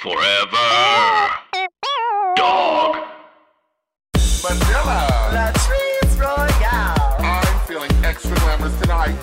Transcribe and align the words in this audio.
Forever. 0.00 0.56
Dog. 2.34 2.96
Manila. 4.42 5.28
the 5.30 5.52
Trees 5.60 6.18
Royale. 6.18 7.16
I'm 7.20 7.60
feeling 7.66 7.90
extra 8.02 8.34
glamorous 8.36 8.80
tonight. 8.80 9.14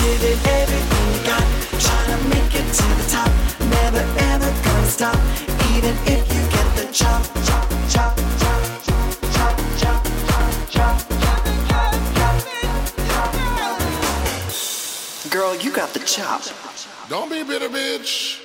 Giving 0.00 0.40
everything 0.48 1.06
you 1.12 1.20
got. 1.28 1.44
Trying 1.78 2.08
to 2.08 2.28
make 2.30 2.54
it 2.54 2.66
to 2.72 2.86
the 2.88 3.04
top. 3.10 3.30
Never 3.68 4.02
ever 4.32 4.50
gonna 4.64 4.86
stop. 4.86 5.18
Even 5.76 5.94
if 6.06 6.24
you 6.32 6.40
get 6.56 6.68
the 6.76 6.86
chop, 6.90 7.22
chop, 7.44 7.68
chop, 7.90 8.16
chop, 8.40 8.64
chop, 8.88 9.04
chop, 9.34 9.58
chop, 10.70 10.96
chop. 10.96 11.04
Girl, 15.30 15.54
you 15.56 15.70
got 15.70 15.92
the 15.92 16.00
chop. 16.00 16.73
Don't 17.08 17.30
be 17.30 17.40
a 17.40 17.44
bitter 17.44 17.68
bitch. 17.68 18.40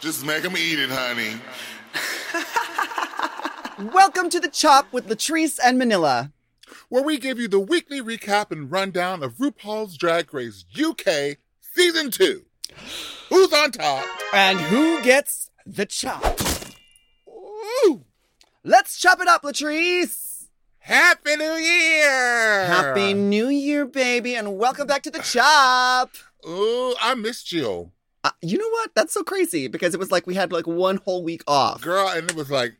Just 0.00 0.24
make 0.26 0.42
them 0.42 0.56
eat 0.56 0.78
it, 0.78 0.90
honey. 0.90 1.36
Welcome 3.92 4.28
to 4.30 4.40
the 4.40 4.48
Chop 4.48 4.92
with 4.92 5.08
Latrice 5.08 5.58
and 5.64 5.78
Manila. 5.78 6.32
Where 6.88 7.04
we 7.04 7.18
give 7.18 7.38
you 7.38 7.46
the 7.46 7.60
weekly 7.60 8.00
recap 8.00 8.50
and 8.50 8.70
rundown 8.70 9.22
of 9.22 9.34
RuPaul's 9.34 9.96
Drag 9.96 10.34
Race 10.34 10.64
UK 10.78 11.36
Season 11.60 12.10
2. 12.10 12.44
Who's 13.28 13.52
on 13.52 13.70
top? 13.70 14.04
And 14.32 14.58
who 14.58 15.00
gets 15.02 15.50
the 15.64 15.86
chop? 15.86 16.40
Ooh, 17.28 18.04
Let's 18.64 18.98
chop 18.98 19.20
it 19.20 19.28
up, 19.28 19.42
Latrice. 19.42 20.46
Happy 20.80 21.36
New 21.36 21.52
Year! 21.52 22.66
Happy 22.66 23.14
New 23.14 23.48
Year, 23.48 23.86
baby, 23.86 24.34
and 24.34 24.58
welcome 24.58 24.86
back 24.86 25.02
to 25.04 25.10
the 25.10 25.20
Chop. 25.20 26.10
Ooh, 26.46 26.94
I 27.00 27.14
missed 27.14 27.52
you. 27.52 27.92
Uh, 28.22 28.30
you 28.42 28.58
know 28.58 28.68
what? 28.68 28.90
That's 28.94 29.12
so 29.14 29.22
crazy 29.22 29.68
because 29.68 29.94
it 29.94 30.00
was 30.00 30.10
like 30.10 30.26
we 30.26 30.34
had 30.34 30.52
like 30.52 30.66
one 30.66 30.96
whole 30.96 31.24
week 31.24 31.42
off. 31.46 31.80
Girl, 31.80 32.08
and 32.08 32.28
it 32.30 32.36
was 32.36 32.50
like 32.50 32.74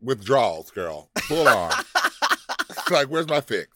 withdrawals, 0.00 0.70
girl. 0.70 1.10
Full 1.22 1.46
on. 1.46 1.72
it's 2.70 2.90
like, 2.90 3.08
where's 3.08 3.28
my 3.28 3.40
fix? 3.40 3.68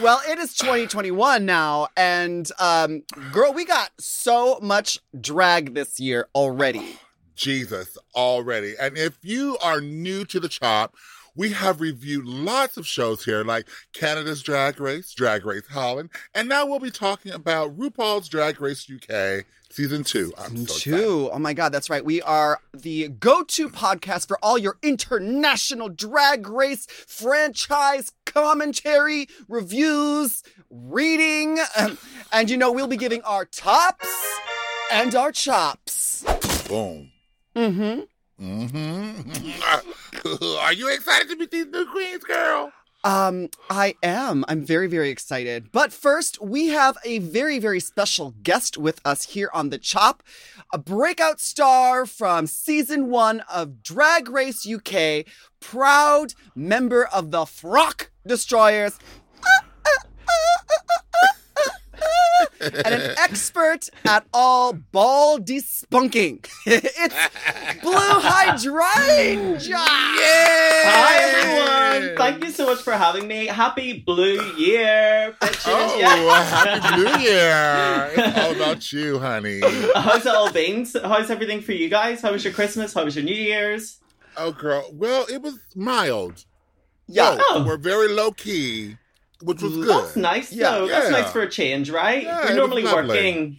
Well, 0.00 0.20
it 0.28 0.38
is 0.38 0.54
2021 0.56 1.46
now, 1.46 1.88
and 1.96 2.48
um, 2.58 3.02
girl, 3.32 3.52
we 3.52 3.64
got 3.64 3.90
so 3.98 4.58
much 4.60 4.98
drag 5.18 5.74
this 5.74 5.98
year 5.98 6.28
already. 6.34 6.98
Jesus 7.34 7.96
already. 8.14 8.74
And 8.78 8.98
if 8.98 9.18
you 9.22 9.56
are 9.62 9.80
new 9.80 10.24
to 10.26 10.38
the 10.38 10.48
chop, 10.48 10.94
we 11.36 11.50
have 11.50 11.80
reviewed 11.80 12.26
lots 12.26 12.76
of 12.76 12.86
shows 12.86 13.24
here, 13.24 13.44
like 13.44 13.68
Canada's 13.92 14.42
Drag 14.42 14.80
Race, 14.80 15.12
Drag 15.12 15.44
Race 15.44 15.66
Holland, 15.68 16.10
and 16.34 16.48
now 16.48 16.66
we'll 16.66 16.78
be 16.78 16.90
talking 16.90 17.32
about 17.32 17.76
RuPaul's 17.76 18.28
Drag 18.28 18.60
Race 18.60 18.88
UK 18.90 19.44
Season 19.74 20.04
2. 20.04 20.32
I'm 20.38 20.68
so. 20.68 20.78
Two. 20.78 21.30
Oh 21.32 21.38
my 21.40 21.52
God, 21.52 21.70
that's 21.72 21.90
right. 21.90 22.04
We 22.04 22.22
are 22.22 22.60
the 22.72 23.08
go 23.08 23.42
to 23.42 23.68
podcast 23.68 24.28
for 24.28 24.38
all 24.40 24.56
your 24.56 24.78
international 24.82 25.88
drag 25.88 26.46
race 26.46 26.86
franchise 26.86 28.12
commentary, 28.24 29.26
reviews, 29.48 30.44
reading. 30.70 31.58
um, 31.76 31.98
and 32.32 32.48
you 32.48 32.56
know, 32.56 32.70
we'll 32.70 32.86
be 32.86 32.96
giving 32.96 33.22
our 33.22 33.44
tops 33.44 34.06
and 34.92 35.12
our 35.16 35.32
chops. 35.32 36.24
Boom. 36.68 37.10
Mm-hmm. 37.56 38.02
Mm-hmm. 38.40 39.62
Are 40.60 40.72
you 40.72 40.92
excited 40.92 41.28
to 41.28 41.36
meet 41.36 41.50
these 41.50 41.66
new 41.66 41.86
queens, 41.86 42.24
girl? 42.24 42.72
Um, 43.04 43.50
I 43.68 43.96
am. 44.02 44.46
I'm 44.48 44.64
very, 44.64 44.86
very 44.86 45.10
excited. 45.10 45.70
But 45.72 45.92
first, 45.92 46.40
we 46.40 46.68
have 46.68 46.96
a 47.04 47.18
very, 47.18 47.58
very 47.58 47.78
special 47.78 48.34
guest 48.42 48.78
with 48.78 49.00
us 49.04 49.24
here 49.24 49.50
on 49.52 49.68
the 49.68 49.76
Chop, 49.78 50.22
a 50.72 50.78
breakout 50.78 51.38
star 51.38 52.06
from 52.06 52.46
season 52.46 53.10
one 53.10 53.40
of 53.52 53.82
Drag 53.82 54.30
Race 54.30 54.66
UK, 54.66 55.26
proud 55.60 56.32
member 56.54 57.04
of 57.04 57.30
the 57.30 57.44
Frock 57.44 58.10
Destroyers. 58.26 58.98
And 62.60 62.86
an 62.86 63.14
expert 63.18 63.88
at 64.04 64.26
all 64.32 64.72
ball 64.72 65.38
despunking. 65.38 66.46
it's 66.66 67.14
Blu 67.82 67.92
Hydrangea. 67.94 69.76
Hi 69.76 71.16
everyone! 71.22 72.16
Thank 72.16 72.44
you 72.44 72.50
so 72.50 72.66
much 72.66 72.80
for 72.82 72.92
having 72.92 73.26
me. 73.28 73.46
Happy 73.46 74.00
Blue 74.00 74.42
Year, 74.56 75.34
bitches! 75.40 75.62
Oh, 75.66 75.96
Yeah. 75.98 76.44
happy 76.44 76.96
New 76.96 77.18
Year! 77.28 78.10
It's 78.16 78.38
all 78.38 78.52
about 78.54 78.92
you, 78.92 79.18
honey. 79.18 79.60
How's 79.94 80.26
it 80.26 80.34
all 80.34 80.52
been? 80.52 80.86
How's 81.02 81.30
everything 81.30 81.60
for 81.60 81.72
you 81.72 81.88
guys? 81.88 82.20
How 82.22 82.32
was 82.32 82.44
your 82.44 82.52
Christmas? 82.52 82.94
How 82.94 83.04
was 83.04 83.16
your 83.16 83.24
New 83.24 83.34
Year's? 83.34 84.00
Oh, 84.36 84.52
girl. 84.52 84.88
Well, 84.92 85.26
it 85.30 85.42
was 85.42 85.58
mild. 85.76 86.44
Yeah. 87.06 87.36
Oh. 87.38 87.64
We're 87.66 87.76
very 87.76 88.08
low 88.08 88.32
key, 88.32 88.96
which 89.44 89.62
was 89.62 89.72
good. 89.74 89.88
That's 89.88 90.16
nice 90.16 90.52
Yeah. 90.52 90.70
though. 90.70 90.88
That's 90.88 91.10
nice 91.10 91.30
for 91.32 91.42
a 91.42 91.48
change, 91.48 91.90
right? 91.90 92.22
Yeah, 92.22 92.44
it 92.46 92.50
We're 92.50 92.56
normally 92.56 92.84
working. 92.84 93.58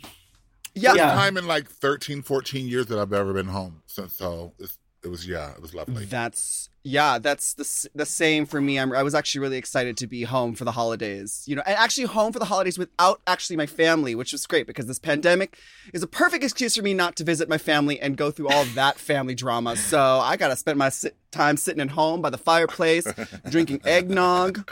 Yeah. 0.74 0.90
First 0.92 0.98
Yeah. 1.00 1.14
time 1.14 1.38
in 1.38 1.48
like 1.48 1.70
13, 1.70 2.22
14 2.22 2.68
years 2.68 2.88
that 2.88 3.00
I've 3.00 3.14
ever 3.14 3.34
been 3.34 3.48
home 3.48 3.82
since. 3.86 4.14
So 4.14 4.54
it's, 4.60 4.78
it 5.04 5.08
was, 5.10 5.28
yeah, 5.28 5.52
it 5.52 5.62
was 5.62 5.74
lovely. 5.74 6.06
That's 6.06 6.70
yeah, 6.88 7.18
that's 7.18 7.56
the 7.56 7.90
the 7.96 8.06
same 8.06 8.46
for 8.46 8.62
me. 8.62 8.78
I'm, 8.78 8.92
I 8.94 9.02
was 9.02 9.16
actually 9.16 9.42
really 9.42 9.58
excited 9.58 9.98
to 9.98 10.06
be 10.08 10.22
home 10.22 10.54
for 10.54 10.66
the 10.66 10.72
holidays. 10.72 11.44
You 11.48 11.56
know, 11.56 11.64
and 11.66 11.76
actually 11.78 12.04
home 12.06 12.32
for 12.32 12.38
the 12.38 12.46
holidays 12.46 12.78
without 12.78 13.22
actually 13.26 13.56
my 13.58 13.66
family, 13.66 14.14
which 14.14 14.32
was 14.34 14.46
great 14.46 14.68
because 14.68 14.86
this 14.86 15.00
pandemic 15.00 15.58
is 15.94 16.04
a 16.04 16.08
perfect 16.08 16.44
excuse 16.44 16.76
for 16.76 16.84
me 16.84 16.94
not 16.94 17.16
to 17.16 17.24
visit 17.24 17.50
my 17.50 17.58
family 17.58 18.00
and 18.00 18.18
go 18.18 18.30
through 18.30 18.50
all 18.50 18.66
that 18.76 19.00
family 19.00 19.34
drama. 19.34 19.76
So 19.78 20.00
I 20.00 20.38
gotta 20.38 20.56
spend 20.56 20.78
my 20.78 20.90
sit- 20.90 21.16
time 21.32 21.58
sitting 21.58 21.82
at 21.82 21.90
home 21.90 22.22
by 22.22 22.30
the 22.30 22.38
fireplace, 22.38 23.08
drinking 23.50 23.82
eggnog. 23.86 24.70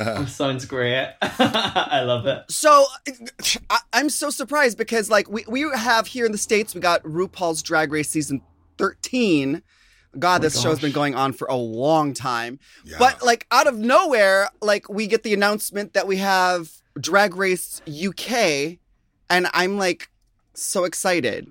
Oh, 0.20 0.24
sounds 0.24 0.64
great. 0.64 1.12
I 1.22 2.02
love 2.04 2.26
it. 2.26 2.44
So 2.48 2.86
I, 3.68 3.78
I'm 3.92 4.08
so 4.08 4.30
surprised 4.30 4.78
because 4.78 5.10
like 5.10 5.28
we, 5.28 5.44
we 5.46 5.60
have 5.74 6.06
here 6.06 6.24
in 6.24 6.32
the 6.32 6.38
States, 6.38 6.74
we 6.74 6.80
got 6.80 7.02
RuPaul's 7.02 7.62
Drag 7.62 7.92
Race 7.92 8.08
season 8.08 8.40
13. 8.78 9.62
God, 10.18 10.40
oh 10.40 10.42
this 10.42 10.60
show's 10.60 10.80
been 10.80 10.92
going 10.92 11.14
on 11.14 11.32
for 11.32 11.46
a 11.48 11.54
long 11.54 12.14
time. 12.14 12.58
Yeah. 12.84 12.96
But 12.98 13.22
like 13.22 13.46
out 13.50 13.66
of 13.66 13.78
nowhere, 13.78 14.48
like 14.60 14.88
we 14.88 15.06
get 15.06 15.22
the 15.22 15.34
announcement 15.34 15.92
that 15.92 16.06
we 16.06 16.16
have 16.16 16.70
Drag 16.98 17.36
Race 17.36 17.82
UK, 17.86 18.78
and 19.28 19.48
I'm 19.52 19.76
like 19.76 20.10
so 20.54 20.84
excited. 20.84 21.46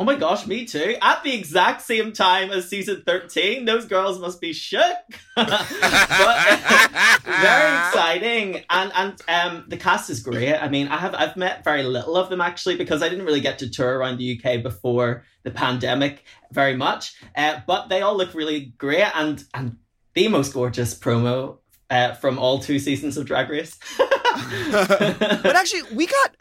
Oh 0.00 0.02
my 0.02 0.14
gosh, 0.14 0.46
me 0.46 0.64
too. 0.64 0.96
At 1.02 1.22
the 1.24 1.34
exact 1.34 1.82
same 1.82 2.14
time 2.14 2.50
as 2.52 2.66
season 2.66 3.02
13, 3.04 3.66
those 3.66 3.84
girls 3.84 4.18
must 4.18 4.40
be 4.40 4.54
shook. 4.54 4.96
but 5.36 5.46
very 7.26 7.76
exciting. 7.86 8.64
And 8.70 8.92
and 8.94 9.22
um 9.28 9.66
the 9.68 9.76
cast 9.76 10.08
is 10.08 10.20
great. 10.20 10.54
I 10.56 10.70
mean, 10.70 10.88
I 10.88 10.96
have 10.96 11.14
I've 11.14 11.36
met 11.36 11.64
very 11.64 11.82
little 11.82 12.16
of 12.16 12.30
them 12.30 12.40
actually 12.40 12.76
because 12.76 13.02
I 13.02 13.10
didn't 13.10 13.26
really 13.26 13.42
get 13.42 13.58
to 13.58 13.68
tour 13.68 13.98
around 13.98 14.16
the 14.16 14.40
UK 14.40 14.62
before 14.62 15.24
the 15.42 15.50
pandemic 15.50 16.24
very 16.50 16.74
much. 16.74 17.14
Uh, 17.36 17.60
but 17.66 17.90
they 17.90 18.00
all 18.00 18.16
look 18.16 18.32
really 18.32 18.72
great 18.78 19.14
and 19.14 19.44
and 19.52 19.76
the 20.14 20.28
most 20.28 20.54
gorgeous 20.54 20.98
promo 20.98 21.58
uh, 21.90 22.14
from 22.14 22.38
all 22.38 22.58
two 22.58 22.78
seasons 22.78 23.18
of 23.18 23.26
Drag 23.26 23.50
Race. 23.50 23.78
But 23.98 25.56
actually, 25.56 25.82
we 25.92 26.06
got 26.06 26.36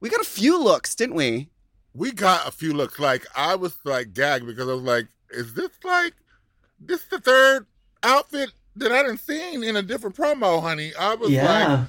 we 0.00 0.08
got 0.08 0.20
a 0.20 0.24
few 0.24 0.60
looks, 0.60 0.96
didn't 0.96 1.14
we? 1.14 1.50
We 1.94 2.12
got 2.12 2.46
a 2.46 2.50
few 2.50 2.74
looks. 2.74 2.98
Like, 2.98 3.24
I 3.36 3.54
was 3.54 3.76
like 3.84 4.12
gagged 4.12 4.46
because 4.46 4.68
I 4.68 4.74
was 4.74 4.82
like, 4.82 5.06
is 5.30 5.54
this 5.54 5.70
like, 5.84 6.14
this 6.80 7.04
the 7.04 7.20
third 7.20 7.66
outfit 8.02 8.50
that 8.76 8.92
I 8.92 9.02
didn't 9.02 9.18
seen 9.18 9.62
in 9.62 9.76
a 9.76 9.82
different 9.82 10.16
promo, 10.16 10.60
honey? 10.60 10.92
I 10.98 11.14
was 11.14 11.30
like, 11.30 11.80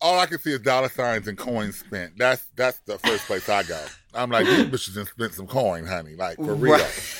all 0.00 0.18
I 0.18 0.26
can 0.26 0.38
see 0.38 0.52
is 0.52 0.60
dollar 0.60 0.88
signs 0.88 1.28
and 1.28 1.36
coins 1.36 1.78
spent. 1.78 2.16
That's 2.16 2.44
that's 2.56 2.78
the 2.80 2.98
first 2.98 3.26
place 3.26 3.48
I 3.48 3.62
go. 3.64 3.84
I'm 4.14 4.30
like, 4.30 4.46
these 4.46 4.66
bitches 4.66 4.94
done 4.94 5.06
spent 5.06 5.34
some 5.34 5.46
coin, 5.46 5.86
honey. 5.86 6.14
Like 6.14 6.36
for 6.36 6.54
real. 6.54 6.74
right? 6.74 6.86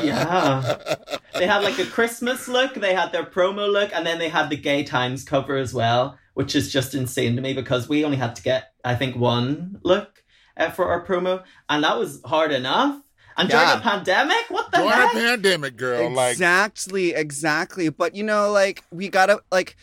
Yeah. 0.04 0.94
they 1.34 1.46
had 1.46 1.62
like 1.62 1.78
a 1.78 1.86
Christmas 1.86 2.48
look, 2.48 2.74
they 2.74 2.94
had 2.94 3.12
their 3.12 3.24
promo 3.24 3.70
look, 3.72 3.90
and 3.94 4.06
then 4.06 4.18
they 4.18 4.28
had 4.28 4.50
the 4.50 4.56
Gay 4.56 4.82
Times 4.84 5.24
cover 5.24 5.56
as 5.56 5.72
well, 5.72 6.18
which 6.34 6.54
is 6.54 6.72
just 6.72 6.94
insane 6.94 7.36
to 7.36 7.42
me 7.42 7.54
because 7.54 7.88
we 7.88 8.04
only 8.04 8.16
had 8.16 8.36
to 8.36 8.42
get, 8.42 8.72
I 8.84 8.94
think, 8.96 9.16
one 9.16 9.78
look 9.82 10.22
uh, 10.56 10.70
for 10.70 10.86
our 10.88 11.04
promo, 11.04 11.42
and 11.68 11.84
that 11.84 11.98
was 11.98 12.20
hard 12.24 12.52
enough. 12.52 13.00
And 13.36 13.48
during 13.48 13.66
Yeah. 13.66 13.78
a 13.78 13.80
pandemic, 13.80 14.44
what 14.48 14.70
the 14.70 14.78
During 14.78 14.92
a 14.92 15.08
pandemic, 15.08 15.76
girl. 15.76 16.08
Like, 16.10 16.32
exactly, 16.32 17.14
exactly. 17.14 17.88
But 17.88 18.14
you 18.14 18.22
know, 18.22 18.50
like 18.50 18.84
we 18.90 19.08
gotta 19.08 19.40
like. 19.50 19.76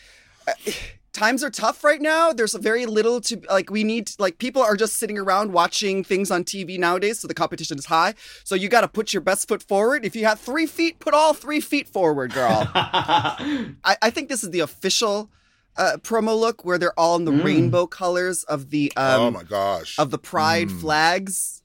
uh, 0.48 0.52
Times 1.14 1.44
are 1.44 1.50
tough 1.50 1.84
right 1.84 2.00
now. 2.00 2.32
There's 2.32 2.54
very 2.54 2.86
little 2.86 3.20
to 3.20 3.38
like. 3.50 3.68
We 3.70 3.84
need 3.84 4.12
like 4.18 4.38
people 4.38 4.62
are 4.62 4.74
just 4.74 4.96
sitting 4.96 5.18
around 5.18 5.52
watching 5.52 6.02
things 6.02 6.30
on 6.30 6.42
TV 6.42 6.78
nowadays, 6.78 7.20
so 7.20 7.28
the 7.28 7.34
competition 7.34 7.76
is 7.78 7.84
high. 7.84 8.14
So 8.44 8.54
you 8.54 8.70
got 8.70 8.80
to 8.80 8.88
put 8.88 9.12
your 9.12 9.20
best 9.20 9.46
foot 9.46 9.62
forward. 9.62 10.06
If 10.06 10.16
you 10.16 10.24
have 10.24 10.40
three 10.40 10.64
feet, 10.64 11.00
put 11.00 11.12
all 11.12 11.34
three 11.34 11.60
feet 11.60 11.86
forward, 11.86 12.32
girl. 12.32 12.66
I, 12.74 13.96
I 14.00 14.08
think 14.08 14.30
this 14.30 14.42
is 14.42 14.50
the 14.52 14.60
official 14.60 15.30
uh, 15.76 15.96
promo 16.02 16.38
look 16.38 16.64
where 16.64 16.78
they're 16.78 16.98
all 16.98 17.16
in 17.16 17.24
the 17.24 17.30
Mm. 17.32 17.44
rainbow 17.44 17.86
colors 17.86 18.44
of 18.44 18.70
the 18.70 18.92
um 18.96 19.20
oh 19.20 19.30
my 19.30 19.42
gosh. 19.44 19.98
of 19.98 20.10
the 20.10 20.18
pride 20.18 20.68
Mm. 20.68 20.80
flags. 20.80 21.62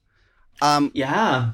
Um, 0.62 0.92
Yeah. 0.94 1.52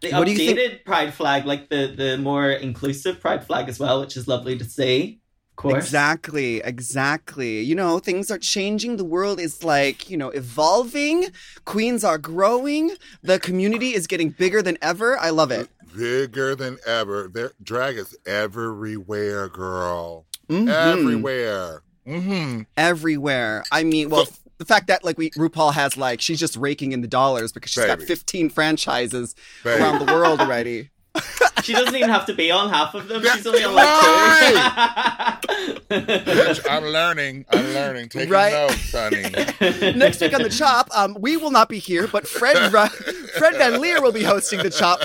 The 0.00 0.12
What 0.12 0.26
do 0.26 0.32
you 0.32 0.38
updated 0.38 0.68
think- 0.70 0.84
pride 0.84 1.14
flag, 1.14 1.46
like 1.46 1.70
the 1.70 1.92
the 1.96 2.18
more 2.18 2.50
inclusive 2.50 3.20
pride 3.20 3.46
flag 3.46 3.68
as 3.68 3.78
well, 3.78 4.00
which 4.00 4.16
is 4.16 4.28
lovely 4.28 4.56
to 4.58 4.64
see. 4.64 5.20
Of 5.52 5.56
course. 5.56 5.84
Exactly, 5.84 6.60
exactly. 6.62 7.60
You 7.60 7.74
know, 7.76 8.00
things 8.00 8.28
are 8.30 8.38
changing. 8.38 8.96
The 8.96 9.04
world 9.04 9.38
is 9.38 9.62
like, 9.62 10.10
you 10.10 10.16
know, 10.16 10.30
evolving. 10.30 11.28
Queens 11.64 12.02
are 12.02 12.18
growing. 12.18 12.96
The 13.22 13.38
community 13.38 13.94
is 13.94 14.06
getting 14.08 14.30
bigger 14.30 14.62
than 14.62 14.76
ever. 14.82 15.16
I 15.18 15.30
love 15.30 15.50
it. 15.52 15.68
Bigger 15.96 16.56
than 16.56 16.78
ever. 16.84 17.30
Their 17.32 17.52
drag 17.62 17.96
is 17.96 18.16
everywhere, 18.26 19.48
girl. 19.48 20.26
Mhm. 20.54 20.68
Everywhere. 20.68 21.82
Mm-hmm. 22.06 22.62
Everywhere. 22.76 23.64
I 23.72 23.82
mean, 23.84 24.10
well, 24.10 24.26
So- 24.26 24.34
the 24.58 24.64
fact 24.64 24.86
that 24.86 25.04
like 25.04 25.18
we 25.18 25.30
RuPaul 25.30 25.72
has 25.74 25.96
like 25.96 26.20
she's 26.20 26.38
just 26.38 26.56
raking 26.56 26.92
in 26.92 27.00
the 27.00 27.08
dollars 27.08 27.50
because 27.52 27.72
she's 27.72 27.84
got 27.86 28.00
15 28.00 28.50
franchises 28.50 29.34
Baby. 29.64 29.82
around 29.82 30.06
the 30.06 30.12
world 30.12 30.40
already. 30.40 30.90
She 31.62 31.72
doesn't 31.72 31.94
even 31.96 32.10
have 32.10 32.26
to 32.26 32.34
be 32.34 32.50
on 32.50 32.68
half 32.68 32.92
of 32.94 33.08
them. 33.08 33.22
That's 33.22 33.36
She's 33.36 33.46
only 33.46 33.64
on 33.64 33.72
like 33.74 35.40
two. 35.40 35.74
Bitch, 35.88 36.60
I'm 36.70 36.84
learning. 36.84 37.46
I'm 37.50 37.64
learning. 37.72 38.10
Taking 38.10 38.28
Right. 38.28 38.52
notes, 38.52 38.92
honey. 38.92 39.92
Next 39.96 40.20
week 40.20 40.34
on 40.34 40.42
the 40.42 40.50
Chop, 40.50 40.90
um, 40.94 41.16
we 41.18 41.38
will 41.38 41.52
not 41.52 41.70
be 41.70 41.78
here, 41.78 42.06
but 42.06 42.28
Fred 42.28 42.70
Ra- 42.70 42.88
Fred 42.88 43.54
Van 43.56 43.80
Leer 43.80 44.02
will 44.02 44.12
be 44.12 44.22
hosting 44.24 44.58
the 44.62 44.68
Chop 44.68 45.00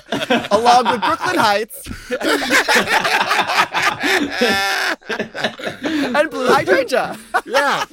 along 0.52 0.86
with 0.92 1.00
Brooklyn 1.02 1.38
Hytes 1.38 1.88
and 5.10 6.30
Blu 6.30 6.48
Hydrangea. 6.48 7.18
yeah. 7.46 7.86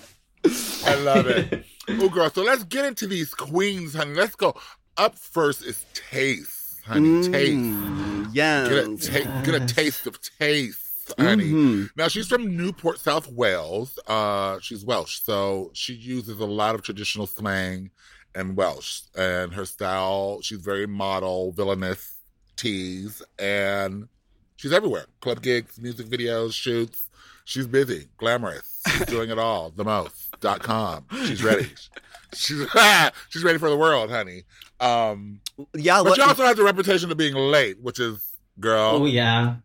I 0.85 0.95
love 0.97 1.27
it. 1.27 1.65
Oh, 1.89 2.09
girl. 2.09 2.29
So 2.31 2.43
let's 2.43 2.65
get 2.65 2.85
into 2.85 3.07
these 3.07 3.33
queens, 3.33 3.95
honey. 3.95 4.15
Let's 4.15 4.35
go. 4.35 4.57
Up 4.97 5.17
first 5.17 5.65
is 5.65 5.85
Tayce, 5.95 6.81
honey. 6.85 7.29
Tayce. 7.29 7.55
Mm, 7.55 8.29
yes. 8.33 8.69
Get 8.69 9.19
a, 9.19 9.23
ta- 9.25 9.41
get 9.43 9.55
a 9.63 9.67
taste 9.73 10.05
of 10.09 10.19
Tayce, 10.21 11.15
honey. 11.17 11.45
Mhm. 11.45 11.91
Now 11.95 12.09
she's 12.09 12.27
from 12.27 12.57
Newport, 12.57 12.99
South 12.99 13.31
Wales. 13.31 14.01
Uh, 14.09 14.59
she's 14.61 14.85
Welsh, 14.85 15.21
so 15.23 15.71
she 15.75 15.93
uses 15.95 16.41
a 16.41 16.45
lot 16.45 16.75
of 16.75 16.83
traditional 16.83 17.29
slang 17.29 17.93
and 18.35 18.57
Welsh. 18.57 19.03
And 19.17 19.55
her 19.55 19.65
style, 19.65 20.41
she's 20.43 20.59
very 20.59 20.89
model, 20.89 21.53
villainous 21.53 22.15
tease, 22.57 23.23
and 23.39 24.09
she's 24.57 24.73
everywhere. 24.73 25.07
Club 25.21 25.41
gigs, 25.41 25.79
music 25.81 26.09
videos, 26.09 26.53
shoots. 26.53 27.06
She's 27.49 27.67
busy, 27.69 28.09
glamorous. 28.17 28.83
She's 28.89 29.07
doing 29.07 29.31
it 29.31 29.39
all. 29.39 29.71
The 29.71 29.85
most. 29.85 30.39
Dot 30.41 30.61
com. 30.63 31.07
She's 31.27 31.43
ready. 31.45 31.69
She's 32.35 32.67
she's 33.31 33.45
ready 33.45 33.57
for 33.59 33.71
the 33.71 33.77
world, 33.77 34.11
honey. 34.11 34.43
Um, 34.81 35.41
Yeah, 35.75 35.99
but 36.03 36.07
what, 36.11 36.17
she 36.17 36.23
also 36.23 36.45
has 36.45 36.59
a 36.59 36.65
reputation 36.65 37.11
of 37.11 37.17
being 37.17 37.35
late, 37.37 37.81
which 37.81 38.01
is 38.01 38.21
girl. 38.59 38.97
oh 39.01 39.07
yeah. 39.07 39.57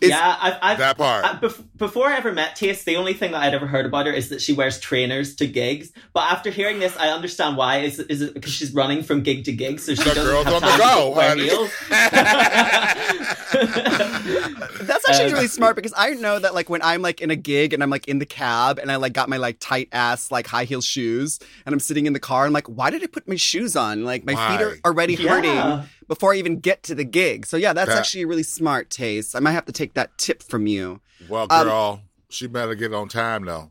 Is- 0.00 0.10
yeah, 0.10 0.36
I've, 0.40 0.56
I've 0.62 0.78
that 0.78 0.96
part. 0.98 1.24
Uh, 1.24 1.38
bef- 1.38 1.62
before 1.76 2.06
I 2.08 2.16
ever 2.16 2.32
met 2.32 2.56
Tayce, 2.56 2.84
the 2.84 2.96
only 2.96 3.12
thing 3.12 3.32
that 3.32 3.42
I'd 3.42 3.54
ever 3.54 3.66
heard 3.66 3.84
about 3.86 4.06
her 4.06 4.12
is 4.12 4.28
that 4.30 4.40
she 4.40 4.52
wears 4.52 4.80
trainers 4.80 5.34
to 5.36 5.46
gigs. 5.46 5.92
But 6.14 6.30
after 6.32 6.50
hearing 6.50 6.78
this, 6.78 6.96
I 6.96 7.08
understand 7.10 7.56
why. 7.56 7.80
Is, 7.80 7.98
is 7.98 8.22
it 8.22 8.34
because 8.34 8.52
she's 8.52 8.72
running 8.72 9.02
from 9.02 9.22
gig 9.22 9.44
to 9.44 9.52
gig, 9.52 9.78
so 9.80 9.94
she 9.94 10.02
The 10.02 10.14
doesn't 10.14 10.24
girl's 10.24 10.44
have 10.46 10.54
on 10.54 10.60
the 10.62 10.68
time 10.68 10.78
go, 10.78 11.10
to 11.10 11.16
wear 11.16 11.28
honey. 11.28 11.48
heels. 11.48 11.70
That's 14.82 15.08
actually 15.08 15.26
Um, 15.26 15.32
really 15.34 15.46
smart 15.48 15.76
because 15.76 15.92
I 15.96 16.10
know 16.14 16.38
that 16.38 16.54
like 16.54 16.70
when 16.70 16.82
I'm 16.82 17.02
like 17.02 17.20
in 17.20 17.30
a 17.30 17.36
gig 17.36 17.72
and 17.72 17.82
I'm 17.82 17.90
like 17.90 18.08
in 18.08 18.18
the 18.18 18.26
cab 18.26 18.78
and 18.78 18.90
I 18.90 18.96
like 18.96 19.12
got 19.12 19.28
my 19.28 19.36
like 19.36 19.56
tight 19.60 19.88
ass 19.92 20.30
like 20.30 20.46
high 20.46 20.64
heel 20.64 20.80
shoes 20.80 21.38
and 21.66 21.72
I'm 21.72 21.80
sitting 21.80 22.06
in 22.06 22.12
the 22.12 22.20
car 22.20 22.46
I'm 22.46 22.52
like 22.52 22.66
why 22.66 22.90
did 22.90 23.02
I 23.02 23.06
put 23.06 23.28
my 23.28 23.36
shoes 23.36 23.76
on 23.76 24.04
like 24.04 24.24
my 24.24 24.32
feet 24.34 24.64
are 24.64 24.70
Why? 24.70 24.76
already 24.84 25.14
hurting 25.16 25.52
Yeah. 25.54 25.84
Before 26.10 26.34
I 26.34 26.36
even 26.36 26.58
get 26.58 26.82
to 26.82 26.94
the 26.94 27.04
gig 27.04 27.46
so 27.46 27.56
yeah 27.56 27.72
that's 27.72 27.88
That- 27.88 27.98
actually 27.98 28.22
a 28.22 28.26
really 28.26 28.42
smart 28.42 28.90
taste 28.90 29.34
I 29.36 29.38
might 29.40 29.52
have 29.52 29.64
to 29.66 29.72
take 29.72 29.94
that 29.94 30.18
tip 30.18 30.42
from 30.42 30.66
you 30.66 31.00
Well, 31.28 31.46
Um, 31.48 31.66
girl, 31.66 32.02
she 32.28 32.46
better 32.48 32.74
get 32.74 32.92
on 32.92 33.08
time 33.08 33.44
though. 33.44 33.70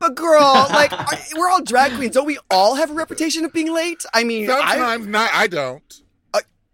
but 0.00 0.16
girl 0.16 0.40
like 0.70 0.92
are- 0.92 1.18
we're 1.36 1.48
all 1.48 1.62
drag 1.62 1.92
queens 1.96 2.14
don't 2.14 2.26
we 2.26 2.38
all 2.50 2.74
have 2.74 2.90
a 2.90 2.94
reputation 2.94 3.44
of 3.44 3.52
being 3.52 3.72
late 3.72 4.04
I 4.12 4.24
mean 4.24 4.50
I, 4.50 4.58
Sometimes 4.76 5.06
not. 5.06 5.30
I 5.32 5.46
don't. 5.46 6.02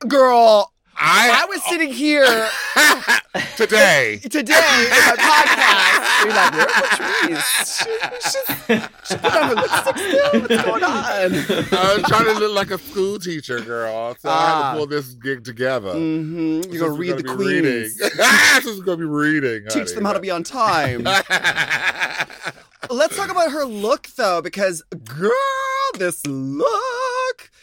girl 0.09 0.72
I 0.97 1.43
I 1.43 1.45
was 1.47 1.63
sitting 1.65 1.93
here 1.93 2.25
today. 3.57 4.19
today 4.23 4.55
in 4.55 4.91
my 4.91 5.17
podcast 5.19 6.25
you're 6.25 6.35
like 6.35 6.53
where 6.53 6.69
are 6.69 7.41
she, 7.41 7.83
she's, 8.21 8.89
she 9.09 9.17
put 9.17 9.33
on 9.35 9.49
her 9.49 9.55
lipstick 9.55 9.97
still 9.99 10.41
what's 10.41 10.63
going 10.65 10.85
on 10.85 10.93
I 10.93 11.95
was 11.97 12.03
trying 12.09 12.25
to 12.27 12.33
look 12.39 12.55
like 12.55 12.71
a 12.71 12.79
school 12.79 13.19
teacher, 13.19 13.61
girl. 13.61 14.15
So 14.21 14.29
I 14.31 14.33
had 14.33 14.53
Ah. 14.53 14.73
to 14.73 14.79
pull 14.79 14.87
this 14.87 15.15
gig 15.15 15.45
together. 15.45 15.95
Mm-hmm. 15.95 16.71
You're 16.73 16.89
gonna 16.89 16.99
read 16.99 17.17
the 17.19 17.25
queens. 17.25 17.97
this 17.99 18.67
is 18.67 18.81
gonna 18.81 18.99
be 18.99 19.05
reading. 19.05 19.65
Teach 19.71 19.93
them 19.95 20.05
how 20.05 20.13
to 20.13 20.21
be 20.21 20.31
on 20.31 20.43
time. 20.45 21.03
Let's 22.91 23.17
talk 23.17 23.31
about 23.31 23.51
her 23.53 23.65
look 23.65 24.09
though, 24.17 24.41
because 24.43 24.83
girl, 25.05 25.31
this 25.99 26.25
look. 26.27 26.69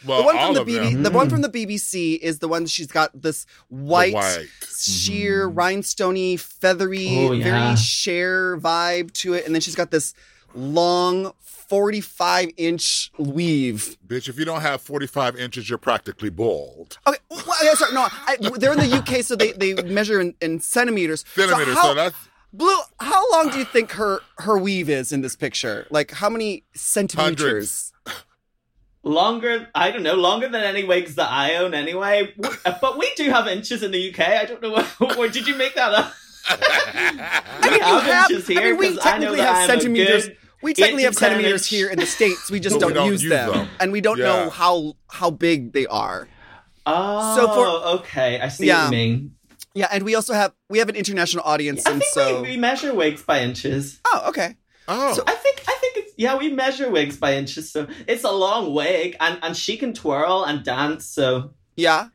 Well, 0.06 0.20
the 0.20 0.26
one 0.26 0.38
all 0.38 0.46
from 0.54 0.56
the 0.56 0.62
of 0.62 0.68
BB, 0.94 1.04
the 1.04 1.12
one 1.12 1.30
from 1.30 1.42
the 1.42 1.50
BBC 1.50 2.18
is 2.20 2.40
the 2.40 2.48
one 2.48 2.66
she's 2.66 2.88
got 2.88 3.22
this 3.22 3.46
white, 3.68 4.14
white. 4.14 4.48
sheer, 4.78 5.50
Mhm. 5.50 5.56
rhinestony, 5.56 6.40
feathery, 6.40 7.08
Oh, 7.10 7.32
yeah. 7.34 7.44
very 7.66 7.76
Cher 7.78 8.58
vibe 8.58 9.12
to 9.16 9.34
it, 9.34 9.46
and 9.46 9.54
then 9.54 9.62
she's 9.62 9.76
got 9.76 9.92
this 9.92 10.14
long, 10.56 11.34
forty-five 11.44 12.50
inch 12.58 13.12
weave. 13.18 13.98
Bitch, 14.08 14.28
if 14.30 14.40
you 14.40 14.46
don't 14.46 14.62
have 14.62 14.82
45 14.82 15.36
inches, 15.38 15.70
you're 15.70 15.78
practically 15.78 16.30
bald. 16.30 16.98
Okay, 17.06 17.18
well, 17.30 17.44
yeah, 17.64 17.74
sorry, 17.76 17.94
no, 17.94 18.08
I, 18.12 18.38
they're 18.58 18.72
in 18.74 18.80
the 18.80 18.98
UK, 18.98 19.22
so 19.24 19.36
they, 19.36 19.52
they 19.52 19.74
measure 19.84 20.20
in, 20.20 20.34
in 20.42 20.60
centimeters. 20.60 21.24
Centimeters. 21.36 21.76
So 21.76 21.82
So, 21.82 21.94
that's 21.94 22.16
Blu, 22.52 22.76
how 23.00 23.30
long 23.32 23.50
do 23.52 23.60
you 23.60 23.66
think 23.66 23.92
her 23.92 24.22
her 24.40 24.58
weave 24.58 24.90
is 24.90 25.12
in 25.12 25.22
this 25.22 25.36
picture? 25.36 25.86
Like 25.92 26.10
how 26.12 26.30
many 26.32 26.64
centimeters? 26.74 27.89
Longer, 29.10 29.68
I 29.74 29.90
don't 29.92 30.04
know, 30.04 30.14
longer 30.16 30.48
than 30.48 30.64
any 30.64 30.84
wigs 30.84 31.16
that 31.16 31.30
I 31.32 31.56
own 31.56 31.74
anyway. 31.74 32.34
But 32.82 32.98
we 32.98 33.12
do 33.16 33.30
have 33.32 33.48
inches 33.48 33.82
in 33.84 33.92
the 33.92 34.10
UK. 34.14 34.20
I 34.20 34.46
don't 34.46 34.62
know 34.62 34.72
where, 34.74 35.16
where 35.18 35.30
did 35.30 35.48
you 35.48 35.56
make 35.56 35.74
that 35.76 35.94
up? 35.94 36.14
I 36.50 37.70
mean, 37.70 37.74
you 37.74 37.80
have 37.82 38.04
have. 38.04 38.32
inches 38.32 38.50
I 38.50 38.54
mean, 38.62 38.78
we 38.78 38.88
'cause 38.96 39.00
I 39.06 39.18
know 39.18 39.36
technically 39.36 39.38
that 39.38 39.56
have 39.56 39.70
centimeters. 39.70 40.30
We 40.62 40.74
technically 40.74 41.04
have 41.04 41.16
centimeters 41.16 41.62
inch- 41.62 41.70
here 41.70 41.90
in 41.90 41.98
the 42.00 42.06
states. 42.06 42.52
We 42.52 42.60
just 42.60 42.80
don't, 42.80 42.90
we 42.90 42.94
don't 42.94 43.08
use, 43.12 43.24
use 43.24 43.30
them. 43.32 43.52
them. 43.52 43.68
and 43.80 43.92
we 43.92 44.02
don't 44.02 44.18
Yeah. 44.20 44.26
know 44.26 44.50
how 44.50 44.94
how 45.10 45.30
big 45.32 45.74
they 45.74 45.86
are. 45.88 46.28
Oh, 46.86 47.36
So 47.36 47.48
for- 47.48 47.66
oh, 47.68 47.96
okay, 48.00 48.40
I 48.40 48.50
see 48.50 48.68
Yeah. 48.68 48.86
what 48.86 48.92
you 48.94 48.98
mean. 48.98 49.36
Yeah, 49.74 49.88
and 49.92 50.04
we 50.04 50.16
also 50.16 50.34
have 50.34 50.54
we 50.70 50.80
have 50.80 50.90
an 50.90 50.96
international 50.96 51.44
audience, 51.46 51.86
I 51.86 51.92
and 51.92 52.02
think 52.02 52.14
so 52.14 52.42
we, 52.44 52.50
we 52.52 52.58
measure 52.58 52.94
wigs 52.94 53.22
by 53.24 53.42
inches. 53.42 54.00
oh, 54.06 54.26
okay. 54.30 54.56
oh. 54.88 55.14
So 55.14 55.24
I 55.26 55.34
think 55.34 55.62
I 55.68 55.74
think 55.74 55.79
it's 55.79 55.79
yeah, 56.20 56.36
we 56.36 56.52
measure 56.52 56.92
wigs 56.92 57.16
by 57.18 57.36
inches. 57.36 57.72
So 57.72 57.88
it's 58.08 58.26
a 58.26 58.32
long 58.32 58.74
wig, 58.74 59.16
and 59.22 59.40
and 59.42 59.56
she 59.56 59.78
can 59.78 59.94
twirl 59.94 60.44
and 60.44 60.64
dance, 60.66 61.06
so 61.06 61.54
Yeah, 61.78 62.10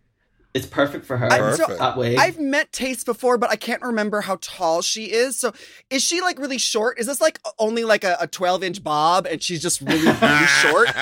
it's 0.53 0.67
perfect 0.67 1.07
for 1.07 1.17
her. 1.17 1.33
I- 1.33 1.39
Perfect. 1.39 1.69
so 1.71 1.77
that 1.79 1.97
wig. 1.97 2.19
I've 2.19 2.39
met 2.39 2.71
Tayce 2.71 3.03
before, 3.03 3.39
but 3.39 3.51
I 3.51 3.57
can't 3.57 3.81
remember 3.83 4.21
how 4.21 4.37
tall 4.43 4.83
she 4.83 5.07
is. 5.11 5.37
So 5.41 5.53
is 5.89 6.03
she 6.03 6.21
like 6.21 6.39
really 6.39 6.59
short? 6.59 7.01
Is 7.01 7.07
this 7.07 7.21
like 7.21 7.41
only 7.59 7.83
like 7.85 8.05
a, 8.05 8.17
a 8.21 8.27
twelve 8.27 8.63
inch 8.63 8.85
bob, 8.85 9.27
and 9.27 9.43
she's 9.43 9.63
just 9.63 9.81
really 9.81 10.07
really 10.07 10.47
short? 10.63 10.89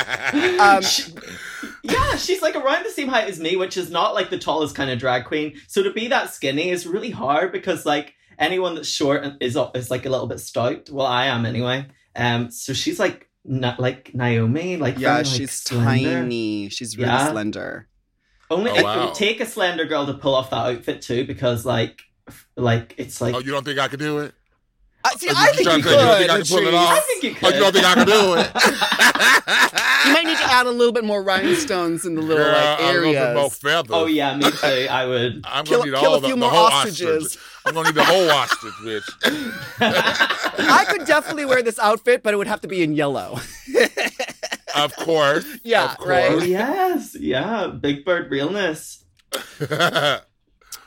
Um, 0.61 0.81
She- 0.83 1.13
yeah, 1.83 2.17
she's 2.17 2.41
like 2.41 2.55
around 2.55 2.85
the 2.87 2.91
same 2.91 3.09
height 3.09 3.29
as 3.29 3.41
me, 3.41 3.57
which 3.57 3.77
is 3.77 3.91
not 3.91 4.15
like 4.15 4.31
the 4.31 4.39
tallest 4.39 4.77
kind 4.77 4.89
of 4.91 5.01
drag 5.01 5.25
queen. 5.25 5.55
So 5.67 5.83
to 5.83 5.93
be 5.93 6.07
that 6.09 6.33
skinny 6.33 6.71
is 6.71 6.87
really 6.87 7.11
hard 7.11 7.51
because 7.51 7.85
like 7.85 8.15
anyone 8.39 8.77
that's 8.77 8.89
short 8.89 9.25
is 9.41 9.57
is 9.75 9.91
like 9.91 10.07
a 10.07 10.11
little 10.11 10.29
bit 10.29 10.39
stout. 10.41 10.89
Well, 10.89 11.07
I 11.07 11.27
am 11.27 11.45
anyway. 11.45 11.87
Um, 12.17 12.51
so 12.51 12.73
she's 12.73 12.99
like 12.99 13.29
not 13.45 13.81
like 13.81 14.15
Naomi, 14.15 14.77
like 14.77 14.99
yeah, 14.99 15.15
very, 15.15 15.25
like, 15.25 15.27
she's 15.27 15.51
slender. 15.53 16.21
tiny. 16.21 16.69
She's 16.69 16.97
really 16.97 17.09
Yeah. 17.11 17.31
slender. 17.31 17.89
Only 18.51 18.71
Oh, 18.71 18.75
it 18.77 18.85
wow. 18.85 19.05
would 19.07 19.15
take 19.15 19.41
a 19.41 19.47
slender 19.47 19.85
girl 19.87 20.05
to 20.07 20.15
pull 20.15 20.35
off 20.35 20.51
that 20.51 20.67
outfit 20.67 21.01
too, 21.03 21.25
because 21.27 21.65
like, 21.65 22.03
f- 22.29 22.47
like 22.57 22.95
it's 22.99 23.21
like 23.21 23.35
oh, 23.35 23.39
you 23.39 23.51
don't 23.51 23.65
think 23.65 23.79
I 23.79 23.89
could 23.89 23.99
do 24.01 24.19
it? 24.19 24.35
I, 25.05 25.15
see, 25.17 25.29
I 25.31 25.53
think 25.53 25.69
you 25.69 25.83
to 25.83 25.89
say 25.89 25.91
you 25.95 25.99
don't 25.99 26.19
think 26.19 26.31
I 26.31 26.37
could. 26.39 26.47
can 26.47 26.57
pull 26.59 26.67
it 26.69 26.75
off? 26.75 26.91
I 26.97 27.01
think 27.01 27.23
you 27.25 27.31
Oh, 27.31 27.35
could. 27.41 27.55
you 27.55 27.61
don't 27.61 27.73
think 27.73 27.85
I 27.87 27.95
can 27.95 28.07
do 28.07 28.35
it? 28.39 29.73
You 30.05 30.13
might 30.15 30.25
need 30.25 30.37
to 30.39 30.45
add 30.45 30.67
a 30.67 30.71
little 30.71 30.93
bit 30.93 31.05
more 31.05 31.23
rhinestones 31.23 32.05
in 32.05 32.17
the 32.17 32.23
little 32.23 32.45
Girl, 32.45 32.53
like 32.53 32.81
I'm 32.81 32.97
areas. 32.97 33.37
more 33.37 33.51
feathers. 33.51 33.91
oh 33.93 34.07
yeah, 34.07 34.37
me 34.37 34.51
too. 34.51 34.67
I 34.91 35.07
would. 35.07 35.43
I'm 35.49 35.65
Kill- 35.65 35.79
gonna 35.79 35.93
need 35.93 35.99
kill 36.01 36.11
all 36.11 36.17
a 36.17 36.21
the, 36.21 36.27
few 36.27 36.35
the 36.35 36.41
more 36.41 36.51
whole 36.51 36.67
ostriches. 36.67 37.25
ostrich. 37.37 37.45
I'm 37.65 37.75
gonna 37.75 37.89
need 37.89 37.95
the 37.95 38.05
whole 38.05 38.29
ostrich, 38.31 38.75
bitch. 38.83 39.09
I 39.81 40.85
could 40.89 41.07
definitely 41.07 41.45
wear 41.45 41.63
this 41.63 41.79
outfit, 41.79 42.25
but 42.25 42.35
it 42.35 42.37
would 42.37 42.49
have 42.49 42.61
to 42.63 42.69
be 42.69 42.83
in 42.83 42.95
yellow. 42.95 43.39
Of 44.75 44.97
course. 44.97 45.47
Yeah, 45.63 45.93
of 45.95 46.05
right. 46.07 46.25
Oh 46.31 46.35
course. 46.39 46.47
yes, 46.47 47.15
yeah, 47.19 47.69
Big 47.69 48.05
Bird 48.05 48.29
realness. 48.31 49.05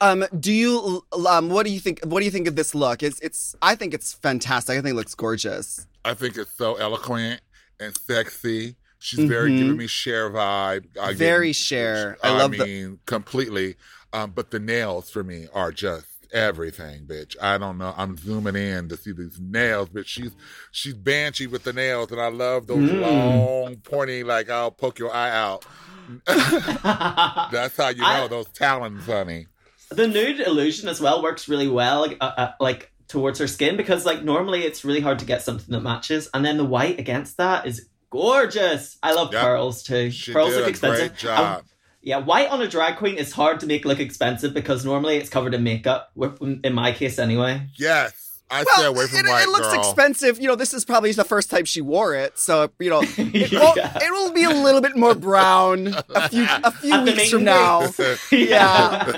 Um, 0.02 0.25
do 0.40 0.52
you 0.52 1.04
um, 1.28 1.50
what 1.50 1.66
do 1.66 1.72
you 1.72 1.80
think? 1.80 2.02
What 2.04 2.20
do 2.20 2.25
you 2.25 2.32
think 2.32 2.48
of 2.48 2.56
this 2.56 2.75
look? 2.75 3.02
It's 3.04 3.20
it's. 3.22 3.56
I 3.62 3.75
think 3.75 3.94
it's 3.94 4.14
fantastic. 4.14 4.74
I 4.78 4.82
think 4.82 4.94
it 4.94 4.96
looks 4.98 5.16
gorgeous. 5.16 5.88
I 6.04 6.14
think 6.14 6.38
it's 6.38 6.52
so 6.56 6.75
eloquent 6.75 7.42
and 7.80 7.98
sexy. 7.98 8.75
She's 9.00 9.25
very 9.28 9.52
Mhm. 9.52 9.58
giving 9.58 9.78
me 9.78 9.88
Cher 9.88 10.30
vibe. 10.32 10.86
I 11.00 11.10
get- 11.10 11.18
Very 11.18 11.54
Cher. 11.54 12.18
I 12.24 12.32
love 12.38 12.52
the- 12.52 12.66
mean, 12.66 13.00
completely. 13.06 13.75
Um, 14.14 14.32
but 14.32 14.52
the 14.52 14.60
nails 14.60 15.10
for 15.10 15.24
me 15.24 15.48
are 15.54 15.72
just 15.72 16.08
everything, 16.32 17.06
bitch. 17.06 17.36
I 17.42 17.58
don't 17.58 17.78
know. 17.78 17.94
I'm 17.98 18.18
zooming 18.18 18.56
in 18.56 18.90
to 18.90 18.98
see 18.98 19.12
these 19.12 19.38
nails, 19.40 19.90
but 19.94 20.08
she's 20.08 20.32
she's 20.72 20.94
banshee 20.94 21.48
with 21.48 21.64
the 21.64 21.74
nails, 21.74 22.12
and 22.12 22.20
I 22.22 22.28
love 22.30 22.68
those 22.68 22.90
Mm. 22.90 23.02
long, 23.02 23.75
pointy, 23.78 24.24
like 24.24 24.50
I'll 24.50 24.72
poke 24.72 25.00
your 25.00 25.14
eye 25.14 25.32
out. 25.32 25.66
That's 26.25 27.78
how 27.78 27.90
you 27.90 28.02
know 28.02 28.08
I- 28.08 28.28
those 28.28 28.48
talons, 28.50 29.06
honey. 29.06 29.48
The 29.89 30.08
nude 30.08 30.39
illusion 30.39 30.89
as 30.89 31.00
well 31.00 31.22
works 31.22 31.48
really 31.48 31.68
well, 31.68 32.01
like, 32.01 32.18
uh, 32.22 32.32
uh, 32.38 32.51
like 32.60 32.92
towards 33.08 33.39
her 33.39 33.48
skin, 33.48 33.77
because 33.77 34.06
like 34.06 34.24
normally 34.24 34.63
it's 34.63 34.84
really 34.84 35.01
hard 35.01 35.20
to 35.20 35.25
get 35.25 35.42
something 35.42 35.72
that 35.72 35.82
matches, 35.82 36.30
and 36.34 36.44
then 36.46 36.58
the 36.58 36.65
white 36.65 37.00
against 37.00 37.38
that 37.38 37.65
is 37.68 37.88
gorgeous. 38.10 38.98
I 39.04 39.13
love 39.13 39.32
Yep. 39.34 39.42
pearls 39.44 39.84
too. 39.84 40.10
She 40.12 40.34
pearls 40.34 40.56
look 40.56 40.68
expensive. 40.70 41.24
Um, 41.25 41.62
yeah, 42.01 42.18
white 42.18 42.50
on 42.50 42.62
a 42.62 42.68
drag 42.68 42.98
queen 42.98 43.18
is 43.18 43.32
hard 43.32 43.60
to 43.62 43.65
make 43.68 43.84
look 43.84 44.00
expensive 44.00 44.54
because 44.54 44.86
normally 44.86 45.18
it's 45.18 45.30
covered 45.30 45.54
in 45.54 45.63
makeup. 45.63 46.12
In 46.42 46.74
my 46.74 46.92
case, 46.92 47.18
anyway. 47.20 47.68
yes, 47.75 48.25
I 48.50 48.62
stay 48.64 48.72
Well, 48.78 48.92
away 48.92 49.08
from 49.08 49.20
it, 49.20 49.25
white 49.28 49.44
it 49.44 49.50
looks 49.50 49.68
girl. 49.68 49.80
expensive. 49.80 50.40
You 50.40 50.48
know, 50.48 50.56
this 50.56 50.74
is 50.74 50.86
probably 50.86 51.12
the 51.12 51.24
first 51.24 51.50
time 51.50 51.66
she 51.66 51.82
wore 51.82 52.14
it, 52.14 52.38
so 52.38 52.70
you 52.80 52.90
know, 52.92 53.02
it, 53.18 53.52
will, 53.52 53.74
it 53.75 54.12
will 54.12 54.32
be 54.32 54.44
a 54.44 54.50
little 54.52 54.82
bit 54.82 54.96
more 54.96 55.16
brown 55.16 55.88
a 56.10 56.30
few 56.30 56.46
a 56.64 56.72
few 56.82 57.02
weeks 57.04 57.30
from 57.32 57.44
now. 57.44 57.90
Yeah. 58.32 59.12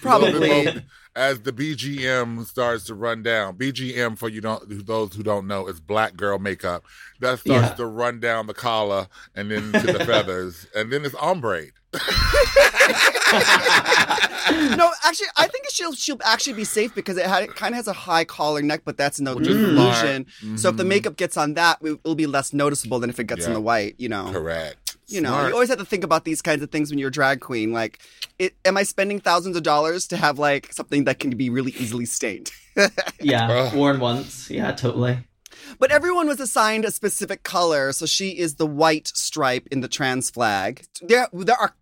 Probably. 0.00 0.82
as 1.16 1.40
the 1.42 1.52
BGM 1.52 2.46
starts 2.46 2.84
to 2.84 2.94
run 2.94 3.22
down. 3.22 3.56
BGM 3.58 4.16
for 4.16 4.28
you 4.28 4.40
don't 4.40 4.86
those 4.86 5.14
who 5.14 5.22
don't 5.22 5.46
know 5.46 5.66
is 5.66 5.80
black 5.80 6.16
girl 6.16 6.38
makeup. 6.38 6.84
That 7.20 7.40
starts 7.40 7.68
Yeah. 7.70 7.74
to 7.74 7.86
run 7.86 8.20
down 8.20 8.46
the 8.46 8.54
collar 8.54 9.08
and 9.34 9.50
then 9.50 9.72
to 9.72 9.92
the 9.92 10.04
feathers, 10.04 10.66
and 10.74 10.92
then 10.92 11.04
it's 11.04 11.14
ombre. 11.16 11.64
no, 14.76 14.90
actually, 15.04 15.26
I 15.36 15.46
think 15.48 15.66
she'll 15.70 15.92
she'll 15.94 16.18
actually 16.24 16.52
be 16.54 16.64
safe 16.64 16.94
because 16.94 17.16
it, 17.16 17.26
had, 17.26 17.42
it 17.44 17.54
kind 17.56 17.72
of 17.74 17.76
has 17.76 17.88
a 17.88 17.92
high 17.92 18.24
collar 18.24 18.62
neck, 18.62 18.82
but 18.84 18.96
that's 18.96 19.20
no 19.20 19.34
Which 19.36 19.48
is 19.48 19.56
illusion. 19.56 20.26
smart. 20.40 20.58
So 20.60 20.68
if 20.70 20.76
the 20.76 20.84
Mhm. 20.84 20.88
makeup 20.88 21.16
gets 21.16 21.36
on 21.36 21.54
that, 21.54 21.78
it 21.82 21.98
will 22.04 22.14
be 22.14 22.26
less 22.26 22.52
noticeable 22.52 22.98
than 23.00 23.10
if 23.10 23.18
it 23.18 23.24
gets 23.24 23.44
on 23.44 23.50
Yeah. 23.50 23.54
the 23.54 23.60
white. 23.60 23.94
You 23.98 24.08
know, 24.08 24.30
Correct. 24.32 24.96
you 25.06 25.20
know, 25.20 25.30
Smart. 25.30 25.48
you 25.48 25.54
always 25.54 25.68
have 25.68 25.78
to 25.78 25.84
think 25.84 26.04
about 26.04 26.24
these 26.24 26.40
kinds 26.42 26.62
of 26.62 26.70
things 26.70 26.90
when 26.90 26.98
you're 26.98 27.08
a 27.08 27.12
drag 27.12 27.40
queen. 27.40 27.72
Like, 27.72 27.98
it, 28.38 28.54
am 28.64 28.76
I 28.76 28.82
spending 28.84 29.20
thousands 29.20 29.56
of 29.56 29.62
dollars 29.62 30.06
to 30.08 30.16
have 30.16 30.38
like 30.38 30.72
something 30.72 31.04
that 31.04 31.18
can 31.18 31.30
be 31.30 31.50
really 31.50 31.72
easily 31.72 32.06
stained? 32.06 32.50
yeah, 33.20 33.48
Ugh. 33.50 33.74
worn 33.74 34.00
once. 34.00 34.48
Yeah, 34.50 34.72
totally. 34.72 35.18
But 35.78 35.90
everyone 35.92 36.26
was 36.26 36.40
assigned 36.40 36.84
a 36.84 36.90
specific 36.90 37.42
color, 37.42 37.92
so 37.92 38.06
she 38.06 38.30
is 38.38 38.54
the 38.56 38.66
white 38.66 39.08
stripe 39.08 39.68
in 39.70 39.80
the 39.82 39.88
trans 39.88 40.30
flag. 40.30 40.84
There, 41.02 41.28
there 41.32 41.56
are 41.56 41.74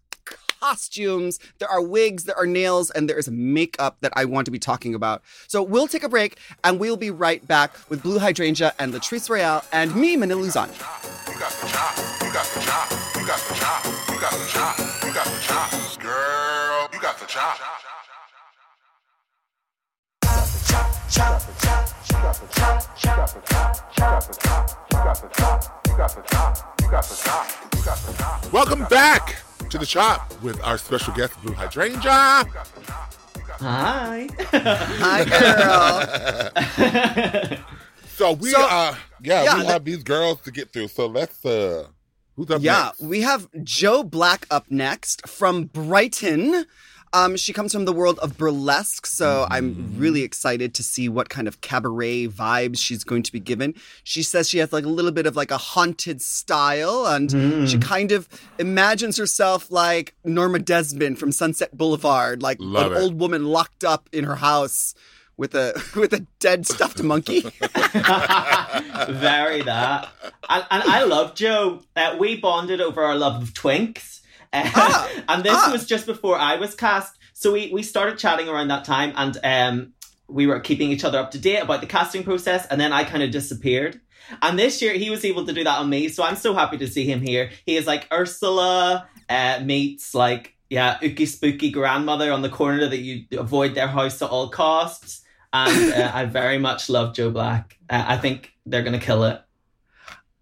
costumes, 0.61 1.39
there 1.59 1.69
are 1.69 1.81
wigs, 1.81 2.25
there 2.25 2.37
are 2.39 2.47
nails, 2.47 2.91
and 2.91 3.09
there 3.09 3.19
is 3.19 3.31
makeup 3.31 3.97
that 4.01 4.13
I 4.17 4.25
want 4.25 4.45
to 4.47 4.51
be 4.51 4.59
talking 4.59 4.95
about. 4.95 5.23
So 5.47 5.63
we'll 5.63 5.89
take 5.89 6.03
a 6.03 6.09
break, 6.09 6.39
and 6.65 6.79
we'll 6.81 6.97
be 6.97 7.11
right 7.11 7.47
back 7.47 7.77
with 7.89 8.03
Blu 8.03 8.19
Hydrangea 8.19 8.75
and 8.79 8.93
Latrice 8.93 9.29
Royale 9.29 9.65
and 9.73 9.95
me, 9.95 10.17
Manila 10.17 10.41
Luzon. 10.41 10.69
You 10.69 11.39
got 11.39 11.53
the 11.53 11.69
chop. 11.69 11.97
You 12.23 12.33
got 12.33 12.45
the 12.45 12.61
chop. 12.61 12.91
You 13.17 13.27
got 13.27 13.41
the 13.41 13.55
chop. 13.55 13.85
You 14.09 14.21
got 14.21 14.33
the 14.33 14.47
chop. 14.49 14.79
You 15.05 15.13
got 15.13 15.25
the 15.25 15.41
chop. 15.41 16.01
Girl, 16.01 16.89
you 16.93 17.01
got 17.01 17.19
the 17.19 17.27
chop. 17.27 17.59
Welcome 28.53 28.85
back 28.85 29.37
to 29.71 29.79
the 29.79 29.87
Chop 29.87 30.33
with 30.43 30.61
our 30.63 30.79
special 30.79 31.13
guest, 31.15 31.41
Blu 31.43 31.53
Hydrangea. 31.55 32.45
Hi. 33.61 34.29
Hi, 34.53 35.25
girl. 36.77 37.59
So 38.19 38.33
we 38.33 38.51
So- 38.51 38.61
uh 38.61 38.97
yeah, 39.23 39.45
yeah, 39.45 39.55
we 39.55 39.61
let- 39.63 39.69
have 39.75 39.85
these 39.85 40.03
girls 40.03 40.41
to 40.41 40.51
get 40.51 40.73
through. 40.73 40.89
So 40.89 41.07
let's 41.07 41.45
uh 41.45 41.87
who's 42.35 42.51
up 42.51 42.61
yeah, 42.61 42.87
next? 42.87 43.01
we 43.03 43.21
have 43.21 43.47
Joe 43.63 44.03
Black 44.03 44.45
up 44.51 44.65
next 44.71 45.29
from 45.29 45.65
Brighton. 45.67 46.67
Um, 47.13 47.37
she 47.37 47.53
comes 47.53 47.73
from 47.73 47.85
the 47.85 47.93
world 47.93 48.19
of 48.21 48.37
burlesque, 48.37 49.07
so 49.07 49.47
I'm 49.51 49.95
really 49.97 50.23
excited 50.23 50.75
to 50.75 50.83
see 50.83 51.09
what 51.09 51.29
kind 51.29 51.49
of 51.49 51.61
cabaret 51.61 52.29
vibes 52.29 52.79
she's 52.79 53.05
going 53.05 53.23
to 53.23 53.33
be 53.33 53.41
given. 53.41 53.75
She 54.05 54.23
says 54.23 54.49
she 54.49 54.59
has 54.59 54.73
like 54.73 54.85
a 54.85 54.89
little 54.89 55.13
bit 55.13 55.27
of 55.27 55.37
like 55.37 55.51
a 55.51 55.59
haunted 55.59 56.21
style, 56.21 57.07
and 57.07 57.69
she 57.69 57.79
kind 57.79 58.13
of 58.13 58.29
imagines 58.59 59.17
herself 59.17 59.71
like 59.71 60.15
Norma 60.25 60.59
Desmond 60.59 61.19
from 61.19 61.33
Sunset 61.33 61.77
Boulevard, 61.77 62.43
like 62.43 62.59
Love 62.61 62.93
an 62.93 62.99
it. 62.99 63.01
old 63.01 63.19
woman 63.19 63.45
locked 63.47 63.85
up 63.85 64.09
in 64.13 64.25
her 64.25 64.37
house 64.37 64.95
with 65.37 65.55
a 65.55 65.81
with 65.97 66.13
a 66.13 66.27
dead 66.41 66.67
stuffed 66.67 67.03
monkey. 67.03 67.41
Very 69.09 69.63
that. 69.63 70.09
And, 70.49 70.67
and 70.71 70.83
I 70.85 71.05
love 71.05 71.35
Joe. 71.35 71.83
Uh, 71.97 72.17
we 72.19 72.37
bonded 72.37 72.81
over 72.81 73.03
our 73.03 73.17
love 73.17 73.43
of 73.43 73.55
twinks. 73.55 74.18
Uh, 74.53 74.71
Ah, 74.75 75.11
and 75.29 75.45
this 75.45 75.55
ah. 75.55 75.71
was 75.73 75.87
just 75.87 76.07
before 76.07 76.39
I 76.39 76.57
was 76.57 76.75
cast. 76.75 77.15
So 77.33 77.53
we, 77.53 77.71
we 77.73 77.83
started 77.83 78.19
chatting 78.19 78.49
around 78.49 78.69
that 78.69 78.85
time 78.85 79.13
and 79.17 79.39
um, 79.45 79.93
we 80.29 80.47
were 80.47 80.61
keeping 80.61 80.91
each 80.91 81.05
other 81.05 81.19
up 81.19 81.31
to 81.33 81.39
date 81.39 81.61
about 81.61 81.81
the 81.81 81.87
casting 81.87 82.25
process. 82.25 82.67
And 82.67 82.81
then 82.81 82.93
I 82.93 83.05
kind 83.05 83.23
of 83.23 83.31
disappeared. 83.31 84.01
And 84.43 84.59
this 84.59 84.83
year 84.83 84.95
he 84.95 85.11
was 85.11 85.25
able 85.25 85.47
to 85.47 85.53
do 85.53 85.65
that 85.65 85.79
on 85.79 85.89
me. 85.89 86.09
So 86.09 86.23
I'm 86.23 86.37
so 86.37 86.55
happy 86.55 86.79
to 86.79 86.89
see 86.89 87.05
him 87.05 87.21
here. 87.21 87.51
He 87.65 87.77
is 87.77 87.87
like 87.87 88.09
Ursula 88.13 89.09
uh, 89.29 89.61
meets 89.63 90.15
like, 90.15 90.57
yeah, 90.69 90.99
ooky 90.99 91.27
spooky 91.27 91.71
grandmother 91.71 92.33
on 92.33 92.43
the 92.43 92.49
corner 92.49 92.89
that 92.89 92.99
you 92.99 93.25
avoid 93.39 93.75
their 93.75 93.89
house 93.89 94.21
at 94.21 94.29
all 94.29 94.49
costs. 94.49 95.23
And 95.53 95.95
uh, 95.95 96.11
I 96.15 96.27
very 96.27 96.59
much 96.59 96.89
love 96.91 97.15
Joe 97.15 97.31
Black. 97.31 97.79
Uh, 97.89 98.05
I 98.07 98.19
think 98.19 98.53
they're 98.67 98.83
going 98.83 98.99
to 98.99 99.05
kill 99.05 99.25
it. 99.25 99.41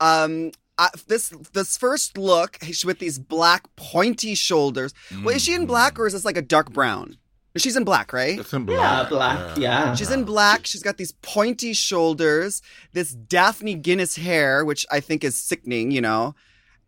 Um, 0.01 0.53
I, 0.79 0.91
this 1.07 1.31
this 1.53 1.77
first 1.79 2.19
look 2.19 2.59
with 2.85 2.99
these 2.99 3.19
black 3.19 3.75
pointy 3.77 4.35
shoulders. 4.35 4.93
Well, 5.23 5.35
is 5.37 5.43
she 5.45 5.55
in 5.55 5.67
black 5.67 5.99
or 5.99 6.07
is 6.07 6.13
this 6.13 6.25
like 6.25 6.37
a 6.37 6.43
dark 6.43 6.73
brown? 6.73 7.17
She's 7.57 7.75
in 7.77 7.85
black, 7.85 8.13
right? 8.13 8.39
It's 8.39 8.53
in 8.53 8.69
Yeah, 8.69 9.07
black. 9.09 9.09
black. 9.09 9.57
Yeah. 9.57 9.95
She's 9.95 10.11
in 10.11 10.25
black. 10.25 10.67
She's 10.67 10.83
got 10.83 10.99
these 10.99 11.13
pointy 11.23 11.73
shoulders, 11.73 12.61
this 12.93 13.13
Daphne 13.15 13.75
Guinness 13.77 14.17
hair, 14.17 14.63
which 14.63 14.85
I 14.91 15.01
think 15.01 15.25
is 15.25 15.39
sickening, 15.43 15.91
you 15.91 16.03
know. 16.03 16.35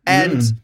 And 0.07 0.33
Mm. 0.33 0.57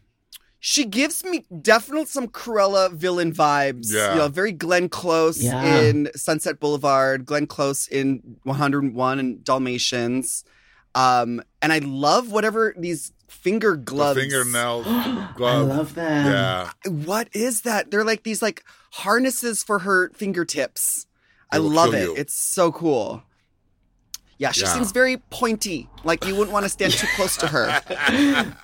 she 0.59 0.85
gives 0.85 1.23
me 1.23 1.45
definitely 1.59 2.05
some 2.05 2.27
Cruella 2.27 2.91
villain 2.93 3.33
vibes. 3.33 3.91
Yeah. 3.91 4.11
You 4.11 4.17
know, 4.19 4.27
very 4.27 4.51
Glenn 4.51 4.89
Close 4.89 5.41
Yeah. 5.41 5.63
in 5.63 6.09
Sunset 6.15 6.59
Boulevard, 6.59 7.25
Glenn 7.25 7.47
Close 7.47 7.87
in 7.87 8.37
101 8.43 9.17
and 9.17 9.43
Dalmatians. 9.43 10.43
Um, 10.93 11.41
and 11.63 11.73
I 11.73 11.79
love 11.79 12.31
whatever 12.31 12.75
these 12.77 13.11
finger 13.27 13.75
gloves. 13.75 14.15
The 14.15 14.27
gloves. 14.27 14.43
fingernails, 14.45 14.85
I 14.87 15.57
love 15.57 15.95
them. 15.95 16.25
Yeah. 16.27 16.71
What 16.89 17.29
is 17.33 17.61
that? 17.61 17.91
They're 17.91 18.03
like 18.03 18.23
these 18.23 18.41
like 18.41 18.63
harnesses 18.91 19.63
for 19.63 19.79
her 19.79 20.09
fingertips. 20.15 21.05
I 21.51 21.57
They 21.57 21.61
will 21.63 21.69
love 21.71 21.93
it. 21.93 22.01
you. 22.03 22.15
It's 22.15 22.33
so 22.33 22.71
cool. 22.71 23.23
Yeah, 24.37 24.51
she 24.51 24.61
Yeah. 24.61 24.73
seems 24.73 24.91
very 24.91 25.17
pointy. 25.29 25.87
Like 26.03 26.25
you 26.25 26.35
wouldn't 26.35 26.51
want 26.51 26.63
to 26.65 26.69
stand 26.69 26.91
too 26.93 27.07
close 27.15 27.37
to 27.37 27.47
her. 27.47 27.81
and, 28.07 28.55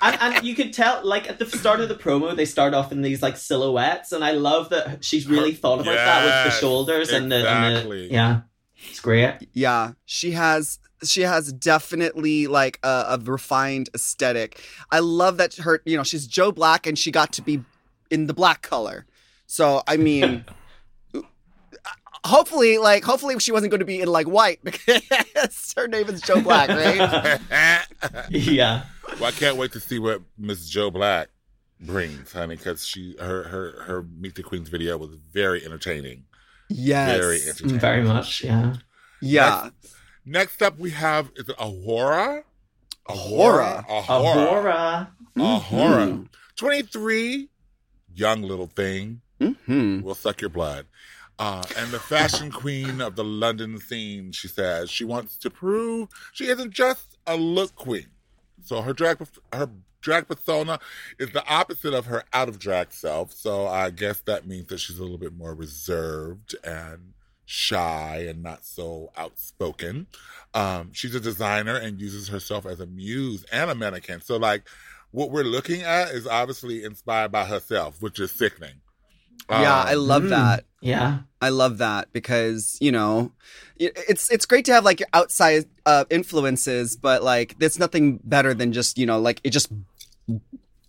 and 0.00 0.44
you 0.46 0.54
could 0.54 0.72
tell, 0.72 1.04
like 1.04 1.28
at 1.28 1.38
the 1.38 1.46
start 1.46 1.80
of 1.80 1.88
the 1.88 1.94
promo, 1.94 2.34
they 2.34 2.44
start 2.46 2.72
off 2.74 2.90
in 2.92 3.02
these 3.02 3.22
like 3.22 3.36
silhouettes, 3.36 4.12
and 4.12 4.24
I 4.24 4.32
love 4.32 4.70
that 4.70 5.04
she's 5.04 5.26
really 5.26 5.52
thought 5.52 5.80
about 5.80 5.94
that 5.94 6.24
with 6.24 6.32
the 6.44 6.50
Yes, 6.50 6.60
shoulders 6.60 7.10
and 7.10 7.30
the, 7.30 7.48
and 7.48 7.90
the 7.90 8.08
yeah, 8.10 8.40
it's 8.88 9.00
great. 9.00 9.34
Yeah, 9.52 9.92
she 10.06 10.30
has 10.32 10.78
she 11.04 11.22
has 11.22 11.52
definitely 11.52 12.46
like 12.46 12.78
a, 12.82 13.04
a 13.10 13.18
refined 13.22 13.88
aesthetic. 13.94 14.60
I 14.90 14.98
love 15.00 15.36
that 15.38 15.54
her, 15.56 15.80
you 15.84 15.96
know, 15.96 16.02
she's 16.02 16.26
Joe 16.26 16.52
Black 16.52 16.86
and 16.86 16.98
she 16.98 17.10
got 17.10 17.32
to 17.34 17.42
be 17.42 17.62
in 18.10 18.26
the 18.26 18.34
black 18.34 18.62
color. 18.62 19.06
So 19.46 19.82
I 19.86 19.96
mean, 19.96 20.44
uh, 21.14 21.20
hopefully, 22.24 22.78
like 22.78 23.04
hopefully 23.04 23.38
she 23.38 23.52
wasn't 23.52 23.70
going 23.70 23.80
to 23.80 23.86
be 23.86 24.00
in 24.00 24.08
like 24.08 24.26
white 24.26 24.60
because 24.64 25.74
her 25.76 25.88
name 25.88 26.08
is 26.08 26.20
Joe 26.20 26.40
Black, 26.40 26.68
right? 26.68 27.38
Yeah, 28.30 28.84
well, 29.18 29.24
I 29.24 29.30
can't 29.32 29.56
wait 29.56 29.72
to 29.72 29.80
see 29.80 29.98
what 29.98 30.22
Miss 30.36 30.68
Joe 30.68 30.90
Black 30.90 31.28
brings, 31.80 32.32
honey, 32.32 32.56
because 32.56 32.86
she 32.86 33.16
her 33.18 33.44
her 33.44 33.82
her 33.84 34.02
Meet 34.02 34.34
the 34.36 34.42
Queens 34.42 34.68
video 34.68 34.96
was 34.98 35.10
very 35.32 35.64
entertaining. 35.64 36.24
yes, 36.68 37.18
Very 37.18 37.38
mm, 37.38 37.48
entertaining. 37.48 37.78
very 37.80 38.02
much. 38.02 38.44
Yeah. 38.44 38.74
yeah. 39.20 39.70
Next 40.24 40.62
up, 40.62 40.78
we 40.78 40.90
have 40.90 41.30
is 41.36 41.48
it 41.48 41.56
A'Whora? 41.56 42.42
Ahura. 43.08 43.84
Ahura. 43.88 44.08
Ahura. 44.08 45.12
Ahura. 45.36 46.06
Mhm. 46.06 46.28
23, 46.56 47.48
young 48.14 48.42
little 48.42 48.66
thing, 48.66 49.20
Hmm. 49.40 50.02
will 50.02 50.14
suck 50.14 50.40
your 50.40 50.50
blood. 50.50 50.86
Uh, 51.38 51.62
and 51.76 51.90
the 51.92 52.00
fashion 52.00 52.50
queen 52.50 53.00
of 53.00 53.14
the 53.14 53.22
London 53.24 53.78
scene, 53.78 54.32
she 54.32 54.48
says, 54.48 54.90
she 54.90 55.04
wants 55.04 55.38
to 55.38 55.48
prove 55.48 56.08
she 56.32 56.48
isn't 56.48 56.72
just 56.72 57.16
a 57.26 57.36
look 57.36 57.74
queen. 57.76 58.08
So 58.64 58.82
her 58.82 58.92
drag, 58.92 59.24
her 59.52 59.70
drag 60.00 60.26
persona 60.26 60.80
is 61.18 61.30
the 61.30 61.46
opposite 61.46 61.94
of 61.94 62.06
her 62.06 62.24
out 62.32 62.48
of 62.48 62.58
drag 62.58 62.92
self. 62.92 63.32
So 63.32 63.68
I 63.68 63.90
guess 63.90 64.20
that 64.22 64.46
means 64.48 64.66
that 64.66 64.78
she's 64.80 64.98
a 64.98 65.02
little 65.02 65.16
bit 65.18 65.32
more 65.36 65.54
reserved 65.54 66.56
and 66.64 67.14
shy 67.50 68.26
and 68.28 68.42
not 68.42 68.62
so 68.64 69.10
outspoken. 69.16 70.06
Um, 70.52 70.90
she's 70.92 71.14
a 71.14 71.20
designer 71.20 71.76
and 71.76 71.98
uses 71.98 72.28
herself 72.28 72.66
as 72.66 72.78
a 72.78 72.86
muse 72.86 73.44
and 73.50 73.70
a 73.70 73.74
mannequin. 73.74 74.20
So 74.20 74.36
like, 74.36 74.68
what 75.12 75.30
we're 75.30 75.44
looking 75.44 75.80
at 75.82 76.10
is 76.10 76.26
obviously 76.26 76.84
inspired 76.84 77.32
by 77.32 77.46
herself, 77.46 78.02
which 78.02 78.20
is 78.20 78.30
sickening. 78.30 78.74
Yeah, 79.48 79.80
Um, 79.80 79.86
I 79.88 79.94
love 79.94 80.24
Mm. 80.24 80.28
that. 80.30 80.64
Yeah. 80.82 81.20
I 81.40 81.48
love 81.48 81.78
that 81.78 82.12
because 82.12 82.76
you 82.82 82.92
know, 82.92 83.32
it's 83.78 84.30
it's 84.30 84.44
great 84.44 84.66
to 84.66 84.72
have 84.74 84.84
like 84.84 85.00
your 85.00 85.08
outside 85.14 85.64
uh, 85.86 86.04
influences, 86.10 86.96
but 86.96 87.22
like 87.22 87.58
there's 87.58 87.78
nothing 87.78 88.20
better 88.24 88.52
than 88.52 88.72
just 88.74 88.98
you 88.98 89.06
know 89.06 89.18
like 89.20 89.40
it 89.44 89.50
just 89.50 89.72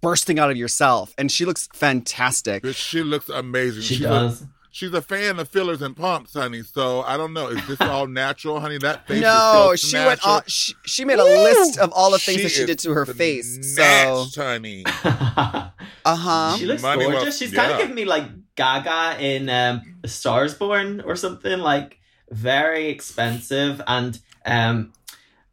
bursting 0.02 0.40
out 0.40 0.52
of 0.52 0.58
yourself. 0.58 1.14
And 1.18 1.32
she 1.32 1.46
looks 1.46 1.70
fantastic. 1.74 2.64
But 2.64 2.76
she 2.76 3.02
looks 3.04 3.30
amazing. 3.30 3.84
She 3.84 3.96
she's 3.96 4.04
does. 4.04 4.42
A, 4.42 4.50
she's 4.72 4.94
a 4.94 5.02
fan 5.02 5.40
of 5.40 5.50
fillers 5.50 5.82
and 5.82 5.96
pumps, 5.96 6.34
honey. 6.34 6.64
So 6.64 7.02
I 7.02 7.18
don't 7.18 7.34
know. 7.34 7.48
Is 7.48 7.66
this 7.68 7.82
all 7.82 8.08
natural, 8.08 8.60
honey? 8.60 8.78
That 8.78 9.08
face. 9.08 9.22
No, 9.22 9.72
is 9.74 9.82
so 9.82 9.88
she 9.88 9.96
went 9.98 10.10
natural. 10.22 10.34
on. 10.36 10.42
She, 10.48 10.74
she 10.86 11.06
made 11.06 11.20
a 11.20 11.24
list 11.24 11.78
of 11.80 11.92
all 11.92 12.12
the 12.12 12.20
things 12.20 12.38
She 12.38 12.44
that 12.44 12.50
she 12.52 12.66
did 12.66 12.80
to 12.80 12.92
her 12.94 13.06
face. 13.06 13.76
So, 13.76 14.26
honey. 14.36 14.84
uh 15.04 15.70
huh. 16.06 16.56
she 16.58 16.66
looks 16.66 16.82
Money 16.82 17.06
well- 17.06 17.18
gorgeous. 17.18 17.38
She's 17.38 17.54
kind 17.54 17.72
of 17.72 17.78
giving 17.80 17.96
me 17.96 18.06
like 18.06 18.26
Gaga 18.56 19.24
in 19.24 19.50
um, 19.50 19.82
Stars 20.06 20.54
Born 20.54 21.02
or 21.02 21.16
something 21.16 21.60
like 21.60 22.00
very 22.32 22.90
expensive 22.90 23.82
and 23.88 24.20
um 24.46 24.94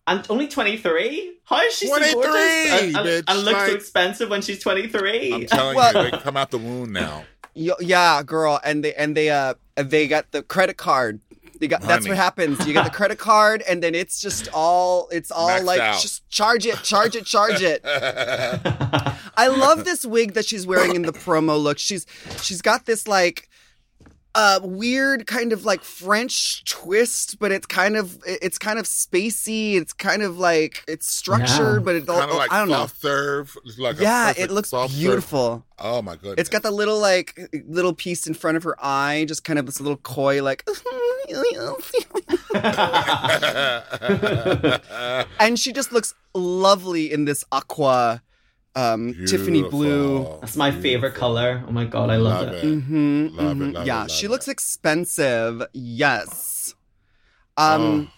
and 0.06 0.24
only 0.30 0.46
23. 0.46 1.32
How 1.44 1.60
is 1.62 1.74
she 1.74 1.86
so 1.86 1.96
23, 1.96 2.12
gorgeous 2.12 2.34
and, 2.34 2.96
and, 2.96 3.06
bitch, 3.06 3.24
and 3.28 3.38
looks 3.44 3.58
so 3.60 3.66
like- 3.66 3.74
expensive 3.76 4.30
when 4.30 4.42
she's 4.42 4.60
23? 4.60 5.32
I'm 5.32 5.46
telling 5.46 5.76
Well- 5.76 6.04
you, 6.04 6.10
they 6.10 6.18
come 6.18 6.36
out 6.36 6.50
the 6.50 6.58
wound 6.58 6.92
now. 6.92 7.24
Yeah, 7.56 8.22
girl, 8.22 8.60
and 8.62 8.84
they 8.84 8.94
and 8.94 9.16
they 9.16 9.30
uh 9.30 9.54
they 9.74 10.06
got 10.08 10.30
the 10.32 10.42
credit 10.42 10.76
card. 10.76 11.20
They 11.58 11.68
got 11.68 11.80
that's 11.80 12.06
what 12.06 12.16
happens. 12.16 12.66
You 12.66 12.74
get 12.74 12.84
the 12.84 12.90
credit 12.90 13.18
card, 13.18 13.62
and 13.66 13.82
then 13.82 13.94
it's 13.94 14.20
just 14.20 14.48
all 14.52 15.08
it's 15.10 15.30
all 15.30 15.48
Maxed 15.48 15.64
like 15.64 15.80
out. 15.80 16.00
just 16.00 16.28
charge 16.28 16.66
it, 16.66 16.82
charge 16.82 17.16
it, 17.16 17.24
charge 17.24 17.62
it. 17.62 17.80
I 17.84 19.48
love 19.48 19.84
this 19.84 20.04
wig 20.04 20.34
that 20.34 20.44
she's 20.44 20.66
wearing 20.66 20.94
in 20.94 21.02
the 21.02 21.12
promo 21.12 21.60
look. 21.60 21.78
She's 21.78 22.06
she's 22.42 22.60
got 22.60 22.84
this 22.84 23.08
like 23.08 23.48
uh 24.36 24.60
weird 24.62 25.26
kind 25.26 25.52
of 25.52 25.64
like 25.64 25.82
French 25.82 26.62
twist, 26.66 27.38
but 27.40 27.50
it's 27.50 27.66
kind 27.66 27.96
of 27.96 28.18
it's 28.26 28.58
kind 28.58 28.78
of 28.78 28.84
spacey. 28.84 29.74
It's 29.80 29.92
kind 29.94 30.22
of 30.22 30.38
like 30.38 30.84
it's 30.86 31.08
structured, 31.08 31.80
Yeah. 31.80 31.84
but 31.84 31.94
it 31.96 32.08
all 32.08 32.18
kind 32.20 32.30
of 32.30 32.36
like 32.36 32.52
I 32.52 32.58
don't 32.58 32.68
know. 32.68 32.74
soft 32.86 33.00
serve. 33.00 33.56
It's 33.64 33.78
like 33.78 33.98
Yeah, 33.98 34.26
perfect 34.28 34.50
it 34.50 34.54
looks 34.54 34.68
soft 34.70 34.92
serve. 34.92 35.00
beautiful. 35.00 35.64
Oh 35.78 36.02
my 36.02 36.14
goodness. 36.16 36.34
It's 36.38 36.50
got 36.50 36.62
the 36.62 36.70
little 36.70 37.00
like 37.00 37.38
little 37.66 37.94
piece 37.94 38.26
in 38.26 38.34
front 38.34 38.58
of 38.58 38.62
her 38.64 38.76
eye, 38.78 39.24
just 39.26 39.42
kind 39.42 39.58
of 39.58 39.64
this 39.66 39.80
little 39.80 39.96
coy 39.98 40.42
like 40.42 40.64
and 45.40 45.58
she 45.58 45.72
just 45.72 45.92
looks 45.92 46.14
lovely 46.34 47.12
in 47.12 47.24
this 47.24 47.44
aqua 47.52 48.22
um 48.76 49.14
Tiffany 49.26 49.62
blue. 49.62 50.38
That's 50.40 50.54
my 50.56 50.70
favorite 50.70 51.14
color. 51.14 51.64
Oh 51.66 51.72
my 51.72 51.84
god, 51.86 52.10
I 52.10 52.16
love, 52.16 52.46
Love 52.46 52.54
it. 52.54 52.64
it. 52.64 52.80
hmm 52.80 53.26
Love 53.32 53.60
it, 53.62 53.72
love 53.74 53.86
yeah, 53.86 54.04
it, 54.04 54.10
she 54.10 54.26
love 54.28 54.32
looks 54.32 54.48
expensive. 54.48 55.62
Yes. 55.72 56.74
Um 57.56 58.10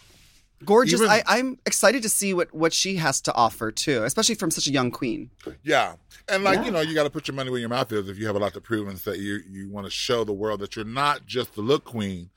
gorgeous. 0.65 1.01
Oh. 1.01 1.05
Even- 1.05 1.11
I, 1.15 1.23
I'm 1.27 1.59
excited 1.65 2.03
to 2.03 2.09
see 2.09 2.35
what 2.35 2.53
what 2.53 2.73
she 2.73 2.97
has 2.97 3.21
to 3.23 3.35
offer 3.35 3.71
too, 3.71 4.03
especially 4.05 4.35
from 4.35 4.51
such 4.51 4.67
a 4.67 4.73
young 4.73 4.91
queen. 4.91 5.31
Yeah. 5.63 5.95
And 6.29 6.45
like, 6.45 6.59
Yeah. 6.59 6.65
you 6.67 6.71
know, 6.73 6.81
you 6.81 6.95
got 6.95 7.05
to 7.05 7.11
put 7.11 7.27
your 7.29 7.35
money 7.35 7.49
where 7.51 7.61
your 7.61 7.69
mouth 7.71 7.91
is 7.93 8.09
if 8.09 8.19
you 8.19 8.27
have 8.27 8.37
a 8.37 8.39
lot 8.39 8.53
to 8.55 8.61
prove 8.61 8.89
and 8.89 8.99
that 8.99 9.19
you 9.19 9.41
you 9.49 9.71
want 9.71 9.87
to 9.87 9.91
show 9.91 10.25
the 10.25 10.33
world 10.33 10.61
that 10.61 10.77
you're 10.77 10.85
not 10.85 11.25
just 11.27 11.55
the 11.55 11.63
look 11.63 11.85
queen. 11.85 12.31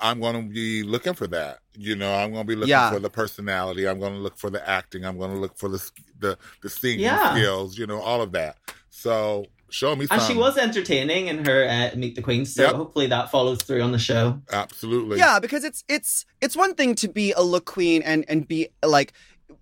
I'm 0.00 0.20
going 0.20 0.48
to 0.48 0.52
be 0.52 0.82
looking 0.82 1.14
for 1.14 1.26
that. 1.28 1.58
You 1.76 1.94
know, 1.96 2.12
I'm 2.14 2.32
going 2.32 2.44
to 2.44 2.48
be 2.48 2.56
looking 2.56 2.70
Yeah. 2.70 2.90
for 2.90 2.98
the 2.98 3.10
personality. 3.10 3.86
I'm 3.88 3.98
going 4.00 4.12
to 4.14 4.18
look 4.18 4.38
for 4.38 4.50
the 4.50 4.66
acting. 4.68 5.04
I'm 5.04 5.18
going 5.18 5.32
to 5.32 5.38
look 5.38 5.56
for 5.58 5.68
the 5.68 5.90
the 6.18 6.38
the 6.62 6.68
singing 6.70 7.00
Yeah. 7.00 7.34
skills, 7.34 7.78
you 7.78 7.86
know, 7.86 8.00
all 8.00 8.20
of 8.22 8.32
that. 8.32 8.56
So, 8.90 9.46
show 9.70 9.94
me 9.96 10.06
And 10.10 10.20
she 10.22 10.34
was 10.34 10.58
entertaining 10.58 11.28
in 11.28 11.44
her 11.46 11.64
uh, 11.68 11.96
Meet 11.96 12.16
the 12.16 12.22
Queen, 12.22 12.44
so 12.44 12.64
Yep. 12.64 12.74
hopefully 12.74 13.06
that 13.06 13.30
follows 13.30 13.62
through 13.62 13.82
on 13.82 13.92
the 13.92 13.98
show. 13.98 14.40
Absolutely. 14.52 15.18
Yeah, 15.18 15.38
because 15.38 15.64
it's 15.64 15.84
it's 15.88 16.26
it's 16.40 16.56
one 16.56 16.74
thing 16.74 16.94
to 16.96 17.08
be 17.08 17.32
a 17.32 17.42
look 17.42 17.64
queen 17.66 18.02
and 18.02 18.24
and 18.28 18.46
be 18.48 18.68
like 18.84 19.12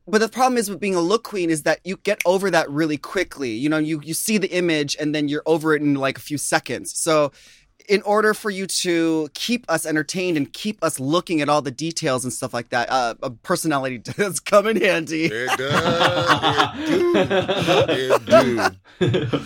but 0.06 0.18
the 0.22 0.28
problem 0.28 0.56
is 0.56 0.70
with 0.70 0.80
being 0.80 0.94
a 0.94 1.00
look 1.02 1.22
queen 1.22 1.50
is 1.50 1.62
that 1.64 1.80
you 1.84 1.98
get 1.98 2.20
over 2.24 2.50
that 2.50 2.70
really 2.70 2.96
quickly. 2.96 3.50
You 3.50 3.68
know, 3.68 3.76
you 3.78 4.00
you 4.02 4.14
see 4.14 4.38
the 4.38 4.50
image 4.50 4.96
and 4.98 5.14
then 5.14 5.28
you're 5.28 5.42
over 5.44 5.74
it 5.74 5.82
in 5.82 5.94
like 5.94 6.16
a 6.16 6.20
few 6.20 6.38
seconds. 6.38 6.98
So 6.98 7.30
in 7.88 8.02
order 8.02 8.34
for 8.34 8.50
you 8.50 8.66
to 8.66 9.28
keep 9.34 9.64
us 9.68 9.86
entertained 9.86 10.36
and 10.36 10.52
keep 10.52 10.82
us 10.84 11.00
looking 11.00 11.40
at 11.40 11.48
all 11.48 11.62
the 11.62 11.70
details 11.70 12.22
and 12.22 12.32
stuff 12.32 12.52
like 12.52 12.68
that, 12.68 12.88
uh, 12.90 13.14
a 13.22 13.30
personality 13.30 13.98
does 14.18 14.40
come 14.40 14.66
in 14.66 14.80
handy. 14.80 15.24
It 15.26 15.58
does. 15.58 16.70
It 16.76 18.26
do. 18.26 18.60
It 19.00 19.20
do. 19.30 19.40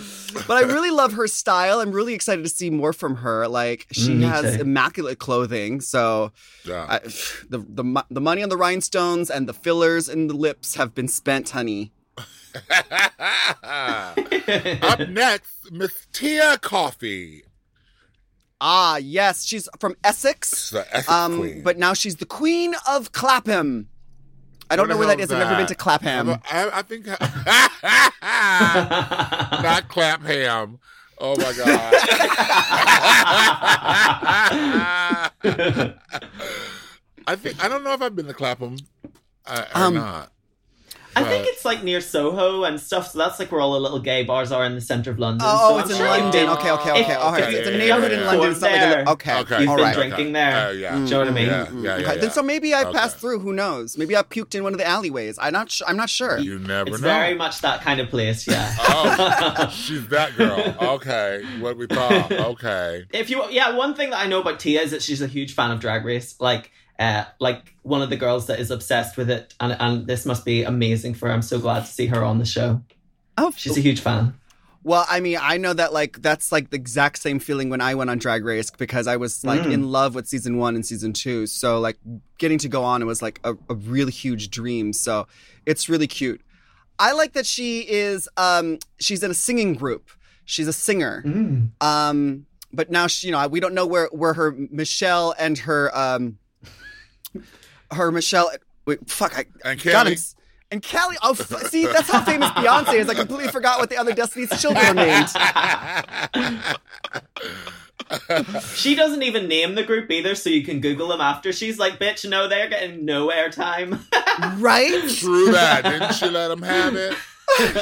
But 0.47 0.57
I 0.57 0.61
really 0.67 0.89
love 0.89 1.13
her 1.13 1.27
style. 1.27 1.79
I'm 1.79 1.91
really 1.91 2.13
excited 2.15 2.43
to 2.43 2.49
see 2.49 2.69
more 2.71 2.91
from 2.91 3.17
her. 3.17 3.47
Like 3.47 3.85
she 3.91 4.13
Mm, 4.15 4.27
has 4.27 4.55
too. 4.55 4.61
immaculate 4.61 5.19
clothing, 5.19 5.79
so 5.79 6.31
Yeah. 6.65 6.85
I, 6.89 6.99
the 7.49 7.59
the 7.69 8.03
the 8.09 8.19
money 8.21 8.41
on 8.43 8.49
the 8.49 8.57
rhinestones 8.57 9.29
and 9.29 9.47
the 9.47 9.53
fillers 9.53 10.09
and 10.09 10.29
the 10.29 10.33
lips 10.35 10.75
have 10.75 10.93
been 10.95 11.07
spent, 11.07 11.51
honey. 11.51 11.91
Up 13.63 14.99
next, 15.09 15.71
Miss 15.71 16.07
Tia 16.11 16.57
Kofi. 16.57 17.41
Ah, 18.65 18.95
yes, 18.95 19.43
she's 19.43 19.67
from 19.81 19.93
Essex. 20.05 20.69
The 20.69 20.87
Essex 20.95 21.09
Um, 21.09 21.39
queen. 21.39 21.63
but 21.63 21.77
now 21.77 21.93
she's 21.93 22.15
the 22.15 22.25
queen 22.25 22.73
of 22.87 23.11
Clapham. 23.11 23.89
I 24.71 24.77
don't 24.77 24.87
What 24.87 24.93
know 24.93 24.99
where 24.99 25.07
that. 25.15 25.21
I've 25.21 25.29
never 25.37 25.57
been 25.57 25.67
to 25.67 25.75
Clapham. 25.75 26.29
I, 26.29 26.39
I, 26.49 26.79
I 26.79 26.81
think 26.83 27.05
not 29.63 29.89
Clapham. 29.89 30.79
Oh 31.19 31.35
my 31.35 31.53
god. 31.53 31.93
I 37.27 37.35
think 37.35 37.63
I 37.63 37.67
don't 37.67 37.83
know 37.83 37.93
if 37.93 38.01
I've 38.01 38.15
been 38.15 38.27
to 38.27 38.33
Clapham 38.33 38.77
uh, 39.45 39.65
or 39.75 39.81
Um, 39.81 39.93
not. 39.95 40.31
I 41.15 41.23
think 41.23 41.47
it's 41.47 41.63
like 41.65 41.83
near 41.83 42.01
Soho 42.01 42.63
and 42.63 42.79
stuff, 42.79 43.11
so 43.11 43.19
that's 43.19 43.39
like 43.39 43.51
where 43.51 43.61
all 43.61 43.73
the 43.73 43.79
little 43.79 43.99
gay 43.99 44.23
bars 44.23 44.51
are 44.51 44.65
in 44.65 44.75
the 44.75 44.81
centre 44.81 45.11
of 45.11 45.19
London. 45.19 45.47
Oh, 45.49 45.69
so 45.69 45.77
it's 45.79 45.85
I'm 45.87 45.91
in 45.91 45.97
sure 45.97 46.07
London. 46.07 46.49
Okay, 46.49 46.71
okay, 46.71 46.91
okay. 46.91 47.11
If- 47.13 47.17
All 47.19 47.31
right. 47.31 47.43
okay, 47.43 47.55
It's 47.55 47.67
a 47.67 47.77
neighborhood 47.77 48.11
in. 48.11 48.25
London. 48.25 48.51
It's 48.51 48.61
not 48.61 48.71
like 48.71 48.81
a, 48.81 48.85
There. 48.85 49.03
okay. 49.09 49.39
Okay. 49.41 49.59
You've 49.61 49.69
all 49.69 49.75
been 49.77 49.85
right. 49.85 49.95
drinking 49.95 50.33
there. 50.33 50.67
Oh 50.67 50.71
yeah. 50.71 50.95
Do 50.95 51.03
you 51.03 51.09
know 51.09 51.19
what 51.19 51.27
I 51.27 51.31
mean? 51.31 51.45
Yeah, 51.47 51.63
yeah, 51.63 51.65
mm. 51.71 51.83
yeah. 51.83 51.91
okay. 52.11 52.19
Then 52.19 52.31
so 52.31 52.41
maybe 52.43 52.73
I 52.73 52.83
Okay. 52.83 52.93
passed 52.97 53.17
through. 53.17 53.39
Who 53.39 53.53
knows? 53.53 53.97
Maybe 53.97 54.15
I 54.17 54.21
puked 54.23 54.55
in 54.55 54.63
one 54.63 54.73
of 54.73 54.79
the 54.79 54.87
alleyways. 54.87 55.37
I'm 55.39 55.53
not. 55.53 55.71
Sh- 55.71 55.81
I'm 55.87 55.97
not 55.97 56.09
sure. 56.09 56.37
You 56.39 56.59
never 56.59 56.89
know. 56.89 56.93
It's 56.95 57.01
know. 57.01 57.07
very 57.07 57.35
much 57.35 57.61
that 57.61 57.81
kind 57.81 57.99
of 57.99 58.09
place, 58.09 58.47
yeah. 58.47 58.73
Oh, 58.79 59.69
she's 59.73 60.07
that 60.07 60.35
girl. 60.37 60.75
Okay, 60.95 61.43
what 61.59 61.77
we 61.77 61.87
thought. 61.87 62.31
Okay. 62.31 63.05
if 63.11 63.29
you 63.29 63.43
yeah 63.51 63.75
one 63.75 63.93
thing 63.95 64.09
that 64.11 64.19
i 64.19 64.27
know 64.27 64.39
about 64.41 64.59
tia 64.59 64.81
is 64.81 64.91
that 64.91 65.01
she's 65.01 65.21
a 65.21 65.27
huge 65.27 65.53
fan 65.53 65.71
of 65.71 65.79
drag 65.79 66.05
race 66.05 66.35
like 66.39 66.71
uh 67.03 67.25
like 67.39 67.61
one 67.83 68.01
of 68.01 68.09
the 68.09 68.17
girls 68.17 68.47
that 68.47 68.59
is 68.59 68.69
obsessed 68.71 69.17
with 69.17 69.29
it 69.29 69.53
and 69.59 69.75
and 69.79 70.07
this 70.07 70.25
must 70.25 70.43
be 70.45 70.63
amazing 70.63 71.13
for 71.13 71.27
her 71.27 71.33
i'm 71.33 71.41
so 71.53 71.59
glad 71.59 71.81
to 71.85 71.91
see 71.97 72.07
her 72.07 72.23
on 72.23 72.37
the 72.39 72.45
show 72.45 72.81
Oh, 73.37 73.51
she's 73.57 73.77
a 73.77 73.81
huge 73.81 73.99
fan 73.99 74.25
Well, 74.83 75.05
I 75.09 75.19
mean, 75.21 75.37
I 75.41 75.55
know 75.57 75.73
that 75.73 75.91
like 75.99 76.21
that's 76.21 76.51
like 76.51 76.69
the 76.69 76.75
exact 76.75 77.17
same 77.19 77.39
feeling 77.39 77.69
when 77.69 77.79
I 77.81 77.95
went 77.95 78.09
on 78.11 78.17
Drag 78.19 78.43
Race 78.45 78.69
because 78.69 79.07
I 79.07 79.15
was 79.23 79.43
like 79.51 79.61
Mm. 79.61 79.71
in 79.75 79.83
love 79.97 80.13
with 80.13 80.27
season 80.27 80.57
one 80.57 80.75
and 80.75 80.85
season 80.85 81.13
two. 81.13 81.47
So 81.47 81.79
like 81.79 81.97
getting 82.37 82.59
to 82.59 82.69
go 82.69 82.83
on, 82.83 83.01
it 83.01 83.05
was 83.05 83.21
like 83.21 83.39
a, 83.43 83.53
a 83.69 83.75
really 83.93 84.11
huge 84.11 84.49
dream. 84.51 84.91
So 84.93 85.25
it's 85.65 85.87
really 85.87 86.05
cute. 86.05 86.41
I 86.99 87.13
like 87.13 87.31
that 87.33 87.45
she 87.47 87.79
is 87.89 88.27
um 88.37 88.77
she's 88.99 89.23
in 89.23 89.31
a 89.31 89.39
singing 89.47 89.73
group. 89.73 90.03
She's 90.45 90.67
a 90.67 90.73
singer. 90.73 91.23
Mm. 91.25 91.71
Um, 91.81 92.45
but 92.73 92.91
now 92.91 93.07
she, 93.07 93.27
you 93.27 93.31
know, 93.31 93.47
we 93.47 93.59
don't 93.63 93.73
know 93.73 93.87
where 93.87 94.09
where 94.11 94.33
her 94.35 94.53
Michelle 94.69 95.33
and 95.39 95.57
her 95.59 95.89
um 95.97 96.37
her 97.91 98.11
Michelle. 98.11 98.51
Wait, 98.85 99.07
fuck, 99.09 99.37
I 99.37 99.45
And 99.63 99.81
got 99.83 100.05
Kelly. 100.05 100.15
him. 100.15 100.21
And 100.71 100.81
Kelly, 100.81 101.15
oh, 101.21 101.31
f- 101.39 101.67
see, 101.69 101.85
that's 101.85 102.09
how 102.09 102.23
famous 102.23 102.49
Beyonce 102.49 102.95
is. 102.95 103.07
I 103.07 103.13
completely 103.13 103.49
forgot 103.49 103.79
what 103.79 103.91
the 103.91 103.97
other 103.97 104.11
Destiny's 104.13 104.59
Children 104.59 104.85
are 104.85 104.93
named. 104.95 105.29
she 108.75 108.95
doesn't 108.95 109.23
even 109.23 109.47
name 109.47 109.75
the 109.75 109.83
group 109.83 110.09
either 110.11 110.35
so 110.35 110.49
you 110.49 110.63
can 110.63 110.81
google 110.81 111.07
them 111.07 111.21
after 111.21 111.51
she's 111.53 111.79
like 111.79 111.99
bitch 111.99 112.27
no 112.29 112.47
they're 112.47 112.69
getting 112.69 113.05
no 113.05 113.29
airtime 113.29 113.99
Right? 114.59 115.07
True 115.09 115.51
that. 115.51 115.83
Didn't 115.83 116.13
she 116.13 116.27
let 116.27 116.47
them 116.49 116.61
have 116.63 116.95
it? 116.95 117.15
She's 117.57 117.75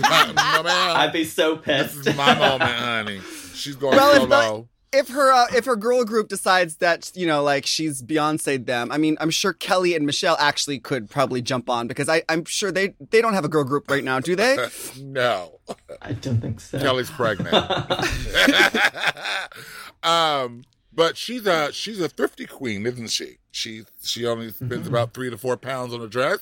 like, 0.00 0.28
no, 0.34 0.62
ma'am. 0.62 0.96
i'd 0.96 1.12
be 1.12 1.24
so 1.24 1.56
This 1.56 1.92
pissed 1.94 2.06
is 2.08 2.16
my 2.16 2.34
moment, 2.38 2.70
honey. 2.70 3.20
She's 3.54 3.76
going 3.76 3.96
Well, 3.96 4.12
if 4.24 4.30
solo. 4.30 4.68
If 4.94 5.08
her 5.08 5.32
uh, 5.32 5.46
if 5.54 5.64
her 5.64 5.76
girl 5.76 6.04
group 6.04 6.28
decides 6.28 6.76
that 6.76 7.10
you 7.14 7.26
know 7.26 7.42
like 7.42 7.66
she's 7.66 8.02
Beyonce 8.02 8.64
them, 8.64 8.92
I 8.92 8.98
mean 8.98 9.16
I'm 9.20 9.30
sure 9.30 9.52
Kelly 9.52 9.94
and 9.94 10.06
Michelle 10.06 10.36
actually 10.38 10.78
could 10.78 11.10
probably 11.10 11.42
jump 11.42 11.68
on 11.68 11.86
because 11.86 12.08
I 12.08 12.22
I'm 12.28 12.44
sure 12.44 12.70
they 12.70 12.94
they 13.10 13.20
don't 13.20 13.34
have 13.34 13.44
a 13.44 13.48
girl 13.48 13.64
group 13.64 13.90
right 13.90 14.04
now, 14.04 14.20
do 14.20 14.36
they? 14.36 14.56
no, 15.00 15.60
I 16.00 16.12
don't 16.12 16.40
think 16.40 16.60
so. 16.60 16.78
Kelly's 16.78 17.10
pregnant. 17.10 17.54
um, 20.02 20.64
but 20.92 21.16
she's 21.16 21.46
a 21.46 21.72
she's 21.72 22.00
a 22.00 22.08
thrifty 22.08 22.46
queen, 22.46 22.86
isn't 22.86 23.10
she? 23.10 23.38
She 23.50 23.84
she 24.02 24.26
only 24.26 24.50
spends 24.50 24.86
about 24.86 25.14
three 25.14 25.30
to 25.30 25.36
four 25.36 25.56
pounds 25.56 25.92
on 25.92 26.00
a 26.00 26.08
dress, 26.08 26.38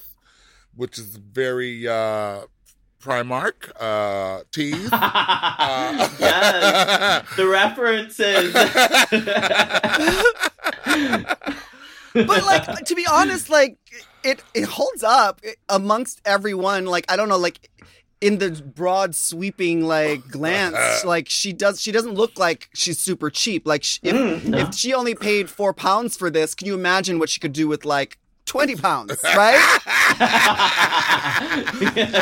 which 0.75 0.99
is 0.99 1.17
very 1.17 1.89
uh 1.89 2.43
Primark 3.03 3.71
uh 3.81 4.43
tees. 4.53 4.89
Uh, 5.65 6.09
yes, 6.19 7.27
the 7.37 7.47
references. 7.47 8.53
but 12.15 12.45
like 12.45 12.85
to 12.85 12.95
be 12.95 13.07
honest, 13.11 13.51
like 13.51 13.77
it 14.25 14.43
it 14.55 14.65
holds 14.65 15.03
up 15.03 15.41
amongst 15.69 16.21
everyone. 16.25 16.87
Like 16.87 17.05
I 17.11 17.17
don't 17.17 17.29
know, 17.29 17.39
like 17.39 17.69
in 18.21 18.39
the 18.39 18.51
broad 18.75 19.15
sweeping 19.15 19.85
like 19.85 20.29
glance, 20.29 21.05
like 21.05 21.29
she 21.29 21.53
does. 21.53 21.81
She 21.81 21.93
doesn't 21.93 22.15
look 22.15 22.39
like 22.39 22.69
she's 22.75 22.99
super 23.01 23.31
cheap. 23.31 23.67
Like 23.67 23.83
sh- 23.85 23.99
if 24.03 24.15
Mm, 24.15 24.45
no. 24.47 24.59
if 24.59 24.75
she 24.75 24.95
only 24.95 25.15
paid 25.15 25.51
four 25.51 25.73
pounds 25.73 26.17
for 26.17 26.31
this, 26.31 26.55
can 26.55 26.67
you 26.67 26.75
imagine 26.75 27.19
what 27.19 27.29
she 27.31 27.41
could 27.41 27.53
do 27.53 27.67
with 27.69 27.85
like? 27.85 28.19
20 28.53 28.77
pounds, 28.77 29.17
right? 29.25 29.79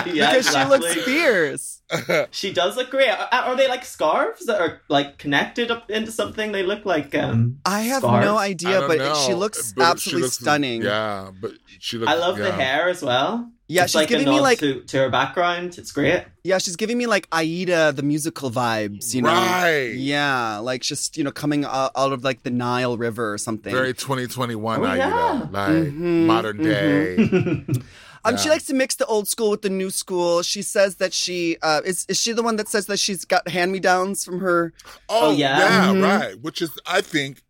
yeah, 0.06 0.30
Because 0.30 0.48
she 0.48 0.64
looks 0.64 0.94
fierce. 1.04 1.82
She 2.30 2.52
does 2.52 2.76
look 2.76 2.90
great. 2.90 3.10
Are, 3.10 3.28
are 3.32 3.56
they 3.56 3.66
like 3.66 3.84
scarves 3.84 4.46
that 4.46 4.60
are 4.60 4.80
like 4.88 5.18
connected 5.18 5.72
up 5.72 5.90
into 5.90 6.12
something? 6.12 6.52
They 6.52 6.62
look 6.62 6.84
like 6.86 7.16
um. 7.16 7.58
I 7.66 7.80
have 7.80 8.02
Scarves? 8.02 8.24
no 8.24 8.38
idea, 8.38 8.80
but 8.86 8.98
know, 8.98 9.14
she 9.26 9.34
looks 9.34 9.72
but 9.72 9.82
she 9.82 9.90
absolutely 9.90 10.22
looks- 10.22 10.34
stunning. 10.38 10.82
Yeah, 10.82 11.32
but 11.40 11.50
she 11.80 11.98
looks. 11.98 12.12
I 12.12 12.14
love 12.14 12.38
the 12.38 12.52
hair 12.52 12.88
as 12.88 13.02
well. 13.02 13.50
Yeah, 13.72 13.84
It's 13.84 13.92
she's 13.92 14.00
like 14.00 14.08
giving 14.08 14.26
a 14.26 14.32
me 14.32 14.40
like 14.40 14.58
to, 14.58 14.80
to 14.80 14.96
her 14.98 15.10
background. 15.10 15.78
It's 15.78 15.92
great. 15.92 16.24
yeah, 16.42 16.58
she's 16.58 16.74
giving 16.74 16.98
me 16.98 17.06
like 17.06 17.28
Aida 17.30 17.92
the 17.92 18.02
musical 18.02 18.50
vibes, 18.50 19.14
you 19.14 19.22
know. 19.22 19.28
Right. 19.30 19.92
Yeah, 19.94 20.58
like 20.58 20.82
just 20.82 21.16
you 21.16 21.22
know 21.22 21.30
coming 21.30 21.64
out, 21.64 21.92
out 21.94 22.12
of 22.12 22.24
like 22.24 22.42
the 22.42 22.50
Nile 22.50 22.96
River 22.98 23.32
or 23.32 23.38
something. 23.38 23.72
Very 23.72 23.94
2021 23.94 24.80
Oh, 24.80 24.84
Aida, 24.84 24.96
yeah. 24.98 25.46
like 25.52 25.70
Mhm, 25.94 26.26
modern 26.26 26.56
day. 26.58 27.64
Um, 28.22 28.36
she 28.36 28.50
likes 28.50 28.64
to 28.66 28.74
mix 28.74 28.96
the 28.96 29.06
old 29.06 29.28
school 29.28 29.48
with 29.50 29.62
the 29.62 29.70
new 29.70 29.88
school. 29.88 30.42
She 30.42 30.60
says 30.60 30.96
that 30.96 31.14
she 31.14 31.56
uh, 31.62 31.80
is 31.86 32.04
is 32.06 32.20
she 32.20 32.32
the 32.32 32.42
one 32.42 32.56
that 32.56 32.68
says 32.68 32.84
that 32.86 32.98
she's 32.98 33.24
got 33.24 33.48
hand 33.48 33.72
me 33.72 33.80
downs 33.80 34.26
from 34.26 34.40
her. 34.40 34.74
Oh, 35.08 35.28
Oh, 35.28 35.32
yeah. 35.32 35.58
yeah, 35.58 35.86
Mhm. 35.94 36.02
right. 36.02 36.38
Which 36.42 36.60
is, 36.60 36.70
I 36.86 37.00
think, 37.00 37.40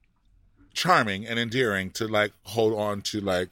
charming 0.72 1.26
and 1.26 1.40
endearing 1.40 1.90
to 1.92 2.06
like 2.06 2.33
hold 2.44 2.78
on 2.78 3.02
to 3.11 3.20
like 3.20 3.48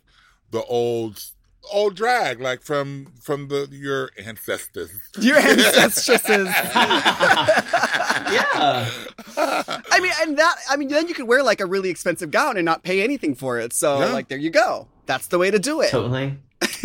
the 0.52 0.62
old 0.62 1.24
old 1.72 1.94
drag, 1.96 2.40
like 2.40 2.62
from 2.62 3.12
from 3.22 3.48
the 3.48 3.68
your 3.70 4.10
ancestors. 4.24 4.90
Your 5.18 5.36
ancestresses. 5.38 6.48
yeah. 8.32 8.88
I 9.36 10.00
mean, 10.02 10.12
and 10.22 10.38
that 10.38 10.56
I 10.70 10.76
mean, 10.76 10.88
then 10.88 11.08
you 11.08 11.14
could 11.14 11.26
wear 11.28 11.42
like 11.42 11.60
a 11.60 11.66
really 11.66 11.90
expensive 11.90 12.30
gown 12.30 12.56
and 12.56 12.64
not 12.64 12.82
pay 12.82 13.02
anything 13.02 13.34
for 13.34 13.58
it. 13.58 13.72
So 13.72 14.00
Yeah. 14.00 14.12
like 14.12 14.28
there 14.28 14.38
you 14.38 14.50
go. 14.50 14.88
That's 15.06 15.28
the 15.28 15.38
way 15.38 15.50
to 15.50 15.58
do 15.58 15.80
it. 15.80 15.90
Totally. 15.90 16.38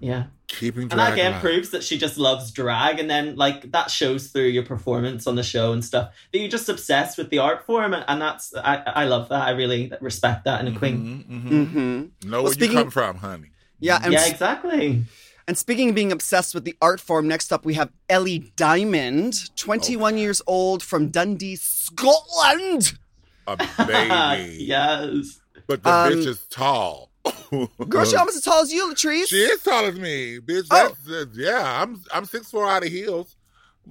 Yeah. 0.00 0.24
Keeping 0.48 0.84
And 0.90 0.92
that 0.98 1.12
again 1.12 1.32
alive. 1.32 1.42
proves 1.42 1.70
that 1.70 1.84
she 1.84 1.98
just 1.98 2.16
loves 2.18 2.50
drag, 2.50 2.98
and 2.98 3.08
then 3.08 3.36
like 3.36 3.70
that 3.72 3.90
shows 3.90 4.28
through 4.28 4.46
your 4.48 4.64
performance 4.64 5.26
on 5.26 5.36
the 5.36 5.42
show 5.42 5.72
and 5.72 5.84
stuff. 5.84 6.12
That 6.32 6.38
you're 6.38 6.48
just 6.48 6.68
obsessed 6.70 7.18
with 7.18 7.28
the 7.30 7.38
art 7.38 7.64
form, 7.66 7.92
and, 7.94 8.04
and 8.08 8.20
that's 8.20 8.52
I 8.56 8.76
I 8.86 9.04
love 9.04 9.28
that. 9.28 9.42
I 9.46 9.50
really 9.50 9.92
respect 10.00 10.44
that 10.46 10.60
in 10.64 10.74
a 10.74 10.78
queen. 10.78 11.24
Mhm, 11.28 11.42
mhm. 11.44 11.70
hmm 11.70 12.28
Know 12.28 12.38
Well, 12.38 12.44
where 12.44 12.52
speaking- 12.52 12.76
you 12.78 12.82
come 12.84 12.90
from, 12.90 13.16
honey. 13.18 13.50
Yeah, 13.80 14.00
and 14.02 14.12
yeah, 14.12 14.26
exactly. 14.26 15.04
And 15.48 15.58
speaking 15.58 15.88
of 15.88 15.94
being 15.94 16.12
obsessed 16.12 16.54
with 16.54 16.64
the 16.64 16.76
art 16.80 17.00
form, 17.00 17.26
next 17.26 17.52
up 17.52 17.64
we 17.64 17.74
have 17.74 17.90
Ellie 18.08 18.52
Diamond, 18.56 19.54
21 19.56 20.16
years 20.18 20.40
old 20.46 20.82
from 20.82 21.08
Dundee, 21.08 21.56
Scotland. 21.56 22.92
A 23.46 23.56
baby. 23.86 24.56
yes. 24.64 25.40
But 25.66 25.82
the 25.82 25.90
Um, 25.90 26.12
bitch 26.12 26.26
is 26.26 26.40
tall. 26.50 27.10
Girl, 27.88 28.04
she 28.04 28.16
almost 28.16 28.36
as 28.36 28.42
tall 28.42 28.62
as 28.62 28.72
you, 28.72 28.92
Latrice. 28.92 29.26
She 29.26 29.36
is 29.42 29.62
taller 29.62 29.90
than 29.90 30.02
me, 30.02 30.38
bitch. 30.38 30.66
Oh. 30.70 30.94
That's, 31.08 31.36
yeah, 31.36 31.82
I'm 31.82 32.00
I'm 32.14 32.24
six 32.24 32.50
four 32.50 32.68
out 32.68 32.84
of 32.84 32.90
heels. 32.90 33.36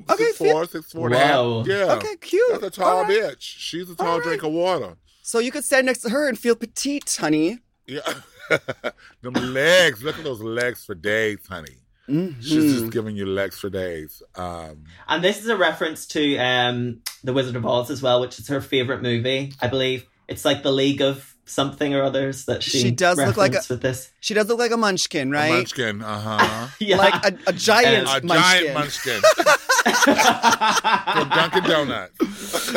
Okay, 0.10 0.26
six 0.26 0.38
four, 0.38 0.66
six 0.66 0.92
four 0.92 1.08
and 1.08 1.16
Wow. 1.16 1.60
half. 1.60 1.68
Yeah, 1.68 1.94
Okay, 1.96 2.16
cute. 2.22 2.44
that's 2.62 2.64
a 2.64 2.70
tall 2.82 2.98
All 3.00 3.04
right. 3.04 3.12
bitch. 3.12 3.38
She's 3.42 3.90
a 3.90 3.96
tall 3.96 4.08
All 4.08 4.18
right. 4.20 4.24
drink 4.24 4.44
of 4.44 4.52
water. 4.52 4.96
So 5.24 5.40
you 5.40 5.52
could 5.52 5.64
stand 5.66 5.86
next 5.88 6.00
to 6.04 6.10
her 6.10 6.28
and 6.28 6.40
feel 6.40 6.56
petite, 6.56 7.18
honey. 7.20 7.60
Yeah, 7.86 8.02
them 9.22 9.34
legs. 9.54 10.04
Look 10.04 10.18
at 10.18 10.24
those 10.24 10.42
legs 10.42 10.84
for 10.86 10.96
days, 10.96 11.40
honey. 11.50 11.78
Mhm. 12.10 12.42
She's 12.42 12.80
just 12.80 12.92
giving 12.92 13.16
you 13.16 13.26
legs 13.28 13.60
for 13.60 13.70
days. 13.70 14.24
Um, 14.36 14.84
And 15.08 15.24
this 15.24 15.40
is 15.42 15.48
a 15.48 15.56
reference 15.56 16.06
to 16.08 16.38
um 16.38 17.02
The 17.24 17.34
Wizard 17.34 17.56
of 17.56 17.66
Oz 17.66 17.92
as 17.92 18.02
well, 18.02 18.20
which 18.22 18.40
is 18.40 18.48
her 18.48 18.62
favorite 18.62 19.02
movie, 19.04 19.54
I 19.62 19.68
believe. 19.68 20.06
It's 20.28 20.44
like 20.46 20.64
the 20.64 20.72
League 20.72 21.02
of 21.02 21.36
something 21.46 21.96
or 21.96 22.04
others 22.04 22.46
that 22.46 22.62
she, 22.62 22.80
She 22.82 22.92
does 22.92 23.18
look 23.18 23.36
like 23.38 23.54
a- 23.56 23.62
with 23.70 23.82
this. 23.82 24.12
She 24.22 24.34
does 24.36 24.48
look 24.48 24.60
like 24.60 24.72
a 24.72 24.78
munchkin, 24.78 25.30
a 25.30 25.32
right? 25.38 25.52
munchkin. 25.52 26.02
Uh 26.02 26.20
huh. 26.20 26.68
Yeah. 26.80 26.98
Like 26.98 27.14
a, 27.26 27.38
a 27.48 27.54
giant 27.54 28.08
Uh, 28.08 28.20
a 28.22 28.26
munchkin. 28.26 28.74
giant 28.74 28.74
munchkin 28.74 29.22
from 31.14 31.30
Dunkin' 31.30 31.64
Donuts. 31.64 32.74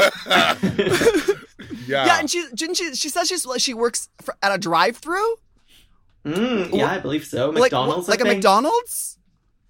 yeah. 1.86 2.06
Yeah, 2.06 2.18
and 2.20 2.30
she 2.30 2.44
didn't 2.54 2.76
she. 2.76 2.94
She 2.94 3.08
says 3.08 3.28
she's 3.28 3.46
she 3.58 3.74
works 3.74 4.08
for, 4.22 4.34
at 4.42 4.52
a 4.54 4.58
drive-through, 4.58 5.36
Mm, 6.24 6.74
yeah, 6.76 6.90
I 6.90 6.98
believe 6.98 7.24
so. 7.24 7.50
McDonald's. 7.52 8.08
like 8.08 8.20
I 8.20 8.22
a 8.22 8.24
think. 8.26 8.36
McDonald's. 8.38 9.18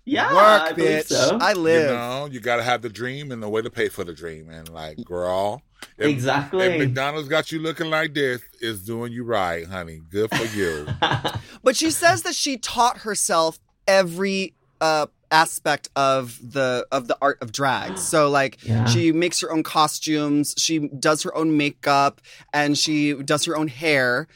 Yeah, 0.05 0.35
Work, 0.35 0.63
I 0.63 0.73
bitch. 0.73 1.05
so. 1.07 1.39
I 1.41 1.53
live. 1.53 1.91
You 1.91 1.97
know, 1.97 2.29
you 2.31 2.41
gotta 2.41 2.63
have 2.65 2.83
the 2.83 2.89
dream 2.89 3.31
and 3.31 3.41
the 3.43 3.49
way 3.49 3.63
to 3.63 3.71
pay 3.71 3.89
for 3.89 4.03
the 4.03 4.13
dream. 4.13 4.51
And 4.51 4.69
like, 4.69 4.97
girl, 5.05 5.63
if, 5.97 6.09
Exactly. 6.09 6.65
if 6.67 6.79
McDonald's 6.79 7.29
got 7.29 7.53
you 7.53 7.61
looking 7.61 7.89
like 7.89 8.13
this, 8.13 8.43
is 8.61 8.83
doing 8.83 9.13
you 9.13 9.23
right, 9.25 9.65
honey. 9.67 10.01
Good 10.11 10.31
for 10.35 10.45
you. 10.57 10.87
But 11.65 11.77
she 11.77 11.91
says 11.93 12.23
that 12.25 12.35
she 12.35 12.57
taught 12.59 12.99
herself 12.99 13.61
every 13.87 14.55
uh, 14.81 15.07
aspect 15.31 15.89
of 15.95 16.37
the 16.43 16.85
of 16.91 17.07
the 17.07 17.17
art 17.23 17.39
of 17.41 17.53
drag. 17.53 17.97
So 17.99 18.29
like 18.29 18.59
Yeah. 18.65 18.85
she 18.87 19.13
makes 19.13 19.41
her 19.41 19.53
own 19.53 19.63
costumes, 19.63 20.55
she 20.59 20.81
does 20.89 21.23
her 21.23 21.33
own 21.37 21.57
makeup, 21.57 22.21
and 22.53 22.77
she 22.77 23.15
does 23.15 23.45
her 23.45 23.57
own 23.57 23.69
hair. 23.69 24.27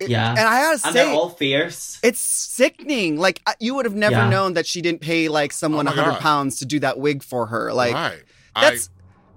It- 0.00 0.10
Yeah. 0.10 0.30
and 0.30 0.40
I 0.40 0.62
gotta 0.62 0.78
say, 0.78 0.88
and 0.88 0.96
say, 0.96 1.04
they're 1.06 1.14
all 1.14 1.30
fierce. 1.30 1.98
it's 2.02 2.20
sickening. 2.20 3.16
Like 3.18 3.40
you 3.58 3.74
would 3.74 3.84
have 3.84 3.94
never 3.96 4.14
Yeah. 4.14 4.28
known 4.28 4.52
that 4.54 4.66
she 4.66 4.80
didn't 4.80 5.00
pay 5.00 5.28
like 5.28 5.52
someone 5.52 5.88
Oh 5.88 5.92
a 5.92 5.94
my 5.94 6.02
hundred 6.02 6.14
God. 6.16 6.20
pounds 6.20 6.58
to 6.60 6.66
do 6.66 6.78
that 6.80 6.98
wig 6.98 7.22
for 7.22 7.46
her. 7.46 7.72
Like 7.72 7.94
right. 7.94 8.22
that's 8.54 8.90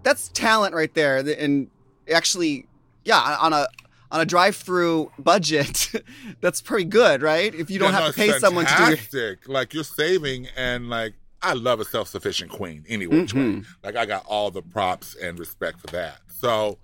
that's 0.04 0.30
talent 0.30 0.74
right 0.76 0.94
there. 0.94 1.18
And 1.18 1.70
actually, 2.12 2.68
yeah, 3.06 3.38
on 3.40 3.54
a 3.54 3.68
on 4.12 4.20
a 4.20 4.26
drive-through 4.26 5.10
budget, 5.18 5.90
that's 6.42 6.62
pretty 6.62 6.84
good, 6.84 7.22
right? 7.22 7.56
If 7.56 7.72
you 7.72 7.80
don't 7.80 7.94
Yeah, 7.94 8.00
no, 8.00 8.06
have 8.08 8.16
to 8.16 8.22
it's 8.24 8.34
pay 8.34 8.40
someone 8.40 8.66
to 8.66 8.74
do 8.76 8.84
your 8.84 8.98
fantastic. 8.98 9.48
Like 9.48 9.74
you're 9.74 9.84
saving, 9.86 10.48
and 10.58 10.90
like 10.90 11.14
I 11.42 11.54
love 11.54 11.80
a 11.80 11.86
self-sufficient 11.86 12.52
queen. 12.52 12.84
Any 12.90 13.08
which 13.08 13.34
way. 13.34 13.42
Mhm. 13.42 13.66
Like 13.84 13.96
I 13.96 14.06
got 14.06 14.26
all 14.28 14.52
the 14.52 14.62
props 14.62 15.16
and 15.16 15.40
respect 15.40 15.80
for 15.82 15.88
that. 15.88 16.20
So 16.28 16.78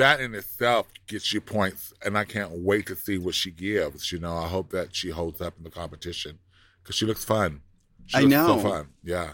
that 0.00 0.20
in 0.20 0.34
itself 0.34 0.88
gets 1.06 1.32
you 1.32 1.40
points, 1.40 1.92
and 2.04 2.16
I 2.16 2.24
can't 2.24 2.50
wait 2.52 2.86
to 2.86 2.96
see 2.96 3.18
what 3.18 3.34
she 3.34 3.50
gives. 3.50 4.10
You 4.12 4.18
know, 4.18 4.36
I 4.36 4.48
hope 4.48 4.70
that 4.70 4.94
she 4.94 5.10
holds 5.10 5.40
up 5.40 5.54
in 5.58 5.64
the 5.64 5.70
competition 5.70 6.38
because 6.82 6.96
she 6.96 7.06
looks 7.06 7.24
fun. 7.24 7.60
She 8.06 8.18
I 8.18 8.20
looks 8.22 8.30
know. 8.30 8.46
so 8.46 8.68
fun. 8.68 8.88
Yeah. 9.04 9.30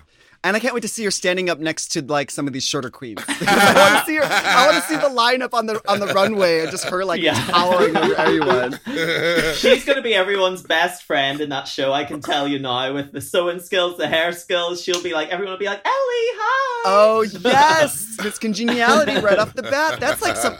And 0.47 0.57
I 0.57 0.61
can't 0.61 0.75
wait 0.75 0.83
to 0.83 0.89
see 0.89 1.03
her 1.05 1.11
standing 1.11 1.51
up 1.51 1.59
next 1.59 1.89
to 1.93 2.03
like 2.03 2.31
some 2.31 2.47
of 2.47 2.53
these 2.53 2.63
shorter 2.65 2.89
queens. 2.89 3.19
I 3.29 3.75
want 3.75 4.01
to 4.01 4.07
see 4.07 4.15
her. 4.17 4.23
I 4.23 4.67
want 4.71 4.81
to 4.81 4.89
see 4.89 4.95
the 4.95 5.13
lineup 5.13 5.55
on 5.55 5.67
the 5.67 5.83
on 5.91 5.99
the 5.99 6.07
runway 6.15 6.61
and 6.61 6.71
just 6.71 6.85
her 6.85 7.05
like 7.05 7.21
Yeah. 7.21 7.35
towering 7.47 7.97
over 7.97 8.15
everyone. 8.15 8.79
She's 9.57 9.85
going 9.85 9.97
to 9.97 10.03
be 10.03 10.15
everyone's 10.15 10.63
best 10.63 11.03
friend 11.03 11.41
in 11.41 11.49
that 11.49 11.67
show. 11.67 11.93
I 11.93 12.05
can 12.05 12.21
tell 12.21 12.47
you 12.47 12.61
now 12.61 12.95
with 12.95 13.11
the 13.11 13.21
sewing 13.21 13.59
skills, 13.59 13.97
the 13.97 14.07
hair 14.07 14.31
skills. 14.31 14.81
She'll 14.83 15.03
be 15.03 15.13
like, 15.15 15.31
everyone 15.31 15.53
will 15.55 15.59
be 15.59 15.67
like, 15.67 15.85
Ellie, 15.85 15.93
hi. 16.39 16.83
Oh 16.89 17.23
yes, 17.43 18.17
this 18.23 18.39
congeniality 18.39 19.17
right 19.21 19.39
off 19.41 19.53
the 19.55 19.63
bat. 19.65 19.99
That's 19.99 20.23
like 20.23 20.37
some. 20.37 20.57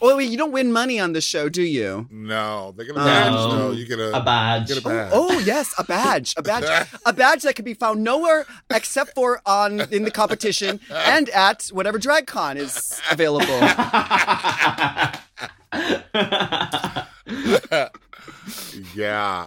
Oh 0.00 0.16
wait, 0.16 0.30
you 0.30 0.36
don't 0.36 0.52
win 0.52 0.72
money 0.72 1.00
on 1.00 1.12
this 1.12 1.24
show, 1.24 1.48
do 1.48 1.62
you? 1.62 2.06
no, 2.10 2.72
they 2.76 2.84
get 2.84 2.96
a 2.96 3.00
Oh. 3.00 3.04
badge. 3.04 3.32
No, 3.32 3.70
you 3.72 3.86
get 3.86 3.98
a, 3.98 4.16
a 4.16 4.22
badge. 4.22 4.68
Get 4.68 4.78
a 4.78 4.82
badge. 4.82 5.10
Oh, 5.12 5.28
oh 5.30 5.38
yes, 5.40 5.74
a 5.78 5.84
badge, 5.84 6.34
a 6.36 6.42
badge, 6.42 6.88
a 7.06 7.12
badge 7.12 7.42
that 7.42 7.56
can 7.56 7.64
be 7.64 7.74
found 7.74 8.04
nowhere 8.04 8.46
except 8.70 9.14
for 9.14 9.40
on 9.46 9.80
in 9.92 10.02
the 10.02 10.10
competition 10.10 10.80
and 10.90 11.28
at 11.30 11.66
whatever 11.72 11.98
drag 11.98 12.26
con 12.26 12.56
is 12.58 13.00
available. 13.10 13.46
yeah. 18.94 19.46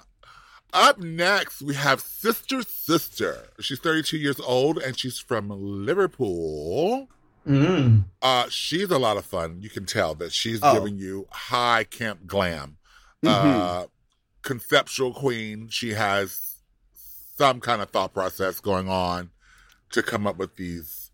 Up 0.71 0.99
next, 0.99 1.63
we 1.63 1.73
have 1.73 1.99
Sister 1.99 2.61
Sister. 2.61 3.47
She's 3.59 3.79
32 3.79 4.17
years 4.17 4.39
old 4.39 4.77
and 4.77 4.97
she's 4.97 5.17
from 5.17 5.49
Liverpool. 5.49 7.09
Mm. 7.49 8.05
Uh, 8.21 8.47
she's 8.49 8.89
a 8.91 8.99
lot 8.99 9.17
of 9.17 9.25
fun. 9.25 9.57
You 9.61 9.69
can 9.69 9.85
tell 9.85 10.13
that 10.15 10.31
she's 10.31 10.59
Oh. 10.61 10.73
giving 10.73 10.97
you 10.99 11.27
high 11.31 11.83
camp 11.83 12.27
glam. 12.27 12.77
Mhm. 13.23 13.27
Uh, 13.29 13.87
conceptual 14.43 15.13
queen. 15.13 15.67
She 15.69 15.93
has 15.93 16.55
some 17.37 17.59
kind 17.59 17.81
of 17.81 17.89
thought 17.89 18.13
process 18.13 18.59
going 18.59 18.87
on 18.89 19.31
to 19.91 20.03
come 20.03 20.27
up 20.27 20.37
with 20.37 20.55
these 20.57 21.11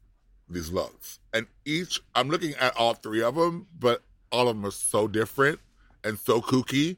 these 0.48 0.70
looks. 0.72 1.20
And 1.34 1.48
each, 1.66 2.00
I'm 2.14 2.30
looking 2.30 2.54
at 2.56 2.76
all 2.78 2.94
three 2.94 3.24
of 3.24 3.34
them, 3.34 3.66
but 3.80 4.04
all 4.32 4.48
of 4.48 4.56
them 4.56 4.66
are 4.66 4.72
so 4.72 5.08
different 5.08 5.60
and 6.04 6.20
so 6.20 6.40
kooky 6.40 6.98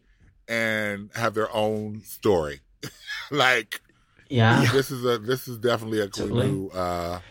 and 0.49 1.09
have 1.15 1.33
their 1.33 1.53
own 1.55 2.01
story. 2.03 2.59
like 3.31 3.79
Yeah. 4.29 4.69
this 4.73 4.91
is 4.91 5.05
a 5.05 5.17
this 5.17 5.47
is 5.47 5.57
definitely 5.59 6.01
a 6.01 6.09
queen 6.09 6.27
Totally. 6.29 6.47
who 6.49 6.69
uh 6.71 7.21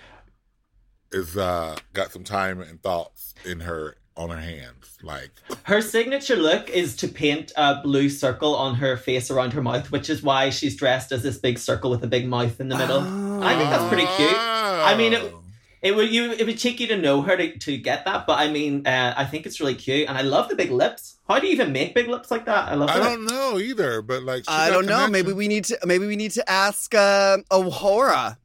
is 1.13 1.37
uh 1.37 1.77
got 1.93 2.13
some 2.13 2.25
time 2.25 2.61
and 2.61 2.83
thoughts 2.83 3.35
in 3.45 3.61
her 3.61 3.97
on 4.17 4.31
her 4.31 4.41
hands. 4.41 4.97
Like 5.03 5.31
Her 5.65 5.81
signature 5.83 6.37
look 6.37 6.71
is 6.71 6.97
to 6.97 7.09
paint 7.09 7.53
a 7.57 7.81
blue 7.83 8.09
circle 8.09 8.57
on 8.57 8.77
her 8.77 8.97
face 8.97 9.31
around 9.31 9.53
her 9.53 9.63
mouth, 9.63 9.91
which 9.91 10.09
is 10.11 10.23
why 10.23 10.51
she's 10.51 10.75
dressed 10.77 11.13
as 11.13 11.23
this 11.23 11.37
big 11.39 11.59
circle 11.59 11.91
with 11.91 12.03
a 12.03 12.07
big 12.07 12.27
mouth 12.27 12.59
in 12.61 12.69
the 12.69 12.77
middle. 12.79 13.01
I 13.45 13.57
think 13.57 13.71
that's 13.71 13.89
pretty 13.89 14.07
cute. 14.17 14.37
I 14.39 14.95
mean, 14.97 15.13
it- 15.13 15.23
Oh. 15.35 15.43
It 15.83 15.95
would 15.95 16.11
you 16.11 16.33
it 16.33 16.45
would 16.47 16.59
take 16.59 16.81
you 16.81 16.89
to 16.89 16.97
know 16.97 17.21
her 17.23 17.37
to, 17.37 17.59
to 17.59 17.77
get 17.77 18.07
that, 18.07 18.27
but 18.27 18.39
I 18.41 18.49
mean, 18.51 18.85
uh, 18.87 19.15
I 19.17 19.25
think 19.25 19.47
it's 19.47 19.61
really 19.61 19.75
cute, 19.77 20.09
and 20.09 20.19
I 20.19 20.23
love 20.23 20.49
the 20.49 20.57
big 20.57 20.73
lips. 20.73 21.19
How 21.29 21.39
do 21.39 21.47
you 21.47 21.53
even 21.53 21.71
make 21.71 21.95
big 21.95 22.09
lips 22.09 22.29
like 22.31 22.47
that? 22.47 22.69
I 22.71 22.75
love 22.75 22.91
I 22.91 22.97
it. 22.99 23.05
don't 23.05 23.27
know 23.27 23.59
either, 23.61 24.03
but 24.03 24.25
like 24.25 24.43
I 24.49 24.71
don't 24.71 24.87
know. 24.87 25.05
connection. 25.05 25.13
Maybe 25.13 25.33
we 25.33 25.47
need 25.47 25.65
to. 25.67 25.79
Maybe 25.85 26.07
we 26.07 26.17
need 26.17 26.33
to 26.33 26.51
ask 26.51 26.93
uh, 26.95 27.37
A'Whora. 27.53 28.37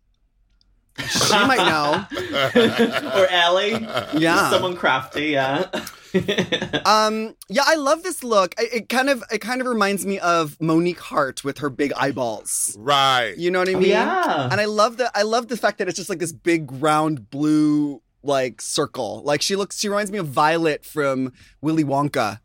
She 1.00 1.34
might 1.34 1.58
know. 1.58 2.06
or 3.22 3.28
Ellie, 3.28 3.72
Yeah. 4.18 4.50
someone 4.50 4.76
crafty, 4.76 5.28
yeah. 5.28 5.68
Um. 6.86 7.36
Yeah, 7.48 7.64
I 7.66 7.76
love 7.76 8.04
this 8.04 8.22
look. 8.24 8.54
It, 8.60 8.74
it 8.74 8.90
kind 8.90 9.10
of. 9.10 9.24
It 9.32 9.40
kind 9.40 9.62
of 9.62 9.68
reminds 9.68 10.06
me 10.06 10.20
of 10.20 10.60
Monique 10.60 11.00
Heart 11.00 11.46
with 11.46 11.60
her 11.60 11.70
big 11.70 11.94
eyeballs. 11.94 12.76
right. 12.78 13.34
You 13.38 13.50
know 13.50 13.60
what 13.60 13.70
I 13.70 13.74
Oh, 13.76 13.80
mean? 13.80 13.90
yeah. 13.90 14.50
And 14.52 14.60
I 14.60 14.66
love 14.66 14.98
the. 14.98 15.10
I 15.18 15.22
love 15.22 15.48
the 15.48 15.56
fact 15.56 15.78
that 15.78 15.88
it's 15.88 15.96
just 15.96 16.10
like 16.10 16.20
this 16.20 16.34
big 16.34 16.70
round 16.74 17.30
blue 17.30 18.02
like 18.24 18.62
circle. 18.62 19.22
Like 19.24 19.42
she 19.42 19.56
looks. 19.56 19.80
She 19.80 19.88
reminds 19.88 20.12
me 20.12 20.18
of 20.18 20.28
Violet 20.28 20.84
from 20.84 21.32
Willy 21.62 21.86
Wonka. 21.86 22.42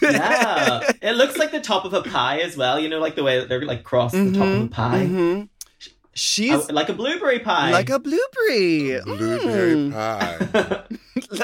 yeah, 0.00 0.80
it 1.02 1.12
looks 1.16 1.36
like 1.36 1.50
the 1.50 1.60
top 1.60 1.84
of 1.84 1.92
a 1.92 2.02
pie 2.02 2.38
as 2.40 2.56
well. 2.56 2.78
You 2.80 2.88
know, 2.88 3.00
like 3.00 3.16
the 3.16 3.24
way 3.24 3.38
that 3.38 3.48
they're 3.50 3.62
like 3.66 3.82
crossed 3.84 4.14
the 4.14 4.32
top 4.32 4.46
of 4.48 4.62
a 4.62 4.68
pie, 4.68 5.06
Mhm. 5.06 5.48
She's 6.18 6.52
Uh, 6.52 6.66
like 6.72 6.88
a 6.88 6.94
blueberry 6.94 7.38
pie. 7.38 7.70
like 7.70 7.90
a 7.90 7.98
blueberry. 8.00 9.00
Blueberry 9.04 9.74
Mm. 9.76 9.92
pie. 9.92 10.82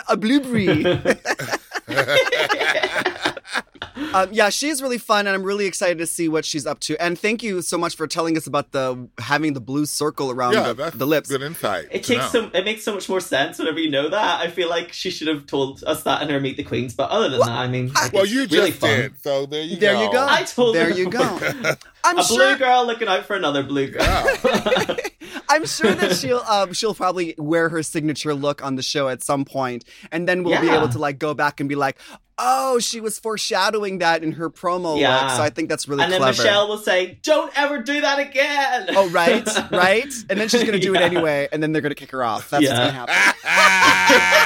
a 0.09 0.17
blueberry. 0.17 0.85
um, 4.15 4.29
yeah, 4.33 4.49
she's 4.49 4.83
really 4.83 4.99
fun, 4.99 5.27
and 5.27 5.35
I'm 5.37 5.43
really 5.45 5.67
excited 5.67 5.99
to 5.99 6.07
see 6.07 6.29
what 6.29 6.45
she's 6.45 6.67
up 6.67 6.81
to. 6.81 7.01
And 7.01 7.17
thank 7.19 7.43
you 7.43 7.63
so 7.63 7.79
much 7.79 7.95
for 7.97 8.07
telling 8.09 8.37
us 8.37 8.47
about 8.49 8.73
the 8.73 9.09
having 9.19 9.53
the 9.53 9.61
blue 9.61 9.87
circle 9.87 10.31
around 10.33 10.55
yeah, 10.55 10.69
the, 10.69 10.75
that's 10.75 10.97
the 10.97 11.07
lips. 11.07 11.29
Good 11.31 11.43
insight. 11.43 11.87
It 11.93 12.03
takes 12.05 12.33
so 12.33 12.51
it 12.53 12.65
makes 12.65 12.83
so 12.83 12.95
much 12.95 13.09
more 13.09 13.21
sense 13.21 13.59
whenever 13.59 13.79
you 13.79 13.91
know 13.91 14.09
that. 14.09 14.41
I 14.41 14.49
feel 14.51 14.69
like 14.69 14.93
she 14.93 15.11
should 15.11 15.29
have 15.29 15.47
told 15.47 15.85
us 15.85 16.03
that 16.03 16.23
in 16.23 16.29
her 16.31 16.41
Meet 16.41 16.57
the 16.57 16.65
Queens. 16.65 16.95
But 16.95 17.11
other 17.11 17.29
than 17.29 17.39
that, 17.41 17.49
I 17.51 17.69
mean, 17.69 17.93
like, 17.93 18.13
Well, 18.13 18.25
it's 18.25 18.33
you 18.33 18.47
really 18.47 18.71
just 18.71 18.81
fun. 18.81 18.91
did, 18.91 19.13
so 19.23 19.47
there 19.47 19.63
you 19.63 19.77
There 19.77 19.95
go. 19.95 20.03
you 20.05 20.13
go. 20.13 20.27
I 20.29 20.43
told 20.43 20.75
there 20.75 20.89
them. 20.89 20.99
you 20.99 21.11
go. 21.11 21.75
I'm 22.05 22.19
a 22.19 22.25
sure. 22.25 22.37
blue 22.37 22.59
girl 22.59 22.87
looking 22.87 23.09
out 23.09 23.25
for 23.25 23.35
another 23.35 23.63
blue 23.63 23.89
girl. 23.91 24.05
I'm 25.49 25.67
sure 25.67 25.93
that 25.93 26.17
she'll 26.17 26.39
um, 26.41 26.73
she'll 26.73 26.95
probably 26.95 27.35
wear 27.39 27.69
her 27.69 27.83
signature 27.83 28.35
look 28.35 28.63
on 28.65 28.77
the 28.77 28.83
show 28.83 29.09
at 29.09 29.23
some 29.23 29.45
point, 29.45 29.85
and 30.13 30.29
then 30.29 30.43
we'll 30.45 30.61
be 30.61 30.69
able 30.69 30.89
to 30.91 30.99
like 30.99 31.19
go 31.19 31.35
back 31.35 31.61
and 31.61 31.69
be 31.69 31.75
like, 31.75 31.99
oh, 32.39 32.79
she 32.79 33.01
was 33.01 33.19
foreshadowing 33.19 33.99
that 33.99 34.23
in 34.25 34.33
her 34.33 34.51
promo 34.51 34.99
Yeah. 34.99 35.21
look. 35.21 35.31
So 35.37 35.43
I 35.43 35.51
think 35.51 35.69
that's 35.69 35.87
really 35.89 36.05
and 36.05 36.13
then. 36.13 36.21
Michelle 36.21 36.69
will 36.69 36.79
say, 36.79 37.19
"Don't 37.23 37.57
ever 37.59 37.83
do 37.83 38.01
that 38.01 38.19
again." 38.19 38.87
Oh 38.91 39.09
right, 39.11 39.47
right, 39.71 40.13
and 40.29 40.41
then 40.41 40.49
she's 40.49 40.65
gonna 40.65 40.79
do 40.79 40.95
it 40.95 41.01
anyway, 41.01 41.49
and 41.53 41.63
then 41.63 41.73
they're 41.73 41.83
gonna 41.83 41.95
kick 41.95 42.11
her 42.11 42.23
off. 42.25 42.51
That's 42.51 42.65
Yeah. 42.65 42.71
what's 42.71 42.93
gonna 43.07 43.13
happen. 43.13 44.44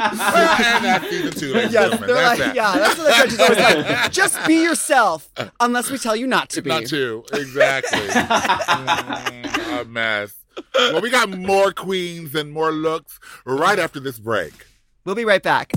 And 0.00 0.84
that's 0.84 1.08
season 1.10 1.32
two, 1.32 1.52
ladies 1.54 1.64
and 1.64 1.72
Yes, 1.72 1.90
gentlemen. 1.90 2.08
That's 2.14 2.38
like, 2.38 2.38
that. 2.38 2.54
yeah, 2.56 2.72
that's 2.78 2.98
what 2.98 3.30
she's 3.30 3.40
always 3.40 3.58
like. 3.58 4.12
Just 4.12 4.46
be 4.46 4.62
yourself, 4.62 5.30
unless 5.60 5.90
we 5.90 5.98
tell 5.98 6.16
you 6.16 6.26
not 6.26 6.48
to 6.50 6.62
be. 6.62 6.70
Not 6.70 6.86
two, 6.86 7.24
exactly. 7.32 7.98
Mm, 8.80 9.80
a 9.80 9.84
mess. 9.84 10.34
Well, 10.74 11.00
we 11.00 11.10
got 11.10 11.28
more 11.30 11.72
queens 11.72 12.34
and 12.34 12.52
more 12.52 12.72
looks 12.72 13.18
right 13.44 13.78
after 13.78 14.00
this 14.00 14.18
break. 14.18 14.52
We'll 15.04 15.14
be 15.14 15.24
right 15.24 15.42
back. 15.42 15.72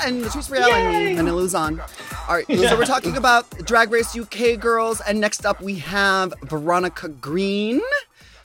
Hydrangea 0.00 0.24
and 0.24 0.24
Latrice 0.24 0.50
Royale 0.50 0.72
and 0.74 1.16
Manila 1.16 1.40
Luzon. 1.40 1.80
All 2.28 2.34
right, 2.36 2.46
so 2.46 2.76
we're 2.78 2.84
talking 2.84 3.16
about 3.16 3.48
Drag 3.66 3.90
Race 3.90 4.16
UK 4.16 4.58
girls, 4.58 5.00
and 5.00 5.20
next 5.20 5.44
up 5.46 5.60
we 5.60 5.76
have 5.76 6.32
Veronica 6.44 7.08
Green, 7.08 7.80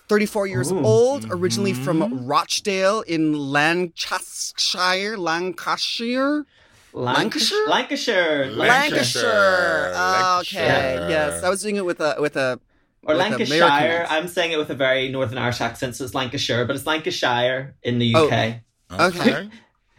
34 0.10 0.48
years 0.48 0.72
old, 0.72 1.28
originally 1.32 1.74
from 1.74 2.26
Rochdale 2.26 3.02
in 3.02 3.34
Lancashire, 3.34 5.18
Lancashire. 5.18 6.46
Lancashire, 6.94 7.66
Lancashire, 7.68 8.52
Lancashire. 8.52 9.92
Ah, 9.96 10.40
Okay, 10.40 10.66
Lancashire. 10.98 11.10
yes, 11.10 11.44
I 11.44 11.50
was 11.50 11.62
doing 11.62 11.76
it 11.76 11.84
with 11.86 12.00
a 12.00 12.16
with 12.20 12.38
a 12.38 12.58
or 13.04 13.16
with 13.16 13.18
Lancashire. 13.18 14.06
I'm 14.10 14.30
saying 14.30 14.54
it 14.54 14.58
with 14.58 14.70
a 14.70 14.76
very 14.76 15.10
Northern 15.10 15.38
Irish 15.38 15.60
accent, 15.60 15.98
so 15.98 16.06
it's 16.06 16.16
Lancashire, 16.16 16.64
but 16.66 16.76
it's 16.76 16.86
Lancashire 16.86 17.76
in 17.84 18.00
the 18.00 18.14
Oh. 18.16 18.28
UK. 18.28 18.62
Okay. 18.98 19.50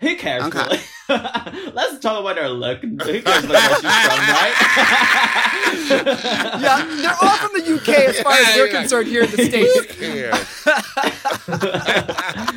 Who 0.01 0.17
cares? 0.17 0.45
Okay. 0.45 0.59
Really? 0.59 0.81
Let's 1.75 1.99
talk 2.01 2.21
about 2.21 2.37
her 2.37 2.49
look. 2.49 2.81
Who 2.81 2.97
cares 2.99 3.45
about 3.45 3.51
where 3.51 3.69
she's 3.75 3.81
from, 3.81 4.21
right? 4.21 4.55
yeah. 6.61 6.85
They're 6.97 7.17
all 7.23 7.37
from 7.37 7.53
the 7.55 7.75
UK 7.77 7.89
as 7.89 8.21
far 8.21 8.33
as 8.33 8.57
we're 8.57 8.67
Yeah. 8.67 8.81
concerned 8.81 9.09
here 9.09 9.23
in 9.23 9.31
the 9.31 9.45
states. 9.45 9.87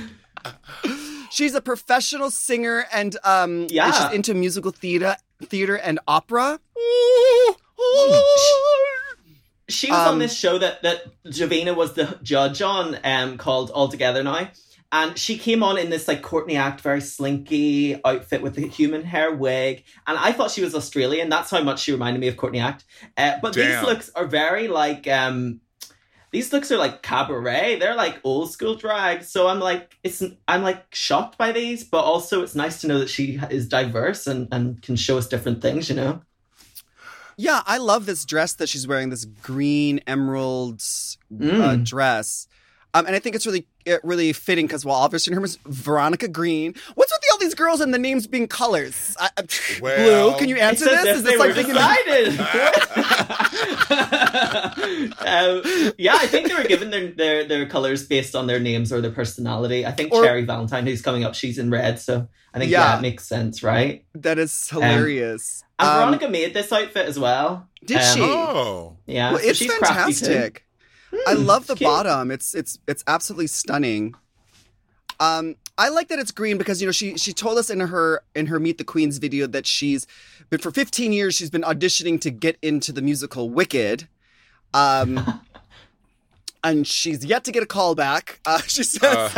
She's 1.31 1.53
a 1.55 1.61
professional 1.61 2.31
singer 2.31 2.85
and 2.91 3.15
um 3.23 3.61
and 3.61 3.71
Yeah. 3.71 3.91
she's 3.91 4.15
into 4.15 4.33
musical 4.33 4.71
theater 4.71 5.15
theater 5.43 5.75
and 5.77 5.99
opera. 6.07 6.59
She 9.69 9.91
was 9.91 9.99
on 9.99 10.13
Um, 10.15 10.19
this 10.19 10.35
show 10.35 10.57
that 10.57 10.81
that 10.81 11.03
Divina 11.23 11.73
was 11.75 11.93
the 11.93 12.17
judge 12.23 12.61
on, 12.61 12.97
um, 13.03 13.37
called 13.37 13.69
All 13.69 13.87
Together 13.87 14.23
Now, 14.23 14.49
and 14.91 15.17
she 15.17 15.37
came 15.37 15.61
on 15.63 15.77
in 15.77 15.89
this 15.89 16.07
like 16.07 16.21
Courtney 16.21 16.55
Act, 16.57 16.81
very 16.81 17.01
slinky 17.01 17.99
outfit 18.03 18.41
with 18.41 18.55
the 18.55 18.67
human 18.67 19.03
hair 19.03 19.31
wig, 19.33 19.83
and 20.07 20.17
I 20.17 20.31
thought 20.31 20.51
she 20.51 20.63
was 20.63 20.73
Australian. 20.75 21.29
That's 21.29 21.51
how 21.51 21.61
much 21.61 21.81
she 21.81 21.91
reminded 21.91 22.19
me 22.19 22.27
of 22.27 22.37
Courtney 22.37 22.59
Act. 22.59 22.85
Uh, 23.17 23.33
but 23.41 23.53
Damn. 23.53 23.67
these 23.67 23.83
looks 23.89 24.09
are 24.15 24.25
very 24.25 24.67
like 24.67 25.07
um. 25.07 25.61
These 26.31 26.53
looks 26.53 26.71
are 26.71 26.77
like 26.77 27.01
cabaret. 27.01 27.79
They're 27.79 27.95
like 27.95 28.19
old 28.23 28.51
school 28.51 28.75
drag. 28.75 29.23
So 29.23 29.47
I'm 29.47 29.59
like, 29.59 29.97
it's 30.03 30.21
I'm 30.47 30.61
like 30.61 30.85
shocked 30.93 31.39
by 31.39 31.51
these, 31.51 31.83
but 31.83 32.01
also 32.03 32.43
it's 32.43 32.53
nice 32.53 32.81
to 32.81 32.87
know 32.87 32.99
that 32.99 33.09
she 33.09 33.39
is 33.49 33.67
diverse 33.67 34.27
and 34.27 34.47
and 34.51 34.79
can 34.79 34.95
show 34.95 35.17
us 35.17 35.27
different 35.27 35.59
things. 35.63 35.89
You 35.89 35.95
know. 35.95 36.21
Yeah, 37.35 37.63
I 37.65 37.77
love 37.79 38.05
this 38.05 38.25
dress 38.25 38.53
that 38.53 38.69
she's 38.69 38.85
wearing. 38.87 39.09
This 39.09 39.25
green 39.25 40.01
emerald 40.05 40.81
uh, 41.31 41.35
Mm. 41.35 41.85
dress. 41.85 42.47
Um, 42.95 43.05
and 43.05 43.15
I 43.15 43.19
think 43.19 43.35
it's 43.35 43.45
really, 43.45 43.67
it 43.85 43.99
really 44.03 44.33
fitting 44.33 44.65
because 44.65 44.83
while 44.83 44.97
obviously 44.97 45.31
her 45.33 45.39
name 45.39 45.45
is 45.45 45.59
Veronica 45.65 46.27
Green, 46.27 46.73
what's 46.95 47.11
with 47.11 47.21
all 47.31 47.37
these 47.37 47.53
girls 47.53 47.81
and 47.81 47.93
the 47.93 47.99
names 47.99 48.25
being 48.25 48.47
colors? 48.47 49.15
I, 49.19 49.29
I- 49.37 49.43
Well, 49.81 50.29
Blu, 50.31 50.39
can 50.39 50.49
you 50.49 50.55
answer 50.57 50.85
this? 50.85 51.05
if 51.05 51.15
Is 51.17 51.23
they 51.23 51.31
this 51.37 51.39
like 51.39 51.53
thinking? 51.53 51.75
decided. 51.75 52.39
um, 55.19 55.93
yeah, 55.97 56.15
I 56.15 56.27
think 56.27 56.47
they 56.47 56.55
were 56.55 56.63
given 56.63 56.89
their, 56.89 57.07
their 57.11 57.43
their 57.47 57.65
colors 57.67 58.05
based 58.07 58.35
on 58.35 58.47
their 58.47 58.59
names 58.59 58.91
or 58.91 59.01
their 59.01 59.11
personality. 59.11 59.85
I 59.85 59.91
think 59.91 60.13
Or- 60.13 60.23
Cherry 60.23 60.43
Valentine, 60.45 60.85
who's 60.85 61.01
coming 61.01 61.23
up, 61.23 61.35
she's 61.35 61.57
in 61.57 61.69
red, 61.69 61.99
so 61.99 62.27
I 62.53 62.59
think 62.59 62.71
Yeah. 62.71 62.93
yeah, 62.93 62.97
it 62.97 63.01
makes 63.01 63.25
sense, 63.27 63.61
right? 63.63 64.03
That 64.15 64.39
is 64.39 64.69
hilarious. 64.69 65.63
And 65.77 65.87
Um, 65.89 65.95
Veronica 65.97 66.27
made 66.29 66.53
this 66.53 66.71
outfit 66.71 67.05
as 67.07 67.19
well. 67.19 67.67
Did 67.85 67.97
um, 67.97 68.15
she? 68.15 68.21
Oh. 68.23 68.97
Yeah, 69.05 69.31
well, 69.31 69.39
so 69.39 69.47
it's 69.47 69.59
she's 69.59 69.73
crafty 69.75 70.13
too. 71.11 71.17
fantastic. 71.17 71.37
I 71.37 71.41
Hmm, 71.41 71.47
love 71.47 71.67
the 71.67 71.75
cute. 71.75 71.87
bottom. 71.87 72.31
It's 72.31 72.53
it's 72.53 72.79
it's 72.87 73.03
absolutely 73.07 73.47
stunning. 73.47 74.15
Um, 75.19 75.55
I 75.77 75.89
like 75.89 76.07
that 76.09 76.19
it's 76.19 76.31
green 76.31 76.57
because 76.57 76.81
you 76.81 76.87
know 76.87 76.91
she 76.91 77.17
she 77.17 77.33
told 77.33 77.57
us 77.57 77.69
in 77.69 77.79
her 77.79 78.23
in 78.35 78.47
her 78.47 78.59
Meet 78.59 78.77
the 78.77 78.83
Queens 78.83 79.17
video 79.17 79.47
that 79.47 79.65
she's 79.67 80.07
been 80.49 80.59
for 80.59 80.71
15 80.71 81.11
years 81.13 81.35
she's 81.35 81.49
been 81.49 81.61
auditioning 81.63 82.19
to 82.21 82.31
get 82.31 82.57
into 82.61 82.91
the 82.91 83.01
musical 83.01 83.49
Wicked. 83.49 84.07
Um, 84.73 85.41
and 86.63 86.85
she's 86.87 87.23
yet 87.25 87.43
to 87.45 87.51
get 87.51 87.63
a 87.63 87.65
call 87.65 87.95
back. 87.95 88.39
Uh, 88.45 88.59
she 88.67 88.83
says, 88.83 89.31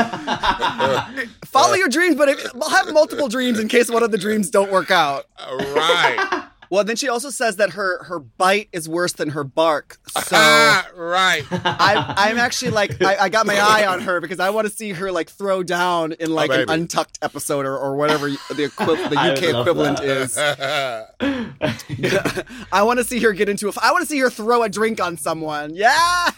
"Follow 1.45 1.73
your 1.73 1.89
dreams, 1.89 2.15
but 2.15 2.29
if, 2.29 2.53
we'll 2.53 2.69
have 2.69 2.91
multiple 2.93 3.27
dreams 3.27 3.59
in 3.59 3.67
case 3.67 3.89
one 3.89 4.03
of 4.03 4.11
the 4.11 4.17
dreams 4.17 4.49
don't 4.49 4.71
work 4.71 4.91
out." 4.91 5.25
right. 5.39 6.47
Well, 6.71 6.83
then 6.85 6.95
she 6.95 7.09
also 7.09 7.29
says 7.29 7.57
that 7.57 7.71
her 7.71 8.01
her 8.05 8.17
bite 8.19 8.69
is 8.71 8.87
worse 8.87 9.11
than 9.11 9.31
her 9.31 9.43
bark. 9.43 9.99
So 10.07 10.21
Ah, 10.37 10.87
right. 10.95 11.43
I, 11.51 12.13
I'm 12.17 12.37
actually 12.37 12.71
like 12.71 13.01
I, 13.03 13.17
I 13.25 13.29
got 13.29 13.45
my 13.45 13.59
eye 13.59 13.85
on 13.85 13.99
her 14.01 14.21
because 14.21 14.39
I 14.39 14.51
want 14.51 14.67
to 14.67 14.73
see 14.73 14.91
her 14.93 15.11
like 15.11 15.29
throw 15.29 15.63
down 15.63 16.13
in 16.13 16.33
like 16.33 16.49
an 16.49 16.69
untucked 16.69 17.19
episode 17.21 17.65
or, 17.65 17.77
or 17.77 17.97
whatever 17.97 18.29
the 18.29 18.63
equi- 18.73 19.09
the 19.09 19.19
UK 19.19 19.43
equivalent 19.59 19.97
that. 19.97 20.07
is. 20.07 20.37
I 22.71 22.83
want 22.83 22.99
to 22.99 23.03
see 23.03 23.19
her 23.19 23.33
get 23.33 23.49
into 23.49 23.67
a. 23.67 23.73
I 23.81 23.91
want 23.91 24.03
to 24.03 24.07
see 24.07 24.19
her 24.19 24.29
throw 24.29 24.63
a 24.63 24.69
drink 24.69 25.01
on 25.01 25.17
someone. 25.17 25.75
Yeah. 25.75 26.29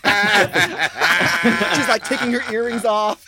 She's 1.76 1.88
like 1.88 2.06
taking 2.06 2.32
her 2.32 2.42
earrings 2.52 2.86
off. 2.86 3.24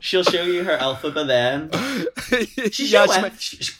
She'll 0.00 0.22
show 0.22 0.42
you 0.44 0.62
her 0.64 0.72
alphabet 0.72 1.26
then. 1.26 1.70
She 2.30 2.46
Yeah, 2.56 2.68
should 2.68 2.74
she 2.76 2.96
went- 3.08 3.22
might- 3.22 3.40
sh- 3.40 3.56
sh- 3.60 3.72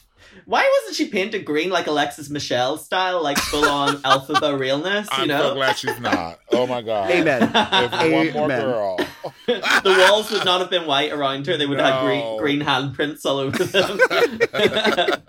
Why 0.47 0.69
wasn't 0.81 0.97
she 0.97 1.09
painted 1.09 1.45
green 1.45 1.71
like 1.71 1.87
Alexis 1.87 2.29
Michelle 2.31 2.77
style, 2.77 3.23
like 3.23 3.39
full 3.39 3.65
on 3.65 4.01
alphabet 4.05 4.59
realness? 4.59 5.09
You 5.13 5.23
I'm 5.23 5.29
know, 5.29 5.41
so 5.51 5.55
glad 5.55 5.77
she's 5.79 5.99
not. 6.01 6.39
Oh 6.53 6.67
my 6.67 6.83
god. 6.83 7.11
Amen. 7.11 7.43
If 7.55 8.13
one 8.13 8.33
more 8.33 8.49
girl. 8.49 8.97
the 9.47 10.07
walls 10.11 10.31
would 10.31 10.45
not 10.45 10.61
have 10.61 10.71
been 10.71 10.87
white 10.87 11.13
around 11.13 11.47
her; 11.47 11.57
they 11.57 11.67
would 11.67 11.81
have 11.81 12.03
No. 12.03 12.39
green, 12.39 12.61
green 12.61 12.61
handprints 12.69 13.25
all 13.25 13.39
over 13.39 13.65
them. 13.65 13.99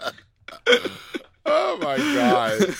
Oh 1.48 1.78
my 1.80 1.98
god. 1.98 2.76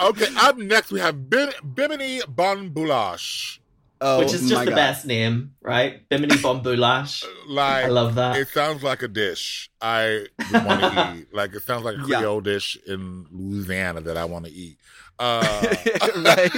Okay, 0.00 0.26
up 0.38 0.56
next 0.56 0.90
we 0.90 1.00
have 1.00 1.28
Bim- 1.28 1.50
Bimini 1.74 2.20
Bon 2.26 2.70
Boulash. 2.70 3.58
Oh, 4.00 4.20
Which 4.20 4.32
is 4.32 4.42
my 4.42 4.48
just 4.48 4.64
the 4.66 4.70
God. 4.70 4.76
best 4.76 5.06
name, 5.06 5.54
right? 5.60 6.08
Bimini 6.08 6.36
Bon 6.40 6.62
Boulash. 6.62 7.24
Like 7.48 7.86
I 7.86 7.88
love 7.88 8.14
that. 8.16 8.36
it 8.36 8.48
sounds 8.48 8.82
like 8.82 9.02
a 9.02 9.08
dish 9.08 9.70
I 9.80 10.26
want 10.52 10.80
to 10.80 11.14
eat. 11.18 11.34
Like 11.34 11.54
it 11.54 11.62
sounds 11.62 11.84
like 11.84 11.96
a 11.96 12.04
Yeah. 12.06 12.18
Creole 12.18 12.40
dish 12.42 12.76
in 12.86 13.26
Louisiana 13.32 14.00
that 14.02 14.16
I 14.16 14.24
want 14.26 14.44
to 14.44 14.52
eat. 14.52 14.76
Uh, 15.18 15.42
right. 16.18 16.50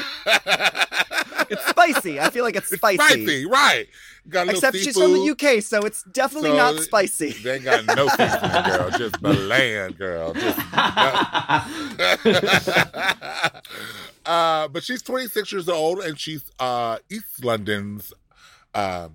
It's 1.48 1.66
spicy. 1.66 2.20
I 2.20 2.29
feel 2.31 2.44
like 2.44 2.57
it's 2.57 2.70
It's 2.72 2.81
spicy. 2.81 2.96
spicy, 2.98 3.46
right? 3.46 3.87
Got 4.29 4.42
a 4.42 4.53
little 4.53 4.59
Except 4.59 4.76
she's 4.76 4.98
from 4.98 5.12
the. 5.14 5.31
UK, 5.31 5.62
so 5.62 5.81
it's 5.83 6.03
definitely 6.03 6.50
So, 6.50 6.57
not 6.57 6.79
spicy. 6.81 7.31
They 7.33 7.55
ain't 7.55 7.64
got 7.64 7.87
no 7.87 8.07
seasoning, 8.09 8.62
girl. 8.76 8.90
Just 8.90 9.20
bland, 9.22 9.96
girl. 9.96 10.35
Just 10.35 10.59
uh, 14.27 14.69
but 14.69 14.83
she's 14.85 15.03
26 15.03 15.53
years 15.53 15.69
old 15.69 16.01
and 16.01 16.19
she's 16.19 16.51
uh, 16.59 16.99
East 17.11 17.45
London's 17.45 18.13
um, 18.75 19.13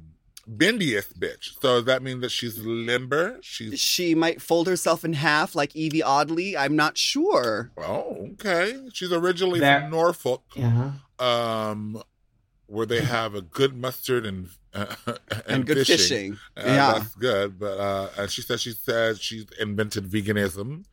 bendiest 0.47 1.19
bitch. 1.19 1.59
So 1.61 1.77
does 1.77 1.85
that 1.85 2.03
mean 2.03 2.21
that 2.21 2.29
she's 2.31 2.59
limber? 2.59 3.39
She's 3.41 3.79
She 3.79 4.15
might 4.15 4.41
fold 4.41 4.67
herself 4.67 5.03
in 5.05 5.13
half 5.13 5.55
like 5.55 5.75
Evie 5.75 6.03
Oddly. 6.03 6.57
I'm 6.57 6.75
not 6.75 6.97
sure. 6.97 7.71
oh, 7.77 8.29
okay. 8.33 8.75
She's 8.93 9.11
originally 9.11 9.59
There- 9.59 9.81
from 9.81 9.91
Norfolk, 9.91 10.43
yeah. 10.55 10.91
um, 11.19 12.01
where 12.67 12.85
they 12.85 13.01
have 13.01 13.35
a 13.35 13.41
good 13.41 13.75
mustard 13.75 14.25
and 14.25 14.49
uh, 14.73 14.87
and, 15.07 15.19
And, 15.47 15.65
good 15.65 15.85
fishing. 15.87 16.37
Uh, 16.57 16.63
yeah. 16.65 16.93
that's 16.93 17.15
good. 17.15 17.57
But 17.59 17.79
uh, 17.79 18.09
and 18.17 18.29
she 18.31 18.41
says 18.41 18.61
she 18.61 18.71
says 18.71 19.21
she's 19.21 19.45
invented 19.59 20.05
veganism. 20.09 20.83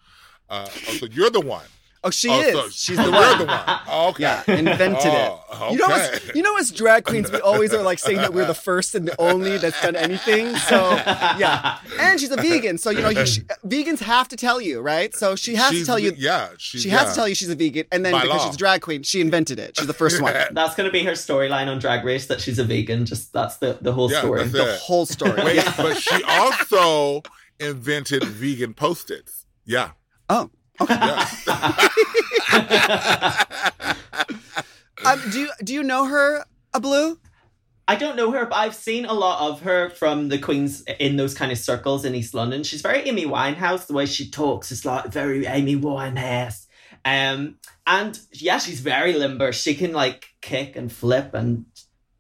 Uh, 0.48 0.68
oh, 0.70 0.92
so 0.98 1.06
you're 1.06 1.30
the 1.30 1.40
one. 1.40 1.64
Oh, 2.04 2.10
she 2.10 2.28
Oh, 2.30 2.40
is. 2.40 2.52
so 2.52 2.68
She's 2.70 2.96
the 2.96 3.04
you're 3.04 3.12
one. 3.12 3.38
the 3.38 3.44
one. 3.46 3.80
Okay. 4.10 4.22
Yeah, 4.22 4.42
invented 4.48 4.98
Oh, 5.12 5.68
it. 5.68 5.72
You 5.72 5.78
know, 5.78 5.84
okay. 5.86 5.94
as, 6.14 6.30
you 6.34 6.42
know, 6.42 6.56
as 6.56 6.72
drag 6.72 7.04
queens, 7.04 7.30
we 7.30 7.38
always 7.40 7.72
are 7.72 7.82
like 7.82 7.98
saying 8.00 8.16
that 8.18 8.34
we're 8.34 8.44
the 8.46 8.54
first 8.54 8.94
and 8.96 9.06
the 9.06 9.20
only 9.20 9.56
that's 9.58 9.80
done 9.80 9.94
anything. 9.94 10.56
So, 10.56 10.80
yeah. 11.38 11.78
And 12.00 12.18
she's 12.18 12.32
a 12.32 12.36
vegan, 12.36 12.78
so 12.78 12.90
you 12.90 13.02
know, 13.02 13.08
you, 13.10 13.24
she, 13.26 13.42
vegans 13.64 14.00
have 14.00 14.26
to 14.28 14.36
tell 14.36 14.60
you, 14.60 14.80
right? 14.80 15.14
So 15.14 15.36
she 15.36 15.54
has 15.54 15.70
She's 15.70 15.80
to 15.82 15.86
tell 15.86 15.98
you. 15.98 16.12
Yeah, 16.16 16.48
she, 16.58 16.78
She 16.80 16.88
yeah. 16.88 16.98
has 16.98 17.10
to 17.10 17.14
tell 17.14 17.28
you 17.28 17.34
she's 17.36 17.50
a 17.50 17.54
vegan, 17.54 17.84
and 17.92 18.04
then 18.04 18.12
By 18.12 18.22
because 18.22 18.38
law. 18.40 18.46
she's 18.46 18.54
a 18.56 18.58
drag 18.58 18.80
queen, 18.82 19.02
she 19.04 19.20
invented 19.20 19.58
it. 19.60 19.76
She's 19.78 19.86
the 19.86 19.94
first 19.94 20.20
one. 20.20 20.34
That's 20.52 20.74
going 20.74 20.88
to 20.88 20.92
be 20.92 21.04
her 21.04 21.12
storyline 21.12 21.68
on 21.68 21.78
Drag 21.78 22.04
Race 22.04 22.26
that 22.26 22.40
she's 22.40 22.58
a 22.58 22.64
vegan. 22.64 23.06
Just 23.06 23.32
that's 23.32 23.58
the, 23.58 23.78
the 23.80 23.92
whole 23.92 24.10
Yeah, 24.10 24.18
story. 24.20 24.40
that's 24.40 24.52
The 24.52 24.74
it. 24.74 24.80
whole 24.80 25.06
story. 25.06 25.40
Wait, 25.44 25.56
Yeah. 25.56 25.72
but 25.76 25.96
she 25.98 26.22
also 26.24 27.22
invented 27.60 28.24
vegan 28.24 28.74
post-its. 28.74 29.46
Yeah. 29.64 29.90
Oh. 30.28 30.50
Yeah. 30.80 31.28
Um, 35.04 35.20
do 35.30 35.40
you 35.40 35.50
do 35.64 35.74
you 35.74 35.82
know 35.82 36.06
her, 36.06 36.44
a 36.72 36.80
Blu? 36.80 37.18
I 37.88 37.96
don't 37.96 38.16
know 38.16 38.30
her, 38.30 38.46
but 38.46 38.54
I've 38.54 38.74
seen 38.74 39.04
a 39.04 39.12
lot 39.12 39.50
of 39.50 39.62
her 39.62 39.90
from 39.90 40.28
the 40.28 40.38
Queens 40.38 40.84
in 41.00 41.16
those 41.16 41.34
kind 41.34 41.50
of 41.50 41.58
circles 41.58 42.04
in 42.04 42.14
East 42.14 42.34
London. 42.34 42.62
She's 42.62 42.82
very 42.82 43.00
Amy 43.08 43.24
Winehouse. 43.24 43.88
The 43.88 43.94
way 43.94 44.06
she 44.06 44.30
talks 44.30 44.70
is 44.70 44.84
like 44.84 45.06
very 45.06 45.44
Amy 45.46 45.74
Winehouse. 45.74 46.66
Um, 47.04 47.56
and 47.84 48.16
yeah, 48.32 48.58
she's 48.58 48.78
very 48.78 49.14
limber. 49.14 49.52
She 49.52 49.74
can 49.74 49.92
like 49.92 50.26
kick 50.40 50.76
and 50.76 50.92
flip 50.92 51.34
and 51.34 51.64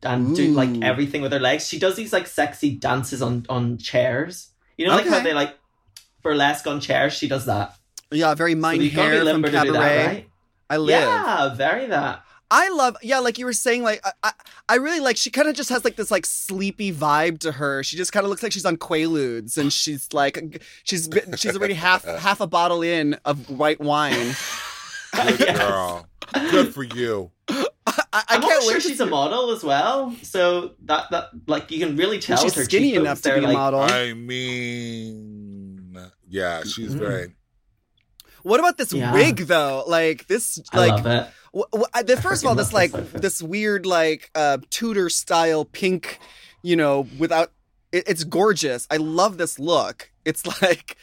and 0.02 0.34
do 0.34 0.48
like 0.50 0.82
everything 0.82 1.22
with 1.22 1.30
her 1.32 1.38
legs. 1.38 1.68
She 1.68 1.78
does 1.78 1.94
these 1.94 2.12
like 2.12 2.26
sexy 2.26 2.74
dances 2.74 3.22
on 3.22 3.46
on 3.48 3.78
chairs. 3.78 4.48
You 4.76 4.88
know, 4.88 4.96
like 4.96 5.06
how 5.06 5.18
Okay. 5.18 5.26
they 5.26 5.34
like 5.34 5.56
burlesque 6.22 6.66
on 6.66 6.80
chairs. 6.80 7.12
She 7.12 7.28
does 7.28 7.46
that. 7.46 7.76
Yeah, 8.12 8.34
very 8.34 8.52
So 8.52 8.58
mind 8.58 8.82
you 8.82 8.90
hair 8.90 9.16
from 9.16 9.24
limber 9.24 9.48
to 9.50 9.60
do 9.62 9.72
Cabaret. 9.72 9.96
that, 9.96 10.06
right? 10.06 10.28
I 10.70 10.76
live. 10.76 11.00
Yeah, 11.00 11.54
very 11.54 11.86
that. 11.86 12.24
I 12.54 12.68
love, 12.68 12.98
yeah, 13.02 13.18
like 13.20 13.38
you 13.38 13.46
were 13.46 13.54
saying, 13.54 13.82
like 13.82 14.00
I, 14.04 14.12
I, 14.22 14.32
I 14.68 14.74
really 14.76 15.00
like. 15.00 15.16
She 15.16 15.30
kind 15.30 15.48
of 15.48 15.54
just 15.54 15.70
has 15.70 15.84
like 15.84 15.96
this 15.96 16.10
like 16.10 16.26
sleepy 16.26 16.92
vibe 16.92 17.38
to 17.40 17.52
her. 17.52 17.82
She 17.82 17.96
just 17.96 18.12
kind 18.12 18.24
of 18.24 18.30
looks 18.30 18.42
like 18.42 18.52
she's 18.52 18.66
on 18.66 18.76
Quaaludes, 18.76 19.56
and 19.56 19.72
she's 19.72 20.12
like, 20.12 20.62
she's 20.84 21.08
she's 21.36 21.56
already 21.56 21.72
half 21.74 22.04
half 22.18 22.40
a 22.42 22.46
bottle 22.46 22.82
in 22.82 23.14
of 23.24 23.48
white 23.48 23.80
wine. 23.80 24.34
Good 25.14 25.40
Yes. 25.40 25.58
girl. 25.58 26.06
Good 26.50 26.74
for 26.74 26.82
you. 26.82 27.30
I, 27.48 27.64
I 27.86 28.24
I'm 28.28 28.40
can't 28.40 28.44
almost 28.44 28.66
wait. 28.66 28.72
sure 28.72 28.80
to 28.82 28.88
she's 28.88 29.00
a 29.00 29.06
model 29.06 29.50
as 29.50 29.64
well. 29.64 30.14
So 30.22 30.72
that 30.84 31.10
that 31.10 31.30
like 31.46 31.70
you 31.70 31.78
can 31.84 31.96
really 31.96 32.18
tell 32.18 32.36
she's 32.36 32.54
her 32.54 32.64
skinny 32.64 32.94
enough 32.94 33.18
to 33.22 33.30
they're 33.30 33.38
be 33.40 33.46
a 33.46 33.52
model. 33.52 33.80
I 33.80 34.12
mean, 34.12 35.96
yeah, 36.28 36.62
she's 36.64 36.94
Mhm. 36.94 36.98
very. 36.98 37.34
What 38.42 38.60
about 38.60 38.76
this 38.78 38.92
Yeah. 38.92 39.12
wig 39.12 39.38
though? 39.46 39.84
Like 39.86 40.26
this, 40.26 40.60
I 40.72 40.78
like 40.88 41.02
w- 41.02 41.24
w- 41.72 41.86
I- 41.94 42.02
the, 42.02 42.16
first 42.20 42.42
of 42.42 42.48
all, 42.48 42.54
this 42.54 42.72
like 42.72 42.92
this 42.92 43.20
this 43.22 43.42
weird 43.42 43.86
like 43.86 44.30
uh 44.34 44.58
Tudor 44.70 45.08
style 45.08 45.64
pink, 45.64 46.18
you 46.62 46.76
know, 46.76 47.06
without. 47.18 47.50
It, 47.92 48.04
it's 48.08 48.24
gorgeous. 48.24 48.86
I 48.90 48.96
love 48.96 49.36
this 49.38 49.58
look. 49.58 50.10
It's 50.24 50.46
like. 50.62 50.96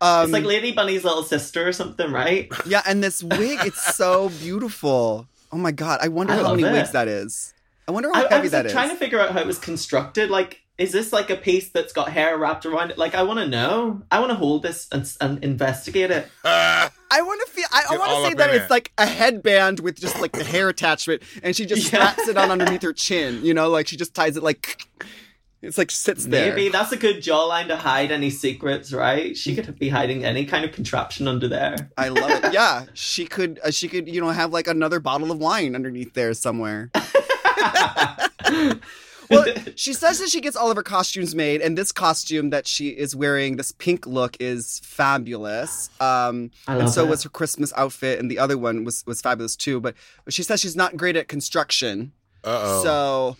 Um, 0.00 0.24
it's 0.24 0.32
like 0.32 0.44
Lady 0.44 0.72
Bunny's 0.72 1.04
little 1.04 1.22
sister 1.22 1.68
or 1.68 1.72
something, 1.72 2.10
right? 2.10 2.50
Yeah, 2.66 2.82
and 2.84 3.04
this 3.04 3.22
wig, 3.22 3.60
it's 3.64 3.94
so 3.96 4.30
beautiful. 4.40 5.28
Oh 5.52 5.56
my 5.58 5.70
god, 5.70 6.00
I 6.02 6.08
wonder 6.08 6.32
I 6.32 6.36
how 6.38 6.54
many 6.54 6.66
it. 6.66 6.72
wigs 6.72 6.90
that 6.90 7.06
is. 7.06 7.54
I 7.86 7.92
wonder 7.92 8.08
how 8.12 8.24
I 8.24 8.28
heavy 8.28 8.42
was 8.42 8.50
that 8.52 8.58
like, 8.58 8.66
is. 8.66 8.72
trying 8.72 8.88
to 8.90 8.96
figure 8.96 9.20
out 9.20 9.30
how 9.30 9.40
it 9.40 9.46
was 9.46 9.58
constructed. 9.60 10.30
Like, 10.30 10.61
is 10.82 10.90
this 10.90 11.12
like 11.12 11.30
a 11.30 11.36
piece 11.36 11.68
that's 11.68 11.92
got 11.92 12.10
hair 12.10 12.36
wrapped 12.36 12.66
around 12.66 12.90
it? 12.90 12.98
Like, 12.98 13.14
I 13.14 13.22
want 13.22 13.38
to 13.38 13.46
know. 13.46 14.02
I 14.10 14.18
want 14.18 14.30
to 14.30 14.34
hold 14.34 14.64
this 14.64 14.88
and, 14.90 15.10
and 15.20 15.42
investigate 15.44 16.10
it. 16.10 16.26
Ah, 16.44 16.90
I 17.10 17.22
want 17.22 17.40
to 17.46 17.52
feel. 17.52 17.66
I, 17.70 17.84
I 17.90 17.96
want 17.98 18.10
to 18.10 18.28
say 18.28 18.34
that 18.34 18.50
in 18.50 18.56
it's 18.56 18.64
it. 18.64 18.70
like 18.70 18.90
a 18.98 19.06
headband 19.06 19.78
with 19.78 20.00
just 20.00 20.20
like 20.20 20.32
the 20.32 20.42
hair 20.42 20.68
attachment, 20.68 21.22
and 21.44 21.54
she 21.54 21.66
just 21.66 21.82
Yeah. 21.92 22.10
straps 22.10 22.28
it 22.28 22.36
on 22.36 22.50
underneath 22.50 22.82
her 22.82 22.92
chin. 22.92 23.44
You 23.44 23.54
know, 23.54 23.70
like 23.70 23.86
she 23.86 23.96
just 23.96 24.12
ties 24.14 24.36
it 24.36 24.42
like. 24.42 24.82
It's 25.64 25.78
like 25.78 25.92
sits 25.92 26.26
there. 26.26 26.48
Maybe 26.52 26.70
that's 26.70 26.90
a 26.90 26.96
good 26.96 27.18
jawline 27.18 27.68
to 27.68 27.76
hide 27.76 28.10
any 28.10 28.30
secrets, 28.30 28.92
right? 28.92 29.36
She 29.36 29.54
could 29.54 29.78
be 29.78 29.88
hiding 29.88 30.24
any 30.24 30.44
kind 30.44 30.64
of 30.64 30.72
contraption 30.72 31.28
under 31.28 31.46
there. 31.46 31.88
I 31.96 32.08
love 32.08 32.42
it. 32.44 32.52
Yeah, 32.52 32.86
she 32.94 33.26
could. 33.26 33.60
Uh, 33.62 33.70
she 33.70 33.86
could. 33.86 34.08
You 34.08 34.20
know, 34.20 34.30
have 34.30 34.52
like 34.52 34.66
another 34.66 34.98
bottle 34.98 35.30
of 35.30 35.38
wine 35.38 35.76
underneath 35.76 36.14
there 36.14 36.34
somewhere. 36.34 36.90
Well, 39.32 39.44
she 39.76 39.92
says 39.92 40.18
that 40.20 40.28
she 40.28 40.40
gets 40.40 40.56
all 40.56 40.70
of 40.70 40.76
her 40.76 40.82
costumes 40.82 41.34
made, 41.34 41.60
and 41.60 41.76
this 41.76 41.90
costume 41.92 42.50
that 42.50 42.66
she 42.66 42.88
is 42.90 43.16
wearing, 43.16 43.56
this 43.56 43.72
pink 43.72 44.06
look, 44.06 44.36
is 44.40 44.80
fabulous. 44.84 45.90
Um, 46.00 46.50
I 46.68 46.76
and 46.76 46.90
so 46.90 47.04
it. 47.04 47.08
was 47.10 47.22
her 47.24 47.28
Christmas 47.30 47.72
outfit, 47.76 48.18
and 48.20 48.30
the 48.30 48.38
other 48.38 48.56
one 48.58 48.84
was 48.84 49.04
was 49.06 49.20
fabulous 49.20 49.56
too. 49.56 49.80
But, 49.80 49.94
but 50.24 50.34
she 50.34 50.42
says 50.42 50.60
she's 50.60 50.76
not 50.76 50.96
great 50.96 51.16
at 51.16 51.28
construction, 51.28 52.12
Uh-oh. 52.44 52.82
so 52.84 53.36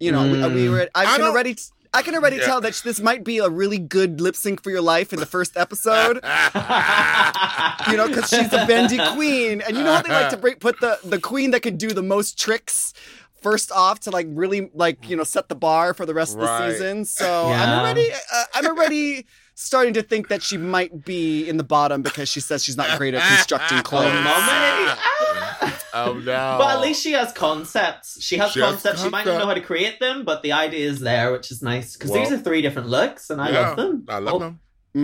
you 0.00 0.10
know 0.12 0.30
we, 0.30 0.54
we 0.62 0.68
were. 0.68 0.88
I, 0.94 1.02
I 1.04 1.16
can 1.16 1.22
already. 1.22 1.56
I 1.96 2.02
can 2.02 2.16
already 2.16 2.38
Yeah. 2.38 2.46
tell 2.46 2.60
that 2.62 2.74
this 2.84 2.98
might 3.00 3.22
be 3.22 3.38
a 3.38 3.48
really 3.48 3.78
good 3.78 4.20
lip 4.20 4.34
sync 4.34 4.64
for 4.64 4.70
your 4.70 4.80
life 4.82 5.12
in 5.12 5.20
the 5.20 5.26
first 5.26 5.56
episode. 5.56 6.16
you 7.88 7.96
know, 7.96 8.08
because 8.08 8.28
she's 8.28 8.52
a 8.52 8.66
bendy 8.66 8.98
queen, 9.14 9.60
and 9.60 9.76
you 9.76 9.84
know 9.84 9.94
how 9.94 10.02
they 10.02 10.12
like 10.12 10.30
to 10.30 10.36
break, 10.44 10.58
put 10.58 10.80
the 10.80 10.98
the 11.04 11.20
queen 11.20 11.52
that 11.52 11.60
can 11.60 11.76
do 11.76 11.90
the 11.92 12.02
most 12.02 12.36
tricks 12.38 12.92
first 13.44 13.70
off 13.70 14.00
to 14.00 14.10
like 14.10 14.26
really 14.30 14.70
like 14.74 15.08
you 15.08 15.16
know 15.16 15.22
set 15.24 15.48
the 15.50 15.54
bar 15.54 15.92
for 15.94 16.06
the 16.06 16.14
rest 16.14 16.34
of 16.34 16.40
the 16.40 16.70
season. 16.70 17.04
So 17.04 17.26
I'm 17.52 17.78
already 17.78 18.06
uh, 18.32 18.44
I'm 18.54 18.66
already 18.66 19.26
starting 19.54 19.94
to 19.94 20.02
think 20.02 20.28
that 20.28 20.42
she 20.42 20.56
might 20.56 21.04
be 21.04 21.46
in 21.48 21.56
the 21.58 21.62
bottom 21.76 22.02
because 22.02 22.28
she 22.28 22.40
says 22.40 22.64
she's 22.64 22.76
not 22.76 22.98
great 22.98 23.14
at 23.14 23.22
constructing 23.22 23.78
Oh, 23.80 23.82
clothes. 23.82 24.12
mommy! 24.14 24.24
Ah! 24.26 25.80
Oh 25.96 26.14
no! 26.14 26.56
But 26.58 26.76
at 26.76 26.80
least 26.80 27.02
she 27.02 27.12
has 27.12 27.32
concepts. 27.32 28.20
She 28.20 28.36
has 28.38 28.50
She 28.52 28.60
has 28.60 28.70
concepts. 28.72 29.02
She 29.02 29.10
might 29.10 29.26
not 29.26 29.38
know 29.38 29.46
how 29.46 29.54
to 29.54 29.60
create 29.60 30.00
them, 30.00 30.24
but 30.24 30.42
the 30.42 30.52
idea 30.52 30.88
is 30.88 30.98
there, 31.00 31.30
which 31.30 31.50
is 31.52 31.62
nice. 31.62 31.96
Because 31.96 32.12
these 32.12 32.32
are 32.32 32.38
three 32.38 32.62
different 32.62 32.88
looks, 32.88 33.30
and 33.30 33.40
I 33.40 33.50
Yeah, 33.50 33.60
love 33.60 33.76
them. 33.76 34.04
I 34.08 34.18
love 34.18 34.34
Oh. 34.34 34.38
them. 34.40 34.60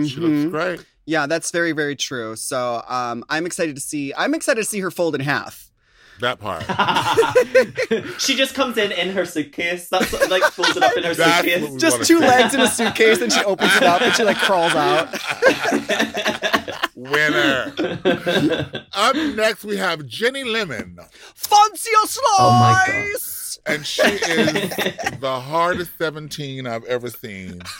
She 0.07 0.17
Mhm. 0.17 0.21
looks 0.21 0.51
great. 0.51 0.85
Yeah, 1.05 1.27
that's 1.27 1.51
very, 1.51 1.71
very 1.71 1.95
true. 1.95 2.35
So 2.35 2.83
um, 2.87 3.23
I'm 3.29 3.45
excited 3.45 3.75
to 3.75 3.81
see. 3.81 4.13
I'm 4.17 4.33
excited 4.33 4.61
to 4.61 4.67
see 4.67 4.79
her 4.81 4.91
fold 4.91 5.15
in 5.15 5.21
half. 5.21 5.70
That 6.21 6.39
part. 6.39 6.63
she 8.21 8.35
just 8.35 8.53
comes 8.53 8.77
in 8.77 8.91
in 8.91 9.09
her 9.09 9.25
suitcase. 9.25 9.89
That's 9.89 10.13
like 10.29 10.43
folds 10.43 10.77
it 10.77 10.83
up 10.83 10.95
in 10.95 11.03
her 11.03 11.15
That's 11.15 11.47
suitcase. 11.47 11.75
Just 11.81 11.97
two 12.07 12.19
see. 12.19 12.27
legs 12.27 12.53
in 12.53 12.59
a 12.61 12.67
suitcase, 12.67 13.21
and 13.21 13.33
she 13.33 13.43
opens 13.43 13.75
it 13.75 13.83
up 13.83 14.01
and 14.01 14.13
she 14.13 14.23
like 14.23 14.37
crawls 14.37 14.73
out. 14.75 15.09
Winner. 16.95 17.73
Up 18.93 19.15
next, 19.15 19.63
we 19.65 19.77
have 19.77 20.05
Ginny 20.05 20.43
Lemon, 20.43 20.99
Fancy 21.33 21.89
a 22.03 22.07
slice. 22.07 22.27
Oh 22.37 22.51
my 22.51 22.85
God. 22.87 23.75
and 23.75 23.85
she 23.85 24.01
is 24.03 25.19
the 25.19 25.39
hardest 25.43 25.97
17 25.97 26.67
I've 26.67 26.83
ever 26.85 27.09
seen. 27.09 27.59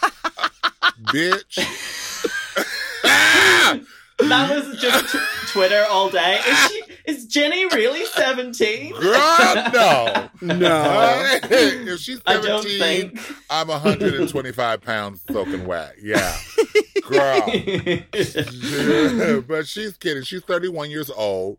Bitch. 1.03 1.59
That 4.29 4.51
was 4.55 4.79
just 4.79 5.11
t- 5.11 5.19
Twitter 5.47 5.85
all 5.89 6.09
day. 6.09 6.39
Is 6.47 6.57
she? 6.67 6.83
Is 7.05 7.25
Ginny 7.25 7.65
really 7.67 8.05
seventeen? 8.05 8.93
Girl, 8.93 9.71
no. 9.73 10.29
No. 10.41 11.39
if 11.43 11.99
she's 11.99 12.21
17, 12.25 12.25
I 12.27 12.41
don't 12.41 12.63
think. 12.63 13.19
I'm 13.49 13.67
125 13.67 14.81
pounds 14.81 15.23
soaking 15.31 15.65
wet. 15.65 15.95
Yeah. 16.01 16.35
Girl. 17.03 17.41
but 19.47 19.67
she's 19.67 19.97
kidding. 19.97 20.23
She's 20.23 20.43
31 20.43 20.89
years 20.89 21.09
old. 21.09 21.57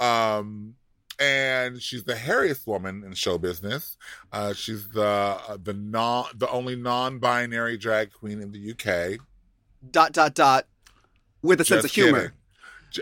Um, 0.00 0.74
and 1.18 1.80
she's 1.80 2.04
the 2.04 2.14
hairiest 2.14 2.66
woman 2.66 3.04
in 3.04 3.14
show 3.14 3.38
business. 3.38 3.96
Uh, 4.32 4.52
she's 4.52 4.88
the 4.88 5.02
uh, 5.02 5.56
the 5.62 5.72
non 5.72 6.26
the 6.34 6.48
only 6.50 6.74
non-binary 6.74 7.78
drag 7.78 8.12
queen 8.12 8.40
in 8.40 8.52
the 8.52 8.72
UK. 8.72 9.20
Dot 9.90 10.12
dot 10.12 10.34
dot. 10.34 10.66
With 11.42 11.60
a 11.60 11.64
sense 11.64 11.82
Just 11.82 11.96
of 11.96 12.04
humor. 12.04 12.18
kidding. 12.18 12.32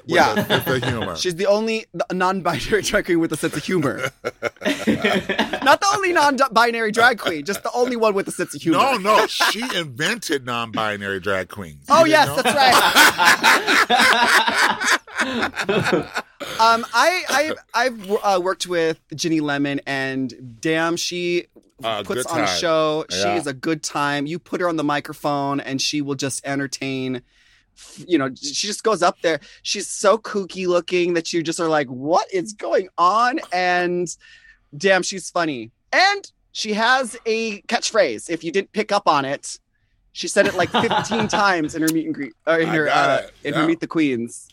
With 0.06 0.14
Yeah. 0.14 0.34
a 0.38 0.46
sense 0.46 0.66
of 0.68 0.82
humor. 0.88 1.16
She's 1.22 1.34
the 1.34 1.46
only 1.46 1.86
non-binary 2.12 2.82
drag 2.88 3.06
queen 3.06 3.18
with 3.20 3.32
a 3.32 3.36
sense 3.36 3.56
of 3.56 3.64
humor. 3.64 4.10
Not 4.22 5.80
the 5.80 5.86
only 5.94 6.12
non-binary 6.12 6.92
drag 6.92 7.18
queen, 7.18 7.44
just 7.44 7.62
the 7.64 7.72
only 7.74 7.96
one 7.96 8.14
with 8.14 8.28
a 8.28 8.30
sense 8.30 8.54
of 8.54 8.62
humor. 8.62 8.78
no, 8.78 8.96
no, 8.98 9.26
she 9.26 9.62
invented 9.76 10.46
non-binary 10.46 11.18
drag 11.20 11.48
queens. 11.48 11.84
Oh 11.88 12.04
yes, 12.04 12.28
know? 12.28 12.36
that's 12.36 12.54
right. 12.54 12.74
Um, 16.58 16.86
I 16.94 17.24
I 17.28 17.52
I've 17.74 18.10
uh, 18.22 18.40
worked 18.42 18.66
with 18.66 19.00
Ginny 19.14 19.40
Lemon, 19.40 19.80
and 19.86 20.58
damn, 20.60 20.96
she 20.96 21.46
Uh, 21.82 22.02
puts 22.02 22.26
on 22.26 22.40
a 22.42 22.46
show. 22.46 23.04
She 23.10 23.28
is 23.28 23.46
a 23.46 23.52
good 23.54 23.82
time. 23.82 24.26
You 24.26 24.38
put 24.38 24.60
her 24.60 24.68
on 24.68 24.76
the 24.76 24.84
microphone, 24.84 25.60
and 25.60 25.80
she 25.80 26.00
will 26.02 26.14
just 26.14 26.40
entertain. 26.46 27.22
You 28.06 28.18
know, 28.18 28.30
she 28.34 28.66
just 28.66 28.82
goes 28.82 29.02
up 29.02 29.20
there. 29.22 29.40
She's 29.62 29.88
so 29.88 30.18
kooky 30.18 30.66
looking 30.66 31.14
that 31.14 31.32
you 31.32 31.42
just 31.42 31.60
are 31.60 31.68
like, 31.68 31.88
"What 31.88 32.26
is 32.32 32.52
going 32.52 32.88
on?" 32.98 33.40
And 33.52 34.08
damn, 34.76 35.02
she's 35.02 35.30
funny. 35.30 35.70
And 35.92 36.30
she 36.52 36.72
has 36.74 37.16
a 37.26 37.62
catchphrase. 37.62 38.30
If 38.30 38.42
you 38.44 38.52
didn't 38.52 38.72
pick 38.72 38.92
up 38.92 39.06
on 39.08 39.24
it, 39.24 39.58
she 40.12 40.28
said 40.28 40.46
it 40.46 40.54
like 40.54 40.70
15 40.70 41.28
times 41.28 41.74
in 41.74 41.82
her 41.82 41.88
meet 41.92 42.06
and 42.06 42.14
greet, 42.14 42.32
or 42.46 42.58
in 42.58 42.68
I 42.68 42.74
her 42.74 42.88
uh, 42.88 43.22
in 43.44 43.54
Yeah. 43.54 43.60
her 43.62 43.66
meet 43.66 43.80
the 43.80 43.86
queens. 43.86 44.48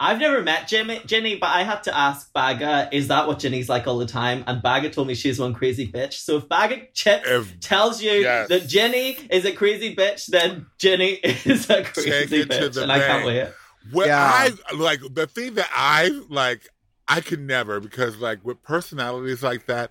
I've 0.00 0.18
never 0.18 0.42
met 0.42 0.68
Jimmy, 0.68 1.00
Ginny, 1.06 1.36
but 1.36 1.48
I 1.48 1.62
had 1.62 1.82
to 1.84 1.96
ask 1.96 2.32
Baga, 2.32 2.88
is 2.92 3.08
that 3.08 3.26
what 3.26 3.38
Ginny's 3.38 3.68
like 3.68 3.86
all 3.86 3.98
the 3.98 4.06
time? 4.06 4.44
And 4.46 4.62
Baga 4.62 4.90
told 4.90 5.08
me 5.08 5.14
she's 5.14 5.38
one 5.38 5.54
crazy 5.54 5.90
bitch. 5.90 6.14
So 6.14 6.38
if 6.38 6.48
Baga 6.48 6.86
ch- 6.94 7.06
If- 7.08 7.60
tells 7.60 8.02
you 8.02 8.10
Yes. 8.12 8.48
that 8.48 8.66
Ginny 8.68 9.16
is 9.30 9.44
a 9.44 9.52
crazy 9.52 9.94
bitch, 9.94 10.26
then 10.26 10.66
Ginny 10.78 11.12
is 11.22 11.68
a 11.70 11.82
crazy 11.84 12.10
Take 12.10 12.32
it 12.32 12.50
to 12.50 12.68
bitch. 12.70 12.74
the 12.74 12.82
And 12.82 12.92
I 12.92 12.98
can't 12.98 13.26
wait. 13.26 13.48
What 13.90 14.06
Yeah. 14.06 14.18
I 14.20 14.52
like 14.74 15.00
the 15.12 15.26
thing 15.26 15.54
that 15.54 15.68
I 15.74 16.10
like 16.28 16.68
I 17.06 17.20
can 17.22 17.46
never 17.46 17.80
because 17.80 18.18
like 18.18 18.44
with 18.44 18.62
personalities 18.62 19.42
like 19.42 19.66
that, 19.66 19.90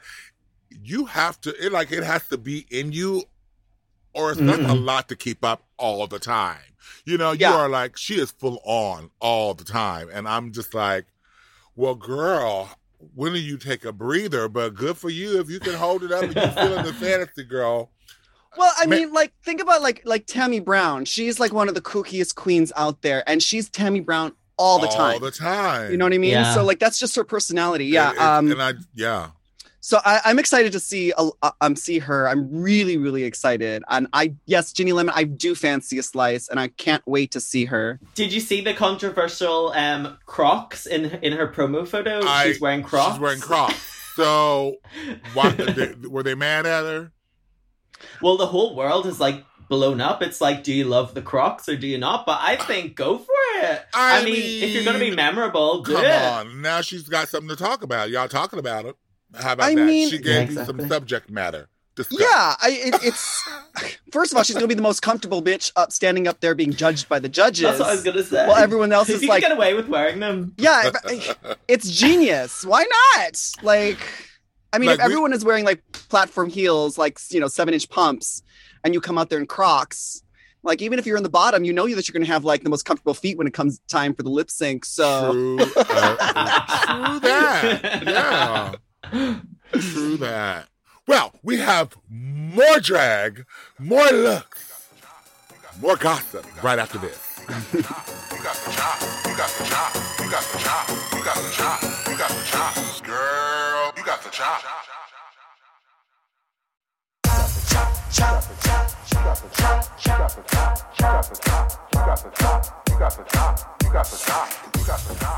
you 0.70 1.06
have 1.06 1.42
to 1.42 1.66
it 1.66 1.72
like 1.72 1.92
it 1.92 2.04
has 2.04 2.28
to 2.30 2.38
be 2.38 2.66
in 2.70 2.92
you 2.92 3.24
or 4.14 4.32
it's 4.32 4.40
not 4.40 4.60
a 4.60 4.64
Mhm. 4.64 4.84
lot 4.86 5.10
to 5.10 5.16
keep 5.16 5.44
up 5.44 5.66
all 5.78 6.06
the 6.08 6.20
time. 6.20 6.58
You 7.06 7.18
know, 7.18 7.32
Yeah. 7.32 7.52
you 7.52 7.56
are 7.58 7.70
like 7.70 7.98
she 7.98 8.16
is 8.16 8.32
full 8.32 8.62
on 8.66 9.10
all 9.20 9.54
the 9.54 9.64
time. 9.64 10.10
And 10.12 10.28
I'm 10.28 10.52
just 10.52 10.74
like, 10.74 11.06
well, 11.76 11.96
girl, 11.96 12.70
when 13.16 13.34
do 13.34 13.40
you 13.40 13.58
take 13.58 13.86
a 13.86 13.92
breather? 13.94 14.48
But 14.50 14.74
good 14.76 14.98
for 14.98 15.10
you 15.10 15.40
if 15.40 15.50
you 15.50 15.60
can 15.60 15.76
hold 15.76 16.04
it 16.04 16.12
up 16.12 16.24
and 16.24 16.36
you're 16.36 16.48
feeling 16.50 16.86
the 16.86 16.94
fantasy, 17.00 17.44
girl. 17.44 17.92
Well, 18.58 18.72
I 18.78 18.88
mean, 18.88 19.14
like 19.14 19.34
think 19.44 19.62
about 19.62 19.82
like 19.84 20.02
like 20.04 20.26
Tammy 20.26 20.60
Brown. 20.60 21.06
She's 21.06 21.40
like 21.40 21.54
one 21.54 21.70
of 21.70 21.76
the 21.76 21.82
kookiest 21.82 22.34
queens 22.36 22.72
out 22.76 23.04
there, 23.04 23.24
and 23.30 23.42
she's 23.44 23.70
Tammy 23.70 24.00
Brown 24.00 24.34
all 24.58 24.80
the 24.80 24.88
time. 24.88 25.14
All 25.14 25.20
the 25.20 25.30
time. 25.30 25.92
you 25.92 25.98
know 25.98 26.06
what 26.06 26.14
I 26.14 26.18
mean? 26.18 26.32
Yeah. 26.32 26.56
So 26.56 26.64
like 26.64 26.80
that's 26.80 26.98
just 26.98 27.16
her 27.18 27.24
personality. 27.24 27.86
Yeah. 27.86 28.10
It- 28.10 28.16
it- 28.16 28.22
um. 28.22 28.52
and 28.52 28.62
I 28.62 28.74
yeah. 28.96 29.28
So 29.88 30.02
I, 30.04 30.20
I'm 30.26 30.38
excited 30.38 30.74
to 30.74 30.82
see 30.82 31.14
uh, 31.14 31.30
um 31.62 31.78
see 31.78 32.00
her. 32.00 32.28
I'm 32.28 32.50
really 32.52 32.98
really 32.98 33.24
excited. 33.24 33.86
And 33.88 34.10
I 34.12 34.34
yes, 34.46 34.74
Ginny 34.74 34.92
Lemon. 34.92 35.14
I 35.16 35.24
do 35.24 35.56
fancy 35.56 35.98
a 35.98 36.04
slice, 36.04 36.50
and 36.50 36.60
I 36.60 36.68
can't 36.68 37.08
wait 37.08 37.32
to 37.32 37.40
see 37.40 37.64
her. 37.64 37.98
Did 38.14 38.34
you 38.34 38.42
see 38.42 38.60
the 38.60 38.74
controversial 38.74 39.72
um, 39.78 40.18
Crocs 40.26 40.88
in 40.88 41.06
in 41.22 41.32
her 41.32 41.48
promo 41.48 41.88
photo? 41.88 42.20
I- 42.26 42.48
she's 42.48 42.60
wearing 42.60 42.84
Crocs. 42.84 43.14
She's 43.14 43.20
wearing 43.22 43.40
Crocs. 43.40 43.80
So, 44.18 44.76
what, 45.34 45.56
they, 45.56 45.94
were 46.06 46.24
they 46.24 46.36
mad 46.36 46.66
at 46.66 46.84
her? 46.84 47.14
Well, 48.22 48.36
the 48.36 48.48
whole 48.48 48.76
world 48.76 49.06
is 49.06 49.22
like 49.22 49.46
blown 49.70 50.02
up. 50.02 50.22
It's 50.22 50.42
like, 50.42 50.66
do 50.66 50.74
you 50.74 50.84
love 50.84 51.14
the 51.14 51.22
Crocs 51.22 51.70
or 51.70 51.78
do 51.78 51.88
you 51.88 51.98
not? 51.98 52.26
But 52.26 52.40
I 52.42 52.58
think 52.58 52.96
go 52.96 53.20
for 53.20 53.34
it. 53.62 53.86
I 53.94 54.20
I, 54.20 54.26
mean, 54.26 54.64
if 54.64 54.74
you're 54.74 54.84
going 54.84 55.00
to 55.00 55.06
be 55.10 55.16
memorable, 55.16 55.82
do 55.82 55.94
Come 55.94 56.04
it. 56.04 56.12
on, 56.12 56.62
now 56.62 56.82
she's 56.82 57.08
got 57.08 57.30
something 57.30 57.48
to 57.48 57.56
talk 57.56 57.84
about. 57.84 58.10
Y'all 58.10 58.28
talking 58.28 58.60
about 58.60 58.84
it? 58.86 58.98
How 59.36 59.54
about 59.54 59.66
I 59.70 59.76
that? 59.76 59.86
mean- 59.86 60.10
she 60.10 60.18
gave 60.20 60.52
Yeah, 60.52 60.60
you 60.62 60.66
some 60.66 60.88
subject 60.88 61.30
matter. 61.30 61.70
Discuss. 61.96 62.20
Yeah, 62.20 62.54
I, 62.62 62.70
it, 62.70 62.96
it's 63.04 63.50
first 64.12 64.32
of 64.32 64.38
all, 64.38 64.44
she's 64.44 64.56
gonna 64.56 64.68
be 64.68 64.76
the 64.76 64.84
most 64.84 65.02
comfortable 65.02 65.42
bitch 65.42 65.72
up 65.76 65.92
standing 65.92 66.28
up 66.28 66.40
there 66.42 66.54
being 66.54 66.72
judged 66.72 67.10
by 67.10 67.18
the 67.18 67.28
judges. 67.28 67.64
That's 67.64 67.80
what 67.80 67.90
I 67.90 67.94
was 67.94 68.04
going 68.04 68.18
to 68.18 68.24
say. 68.24 68.46
Well, 68.48 68.56
everyone 68.56 68.92
else 68.92 69.10
is 69.10 69.22
you 69.24 69.28
like, 69.30 69.42
get 69.42 69.52
away 69.52 69.74
with 69.74 69.88
wearing 69.88 70.20
them. 70.20 70.54
yeah, 70.60 70.92
it's 71.68 71.90
genius. 71.90 72.64
Why 72.64 72.86
not? 73.16 73.42
Like, 73.64 73.98
I 74.72 74.78
mean, 74.78 74.90
Like, 74.90 75.00
if 75.00 75.06
we- 75.08 75.12
everyone 75.12 75.34
is 75.34 75.44
wearing 75.44 75.66
like 75.66 75.82
platform 75.92 76.50
heels, 76.52 77.00
like 77.00 77.18
you 77.32 77.40
know, 77.40 77.48
seven 77.48 77.74
inch 77.74 77.90
pumps, 77.90 78.44
and 78.84 78.94
you 78.94 79.02
come 79.02 79.18
out 79.18 79.32
there 79.32 79.40
in 79.40 79.48
Crocs, 79.48 80.22
like 80.62 80.84
even 80.84 81.00
if 81.00 81.08
you're 81.08 81.18
in 81.18 81.24
the 81.24 81.30
bottom, 81.30 81.64
you 81.64 81.74
know 81.74 81.88
that 81.88 82.08
you're 82.08 82.14
gonna 82.14 82.32
have 82.32 82.46
like 82.46 82.62
the 82.64 82.70
most 82.70 82.84
comfortable 82.86 83.16
feet 83.16 83.40
when 83.40 83.48
it 83.48 83.56
comes 83.56 83.80
time 83.88 84.14
for 84.14 84.22
the 84.22 84.30
lip 84.30 84.52
sync. 84.52 84.86
So 84.86 85.32
True, 85.34 85.58
uh, 85.60 85.66
true 85.66 87.20
that. 87.22 88.04
Yeah, 88.06 88.74
true 89.74 90.18
that. 90.18 90.68
Well, 91.08 91.34
we 91.44 91.58
have 91.58 91.96
more 92.10 92.80
drag, 92.80 93.46
more 93.80 94.10
looks, 94.12 94.90
more 95.82 95.96
gossip 95.96 96.46
right 96.64 96.80
after 96.80 96.98
this. 96.98 97.18
Chop. 97.48 97.64
You 97.72 98.44
got 98.44 98.56
the 98.56 98.72
chop. 98.72 99.02
You 99.26 99.38
got 99.38 99.50
the 99.50 99.64
chop. 99.66 100.08
You 100.28 100.34
got 100.34 100.44
the 100.44 100.60
chop, 100.60 100.90
you 101.16 101.24
got 101.24 101.36
the 101.38 101.50
chop, 101.52 101.82
you 102.06 102.18
got 102.18 102.30
the 102.30 102.44
chop. 102.44 102.76
Girl, 103.02 103.94
you 103.96 104.04
got 104.04 104.22
the 104.22 104.30
chop. 104.30 104.62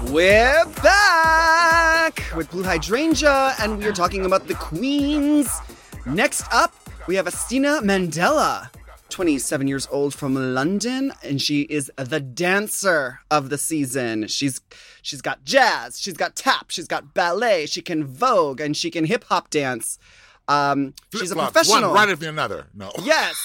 We're 0.10 0.66
back 0.82 2.24
with 2.34 2.50
Blu 2.50 2.64
Hydrangea, 2.64 3.56
and 3.60 3.78
we 3.78 3.86
are 3.86 3.92
talking 3.92 4.26
about 4.26 4.48
the 4.48 4.54
queens. 4.54 5.50
Next 6.06 6.46
up, 6.52 6.74
we 7.08 7.16
have 7.16 7.26
Asttina 7.26 7.82
Mandella. 7.82 8.70
27 9.10 9.68
years 9.68 9.88
old 9.92 10.14
from 10.14 10.36
London 10.36 11.12
and 11.24 11.42
she 11.42 11.62
is 11.64 11.92
the 11.98 12.20
dancer 12.20 13.20
of 13.30 13.50
the 13.50 13.58
season. 13.58 14.28
She's 14.28 14.62
she's 15.02 15.22
got 15.22 15.44
jazz, 15.44 16.00
she's 16.00 16.16
got 16.16 16.36
tap, 16.36 16.68
she's 16.70 16.88
got 16.88 17.14
ballet, 17.14 17.66
she 17.66 17.82
can 17.82 18.06
vogue 18.06 18.62
and 18.62 18.78
she 18.78 18.90
can 18.92 19.06
hip 19.06 19.26
hop 19.26 19.50
dance. 19.50 19.98
Um, 20.50 20.96
she's 21.12 21.30
a 21.30 21.36
Flip-flops, 21.36 21.52
professional. 21.52 21.90
One 21.92 22.00
right 22.00 22.10
after 22.10 22.28
another. 22.28 22.66
No. 22.74 22.92
Yes, 23.04 23.36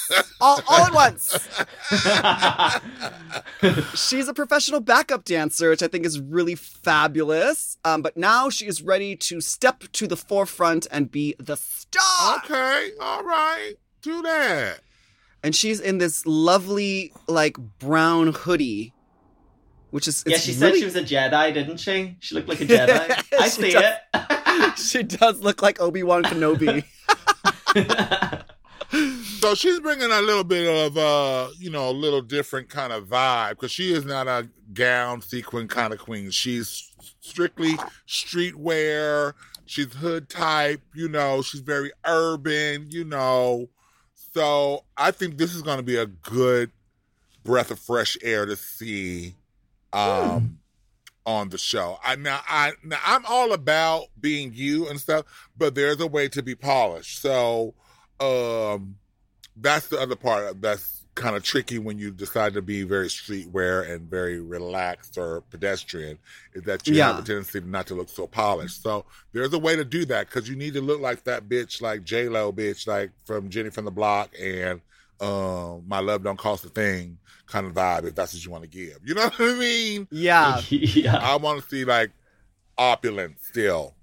all, 0.40 0.58
all 0.66 0.86
at 0.86 0.94
once. 0.94 1.36
She's 3.94 4.26
a 4.26 4.32
professional 4.32 4.80
backup 4.80 5.26
dancer, 5.26 5.68
which 5.68 5.82
I 5.82 5.88
think 5.88 6.06
is 6.06 6.18
really 6.18 6.54
fabulous. 6.54 7.76
Um, 7.84 8.00
but 8.00 8.16
now 8.16 8.48
she 8.48 8.66
is 8.66 8.80
ready 8.80 9.16
to 9.16 9.42
step 9.42 9.84
to 9.92 10.06
the 10.06 10.16
forefront 10.16 10.86
and 10.90 11.10
be 11.10 11.34
the 11.38 11.56
star. 11.56 12.38
Okay. 12.38 12.92
All 12.98 13.22
right. 13.22 13.74
Do 14.00 14.22
that. 14.22 14.80
And 15.42 15.54
she's 15.54 15.80
in 15.80 15.98
this 15.98 16.24
lovely, 16.24 17.12
like, 17.28 17.58
brown 17.78 18.28
hoodie 18.32 18.94
which 19.94 20.08
is 20.08 20.24
Yeah, 20.26 20.38
she 20.38 20.50
really, 20.54 20.72
said 20.72 20.78
she 20.80 20.84
was 20.86 20.96
a 20.96 21.02
Jedi, 21.04 21.54
didn't 21.54 21.76
she? 21.76 22.16
She 22.18 22.34
looked 22.34 22.48
like 22.48 22.60
a 22.60 22.66
Jedi. 22.66 23.24
I 23.38 23.46
see 23.46 23.70
does. 23.70 23.94
it. 24.12 24.76
she 24.78 25.04
does 25.04 25.38
look 25.38 25.62
like 25.62 25.80
Obi 25.80 26.02
Wan 26.02 26.24
Kenobi. 26.24 26.82
So 29.40 29.54
she's 29.54 29.78
bringing 29.80 30.10
a 30.10 30.22
little 30.22 30.44
bit 30.44 30.66
of, 30.66 30.96
uh, 30.96 31.48
you 31.58 31.68
know, 31.68 31.90
a 31.90 31.92
little 31.92 32.22
different 32.22 32.70
kind 32.70 32.92
of 32.92 33.08
vibe 33.08 33.50
because 33.50 33.70
she 33.70 33.92
is 33.92 34.04
not 34.04 34.26
a 34.26 34.48
gown 34.72 35.20
sequin 35.20 35.68
kind 35.68 35.92
of 35.92 35.98
queen. 35.98 36.30
She's 36.30 36.90
strictly 37.20 37.74
streetwear. 38.08 39.34
She's 39.66 39.92
hood 39.92 40.28
type, 40.28 40.80
you 40.94 41.08
know. 41.08 41.42
She's 41.42 41.60
very 41.60 41.92
urban, 42.06 42.86
you 42.90 43.04
know. 43.04 43.68
So 44.32 44.84
I 44.96 45.10
think 45.10 45.36
this 45.36 45.54
is 45.54 45.62
going 45.62 45.76
to 45.76 45.82
be 45.82 45.96
a 45.96 46.06
good 46.06 46.70
breath 47.42 47.70
of 47.70 47.78
fresh 47.78 48.16
air 48.22 48.46
to 48.46 48.56
see 48.56 49.34
um, 49.92 50.58
on 51.26 51.48
the 51.48 51.58
show. 51.58 51.98
I 52.04 52.16
now 52.16 52.40
I 52.48 52.72
now 52.82 52.98
I'm 53.04 53.24
all 53.26 53.52
about 53.52 54.06
being 54.20 54.52
you 54.54 54.88
and 54.88 55.00
stuff, 55.00 55.24
but 55.56 55.74
there's 55.74 56.00
a 56.00 56.06
way 56.06 56.28
to 56.28 56.42
be 56.42 56.54
polished. 56.54 57.20
So 57.22 57.74
um 58.20 58.96
that's 59.56 59.88
the 59.88 59.98
other 60.00 60.16
part 60.16 60.60
that's 60.60 61.04
kind 61.14 61.36
of 61.36 61.44
tricky 61.44 61.78
when 61.78 61.96
you 61.96 62.10
decide 62.10 62.52
to 62.54 62.60
be 62.60 62.82
very 62.82 63.06
streetwear 63.06 63.88
and 63.88 64.10
very 64.10 64.40
relaxed 64.40 65.16
or 65.16 65.42
pedestrian 65.42 66.18
is 66.54 66.64
that 66.64 66.86
you 66.88 67.00
have 67.00 67.14
Yeah. 67.16 67.22
a 67.22 67.24
tendency 67.24 67.60
not 67.60 67.86
to 67.86 67.94
look 67.94 68.08
so 68.08 68.26
polished. 68.26 68.82
So 68.82 69.04
there's 69.32 69.52
a 69.52 69.58
way 69.60 69.76
to 69.76 69.84
do 69.84 70.04
that 70.06 70.26
because 70.28 70.48
you 70.48 70.56
need 70.56 70.74
to 70.74 70.80
look 70.80 71.00
like 71.00 71.22
that 71.24 71.48
bitch, 71.48 71.80
like 71.80 72.02
J 72.02 72.28
Lo 72.28 72.52
bitch, 72.52 72.88
like 72.88 73.12
from 73.24 73.48
Jenny 73.48 73.70
from 73.70 73.84
the 73.84 73.92
Block 73.92 74.30
and 74.40 74.80
um, 75.20 75.84
My 75.86 76.00
Love 76.00 76.24
Don't 76.24 76.38
Cost 76.38 76.64
a 76.64 76.68
Thing 76.68 77.18
kind 77.46 77.66
of 77.66 77.74
vibe. 77.74 78.04
If 78.04 78.14
that's 78.14 78.34
what 78.34 78.44
you 78.44 78.50
want 78.50 78.64
to 78.64 78.68
give, 78.68 78.98
you 79.04 79.14
know 79.14 79.22
what 79.36 79.40
I 79.40 79.54
mean? 79.54 80.08
yeah. 80.10 80.60
yeah. 80.68 81.16
I 81.16 81.36
want 81.36 81.62
to 81.62 81.68
see 81.68 81.84
like 81.84 82.10
opulent 82.78 83.36
still. 83.40 83.94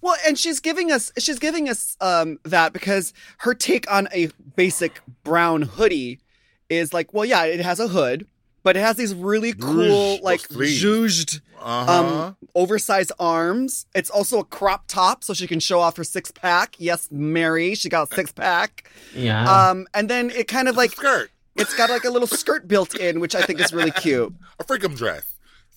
Well, 0.00 0.16
and 0.26 0.38
she's 0.38 0.60
giving 0.60 0.92
us 0.92 1.12
she's 1.18 1.38
giving 1.38 1.68
us 1.68 1.96
um 2.00 2.38
that 2.44 2.72
because 2.72 3.12
her 3.38 3.54
take 3.54 3.90
on 3.90 4.08
a 4.12 4.28
basic 4.56 5.00
brown 5.22 5.62
hoodie 5.62 6.20
is 6.68 6.92
like, 6.92 7.12
well, 7.14 7.24
yeah, 7.24 7.44
it 7.44 7.60
has 7.60 7.80
a 7.80 7.88
hood, 7.88 8.26
but 8.64 8.76
it 8.76 8.80
has 8.80 8.96
these 8.96 9.14
really 9.14 9.52
cool 9.52 9.74
Rouge, 9.74 10.20
like 10.22 10.48
those 10.48 10.82
zhuzhed 10.82 11.40
Uh 11.60 11.84
huh. 11.86 11.92
um 12.26 12.36
oversized 12.56 13.12
arms. 13.20 13.86
It's 13.94 14.10
also 14.10 14.40
a 14.40 14.44
crop 14.44 14.84
top 14.88 15.22
so 15.22 15.32
she 15.34 15.46
can 15.46 15.60
show 15.60 15.78
off 15.80 15.96
her 15.96 16.04
six 16.04 16.30
pack. 16.32 16.74
Yes, 16.78 17.08
Mary, 17.12 17.74
she 17.76 17.88
got 17.88 18.10
a 18.10 18.14
six 18.14 18.32
pack. 18.32 18.90
Yeah. 19.14 19.44
Um 19.70 19.86
and 19.94 20.08
then 20.10 20.30
it 20.30 20.48
kind 20.48 20.66
of 20.68 20.76
like 20.76 20.90
skirt, 20.92 21.30
it's 21.54 21.74
got 21.76 21.88
like 21.90 22.04
a 22.04 22.10
little 22.10 22.26
skirt 22.28 22.66
built 22.66 22.94
in, 22.96 23.20
which 23.20 23.34
I 23.36 23.42
think 23.42 23.60
is 23.60 23.72
really 23.72 23.92
cute. 23.92 24.34
a 24.58 24.64
freakum 24.64 24.96
dress. 24.96 25.24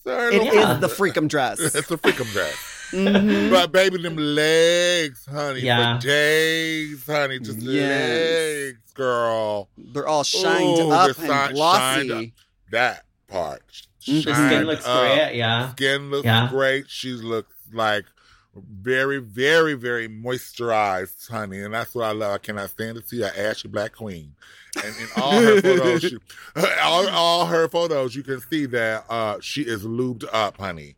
So 0.03 0.29
It 0.29 0.41
is 0.41 0.53
Yeah. 0.55 0.73
the 0.79 0.87
freakum 0.87 1.27
dress. 1.27 1.59
It's 1.75 1.87
the 1.87 1.97
freakum 1.97 2.31
dress. 2.33 2.55
Mhm. 2.91 3.51
But 3.51 3.73
baby, 3.73 4.01
them 4.01 4.15
legs, 4.15 5.25
honey, 5.29 5.59
Yeah. 5.59 5.99
for 5.99 6.07
days, 6.07 7.05
honey, 7.05 7.39
just 7.39 7.59
Yes. 7.59 8.09
legs, 8.09 8.93
girl. 8.93 9.67
They're 9.77 10.07
all 10.07 10.23
shined 10.23 10.79
Ooh, 10.79 10.91
up 10.91 11.17
they're 11.17 11.25
and 11.31 11.49
si- 11.49 11.53
glossy. 11.53 12.33
Shined 12.71 12.75
up. 12.85 12.95
That 12.97 13.03
part. 13.27 13.61
Mhm. 14.07 14.23
the 14.25 14.33
skin 14.35 14.63
looks 14.67 14.85
up. 14.87 15.01
great. 15.01 15.35
Yeah. 15.35 15.71
Skin 15.71 16.09
looks 16.11 16.25
Yeah. 16.25 16.47
great. 16.49 16.89
She 16.89 17.11
looks 17.11 17.53
like 17.73 18.05
very, 18.55 19.19
very, 19.19 19.73
very 19.75 20.07
moisturized, 20.09 21.29
honey, 21.29 21.59
and 21.61 21.73
that's 21.73 21.93
what 21.93 22.05
I 22.05 22.11
love. 22.13 22.31
I 22.33 22.37
cannot 22.39 22.69
stand 22.71 22.97
to 22.97 23.03
see 23.07 23.21
an 23.21 23.31
ashy 23.37 23.67
black 23.67 23.93
queen. 23.93 24.33
And 24.83 24.95
in 24.95 25.07
all 25.17 25.31
her 25.41 25.61
photos, 25.61 26.01
she, 26.01 26.17
all, 26.81 27.07
all 27.09 27.45
her 27.47 27.67
photos, 27.67 28.15
you 28.15 28.23
can 28.23 28.39
see 28.41 28.65
that 28.67 29.05
uh, 29.09 29.37
she 29.41 29.61
is 29.63 29.83
lubed 29.83 30.23
up, 30.31 30.57
honey. 30.57 30.95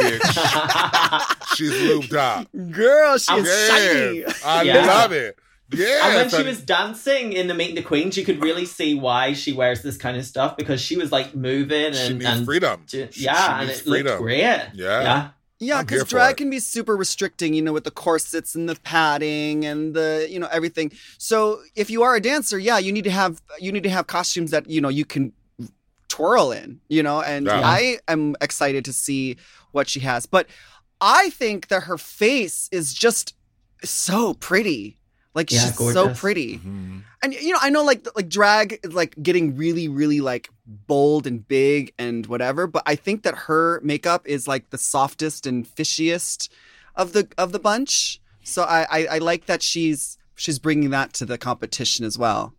Bitch, 0.00 1.46
she's 1.56 1.72
lubed 1.72 2.14
up. 2.14 2.46
Girl, 2.70 3.18
She's 3.18 3.46
is 3.46 3.68
shiny. 3.68 4.24
I 4.44 4.62
Yeah. 4.62 4.86
love 4.86 5.12
it. 5.12 5.36
Yeah, 5.72 6.06
And 6.06 6.16
when 6.16 6.28
she 6.30 6.46
was 6.46 6.60
dancing 6.60 7.32
in 7.32 7.46
the 7.48 7.54
Meet 7.54 7.74
the 7.74 7.82
Queens, 7.82 8.16
you 8.16 8.24
could 8.24 8.42
really 8.42 8.66
see 8.66 8.94
why 8.94 9.32
she 9.32 9.52
wears 9.52 9.82
this 9.82 9.96
kind 9.96 10.16
of 10.16 10.24
stuff 10.24 10.56
because 10.56 10.80
she 10.80 10.96
was 10.96 11.10
like 11.12 11.34
moving 11.34 11.86
and, 11.86 11.94
she 11.96 12.12
needs 12.14 12.24
and 12.26 12.44
freedom. 12.44 12.82
ju- 12.86 13.08
She- 13.10 13.24
yeah, 13.24 13.34
she 13.46 13.52
and 13.60 13.68
needs 13.68 13.80
it 13.80 13.86
looked 13.86 14.18
great. 14.20 14.38
Yeah. 14.40 14.68
yeah. 14.74 15.28
Yeah, 15.58 15.82
because 15.82 16.08
drag 16.08 16.38
can 16.38 16.50
be 16.50 16.58
super 16.58 16.96
restricting, 16.96 17.54
you 17.54 17.62
know, 17.62 17.72
with 17.72 17.84
the 17.84 17.92
corsets 17.92 18.56
and 18.56 18.68
the 18.68 18.74
padding 18.82 19.64
and 19.64 19.94
the, 19.94 20.26
you 20.28 20.40
know, 20.40 20.48
everything. 20.50 20.90
So 21.18 21.60
if 21.76 21.88
you 21.88 22.02
are 22.02 22.16
a 22.16 22.20
dancer, 22.20 22.58
yeah, 22.58 22.78
you 22.78 22.90
need 22.90 23.04
to 23.04 23.12
have 23.12 23.40
you 23.60 23.70
need 23.70 23.84
to 23.84 23.88
have 23.90 24.08
costumes 24.08 24.50
that 24.50 24.68
you 24.68 24.80
know 24.80 24.88
you 24.88 25.04
can 25.04 25.32
twirl 26.08 26.50
in, 26.50 26.80
you 26.88 27.02
know. 27.02 27.20
And 27.22 27.46
Yeah. 27.46 27.60
I 27.64 27.98
am 28.08 28.34
excited 28.40 28.84
to 28.86 28.92
see 28.92 29.36
what 29.70 29.88
she 29.88 30.00
has, 30.00 30.26
but 30.26 30.48
I 31.00 31.30
think 31.30 31.68
that 31.68 31.84
her 31.84 31.96
face 31.96 32.68
is 32.72 32.92
just 32.92 33.34
so 33.84 34.34
pretty. 34.34 34.96
Like 35.34 35.50
Yeah, 35.50 35.60
she's 35.60 35.74
so 35.76 35.92
gorgeous. 35.92 36.20
pretty. 36.20 36.58
Mhm. 36.58 37.02
And 37.22 37.34
you 37.34 37.52
know, 37.52 37.58
I 37.62 37.70
know 37.70 37.84
like 37.84 38.06
like 38.16 38.28
drag 38.28 38.80
is 38.82 38.92
like 38.92 39.14
getting 39.22 39.56
really, 39.56 39.88
really 39.88 40.20
like 40.20 40.50
bold 40.66 41.26
and 41.26 41.46
big 41.46 41.92
and 41.98 42.26
whatever, 42.26 42.66
but 42.66 42.82
I 42.86 42.96
think 42.96 43.22
that 43.22 43.34
her 43.46 43.80
makeup 43.82 44.26
is 44.26 44.46
like 44.46 44.70
the 44.70 44.78
softest 44.78 45.46
and 45.46 45.66
fishiest 45.66 46.48
of 46.96 47.12
the 47.12 47.28
of 47.38 47.52
the 47.52 47.58
bunch. 47.58 48.20
So 48.44 48.62
I 48.64 48.86
I, 48.90 49.06
I 49.12 49.18
like 49.18 49.46
that 49.46 49.62
she's 49.62 50.18
she's 50.34 50.58
bringing 50.58 50.90
that 50.90 51.12
to 51.14 51.24
the 51.24 51.38
competition 51.38 52.04
as 52.04 52.18
well. 52.18 52.52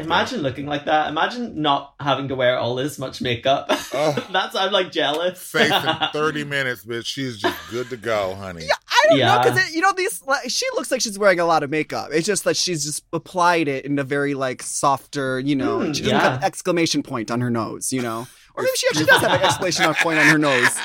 Imagine 0.00 0.42
looking 0.42 0.66
like 0.66 0.84
that. 0.84 1.08
Imagine 1.08 1.60
not 1.60 1.94
having 1.98 2.28
to 2.28 2.36
wear 2.36 2.56
all 2.56 2.76
this 2.76 2.98
much 2.98 3.20
makeup. 3.20 3.68
Oh. 3.90 4.14
That's 4.30 4.54
I'm 4.54 4.70
like 4.70 4.92
jealous. 4.92 5.42
Face 5.42 5.72
in 5.72 5.96
30 6.12 6.44
minutes, 6.44 6.84
bitch. 6.84 7.06
She's 7.06 7.38
just 7.38 7.56
good 7.70 7.88
to 7.88 7.96
go, 7.96 8.34
honey. 8.34 8.66
Yeah, 8.66 8.74
I 8.86 9.06
don't 9.08 9.18
know 9.18 9.40
because 9.42 9.74
you 9.74 9.80
know 9.80 9.92
these. 9.94 10.22
Like, 10.26 10.50
she 10.50 10.66
looks 10.74 10.90
like 10.90 11.00
she's 11.00 11.18
wearing 11.18 11.40
a 11.40 11.46
lot 11.46 11.62
of 11.62 11.70
makeup. 11.70 12.10
It's 12.12 12.26
just 12.26 12.44
that 12.44 12.54
she's 12.58 12.84
just 12.84 13.02
applied 13.14 13.66
it 13.66 13.86
in 13.86 13.98
a 13.98 14.04
very 14.04 14.34
like 14.34 14.62
softer. 14.62 15.40
You 15.40 15.56
know, 15.56 15.78
Mm, 15.78 15.94
she 15.96 16.02
doesn't 16.02 16.16
yeah. 16.18 16.32
have 16.32 16.44
exclamation 16.44 17.02
point 17.02 17.30
on 17.30 17.40
her 17.40 17.48
nose. 17.50 17.94
You 17.94 18.02
know, 18.02 18.26
or 18.54 18.62
maybe 18.62 18.76
she 18.76 18.86
actually 18.88 19.06
does 19.06 19.22
have 19.22 19.40
an 19.40 19.46
exclamation 19.46 19.94
point 19.94 20.18
on 20.18 20.26
her 20.26 20.38
nose. 20.38 20.76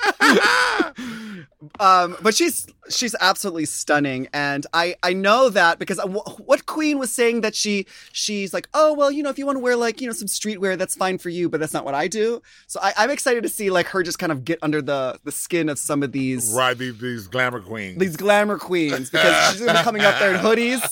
Um, 1.80 2.16
but 2.20 2.34
she's 2.34 2.66
she's 2.90 3.14
absolutely 3.20 3.64
stunning, 3.64 4.28
and 4.34 4.66
I 4.74 4.96
I 5.02 5.14
know 5.14 5.48
that 5.48 5.78
because 5.78 5.98
I- 5.98 6.04
what 6.04 6.66
Queen 6.66 6.98
was 6.98 7.10
saying 7.10 7.40
that 7.40 7.54
she 7.54 7.86
she's 8.12 8.52
like, 8.52 8.68
oh 8.74 8.92
well, 8.92 9.10
you 9.10 9.22
know, 9.22 9.30
if 9.30 9.38
you 9.38 9.46
want 9.46 9.56
to 9.56 9.60
wear 9.60 9.74
like 9.74 10.00
you 10.02 10.06
know 10.06 10.12
some 10.12 10.28
streetwear, 10.28 10.76
that's 10.76 10.94
fine 10.94 11.16
for 11.16 11.30
you, 11.30 11.48
but 11.48 11.60
that's 11.60 11.72
not 11.72 11.84
what 11.86 11.94
I 11.94 12.06
do. 12.06 12.42
So 12.66 12.80
I, 12.82 12.92
I'm 12.98 13.10
excited 13.10 13.42
to 13.44 13.48
see 13.48 13.70
like 13.70 13.86
her 13.86 14.02
just 14.02 14.18
kind 14.18 14.30
of 14.30 14.44
get 14.44 14.58
under 14.60 14.82
the 14.82 15.18
the 15.24 15.32
skin 15.32 15.70
of 15.70 15.78
some 15.78 16.02
of 16.02 16.12
these 16.12 16.52
Right, 16.54 16.76
these, 16.76 16.98
these 16.98 17.26
glamour 17.28 17.60
queens. 17.60 17.98
these 17.98 18.16
glamour 18.16 18.58
queens 18.58 19.08
because 19.08 19.52
she's 19.52 19.62
gonna 19.64 19.78
be 19.78 19.84
coming 19.84 20.02
up 20.02 20.18
there 20.18 20.34
in 20.34 20.40
hoodies 20.40 20.82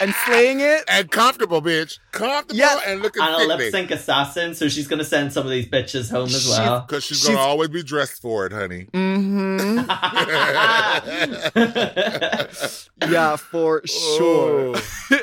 and 0.00 0.12
slaying 0.26 0.58
it. 0.60 0.82
and 0.88 1.08
comfortable, 1.10 1.62
bitch. 1.62 1.98
Comfortable 2.10 2.56
Yes. 2.58 2.82
and 2.84 3.00
looking 3.00 3.22
and 3.22 3.34
a 3.34 3.46
lip 3.56 3.70
sync 3.70 3.92
assassin, 3.92 4.54
so 4.56 4.68
she's 4.68 4.88
gonna 4.88 5.04
send 5.04 5.32
some 5.32 5.44
of 5.46 5.52
these 5.52 5.66
bitches 5.68 6.10
home 6.10 6.26
as 6.26 6.42
She's- 6.42 6.58
well. 6.58 6.80
Because 6.80 7.04
she's, 7.04 7.18
She's- 7.18 7.28
going 7.28 7.38
to 7.38 7.42
always 7.42 7.68
be 7.68 7.82
dressed 7.84 8.20
for 8.20 8.44
it, 8.45 8.45
honey. 8.52 8.86
Mm-hmm. 8.92 9.80
Yeah, 13.10 13.36
for 13.36 13.82
sure. 13.86 14.74
Oh. 14.76 15.18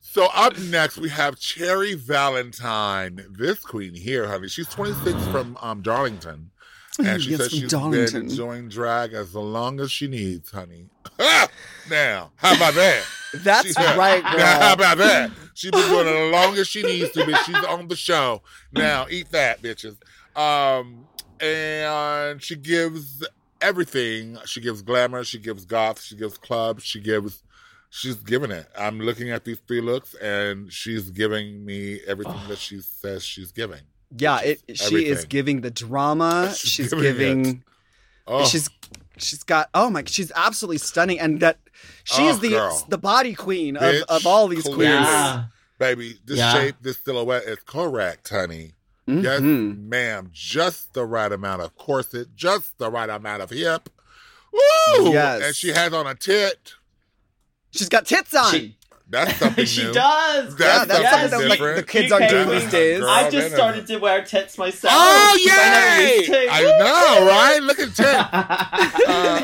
so 0.00 0.26
up 0.34 0.58
next, 0.58 0.98
we 0.98 1.08
have 1.08 1.38
Cherry 1.38 1.94
Valentine. 1.94 3.24
This 3.30 3.58
queen 3.60 3.94
here, 3.94 4.28
honey. 4.28 4.48
She's 4.48 4.68
26 4.68 5.16
from 5.28 5.56
um, 5.60 5.80
Darlington. 5.82 6.50
And 6.98 7.22
she 7.22 7.30
Yes, 7.30 7.40
says 7.40 7.48
from 7.50 7.58
she's 7.60 7.70
Darlington. 7.70 8.26
been 8.28 8.36
doing 8.36 8.68
drag 8.68 9.14
as 9.14 9.34
long 9.34 9.80
as 9.80 9.90
she 9.90 10.06
needs, 10.08 10.50
honey. 10.50 10.90
now, 11.90 12.32
how 12.36 12.54
about 12.54 12.74
that? 12.74 13.02
That's 13.34 13.74
right, 13.78 14.22
Now, 14.22 14.60
how 14.60 14.72
about 14.74 14.98
that? 14.98 15.30
She's 15.54 15.70
been 15.70 15.88
doing 15.88 16.06
it 16.06 16.10
as 16.10 16.32
long 16.32 16.54
as 16.58 16.68
she 16.68 16.82
needs 16.82 17.10
to, 17.12 17.20
bitch. 17.20 17.44
She's 17.46 17.64
on 17.64 17.88
the 17.88 17.96
show. 17.96 18.42
Now, 18.72 19.06
eat 19.08 19.30
that, 19.30 19.62
bitches. 19.62 19.96
Um, 20.36 21.06
and 21.42 22.42
she 22.42 22.56
gives 22.56 23.26
everything. 23.60 24.38
She 24.46 24.60
gives 24.60 24.82
glamour. 24.82 25.24
She 25.24 25.38
gives 25.38 25.64
goth. 25.64 26.00
She 26.00 26.16
gives 26.16 26.38
club. 26.38 26.80
She 26.80 27.00
gives. 27.00 27.42
She's 27.90 28.14
giving 28.16 28.50
it. 28.50 28.66
I'm 28.78 28.98
looking 29.00 29.30
at 29.30 29.44
these 29.44 29.58
three 29.66 29.82
looks, 29.82 30.14
and 30.14 30.72
she's 30.72 31.10
giving 31.10 31.64
me 31.64 32.00
everything 32.06 32.40
that 32.48 32.58
she 32.66 32.80
says 32.80 33.22
she's 33.24 33.52
giving. 33.52 33.80
Yeah, 34.16 34.40
it, 34.40 34.62
she 34.74 35.06
is 35.06 35.24
giving 35.24 35.60
the 35.62 35.70
drama. 35.70 36.52
She's 36.54 36.70
She's, 36.70 36.90
giving 36.94 37.42
giving. 37.42 37.64
Oh, 38.26 38.44
She's 38.46 38.68
she's 39.18 39.42
got 39.42 39.68
oh 39.74 39.90
my 39.90 40.04
she's 40.06 40.30
absolutely 40.36 40.78
stunning 40.78 41.18
and 41.18 41.40
that 41.40 41.58
she's 42.04 42.36
Oh, 42.36 42.38
the 42.38 42.48
girl. 42.50 42.86
the 42.88 42.98
body 42.98 43.34
queen 43.34 43.76
of, 43.76 43.82
Bitch, 43.82 44.02
of 44.08 44.26
all 44.26 44.48
these 44.48 44.62
clearly. 44.62 44.84
queens. 44.86 45.06
yeah. 45.08 45.44
baby, 45.78 46.18
this 46.24 46.38
Yeah. 46.38 46.52
shape, 46.54 46.76
this 46.82 46.98
silhouette 46.98 47.42
is 47.44 47.58
correct, 47.66 48.28
honey. 48.28 48.72
Yes, 49.06 49.40
Mhm. 49.40 49.88
ma'am. 49.88 50.30
Just 50.32 50.94
the 50.94 51.04
right 51.04 51.32
amount 51.32 51.60
of 51.62 51.74
corset, 51.76 52.28
just 52.36 52.78
the 52.78 52.90
right 52.90 53.10
amount 53.10 53.42
of 53.42 53.50
hip. 53.50 53.88
Woo! 54.52 55.12
Yes. 55.12 55.42
And 55.44 55.56
she 55.56 55.70
has 55.70 55.92
on 55.92 56.06
a 56.06 56.14
tit. 56.14 56.74
She's 57.72 57.88
got 57.88 58.06
tits 58.06 58.34
on. 58.34 58.52
She, 58.52 58.76
That's 59.08 59.36
something 59.38 59.64
she 59.66 59.82
new. 59.84 59.92
does. 59.92 60.54
That's 60.56 60.78
yeah, 60.80 60.84
that's 60.84 61.00
yes. 61.02 61.10
something 61.30 61.38
that 61.40 61.48
like, 61.48 61.58
different. 61.58 61.76
the 61.78 61.82
kids 61.92 62.12
aren't 62.12 62.30
doing 62.30 62.48
these 62.50 62.70
days. 62.70 63.00
Girl, 63.00 63.08
I've 63.10 63.32
just 63.32 63.54
started 63.54 63.86
to 63.88 63.96
wear 63.98 64.22
tits 64.24 64.56
myself. 64.56 64.94
Oh 64.96 65.36
'cause 65.36 65.58
I 65.58 66.24
yay! 66.28 66.48
I 66.48 66.62
know, 66.62 67.26
right? 67.26 67.62
Look 67.62 67.78
at 67.80 67.94
Ted. 67.94 68.16
Um, 69.08 69.42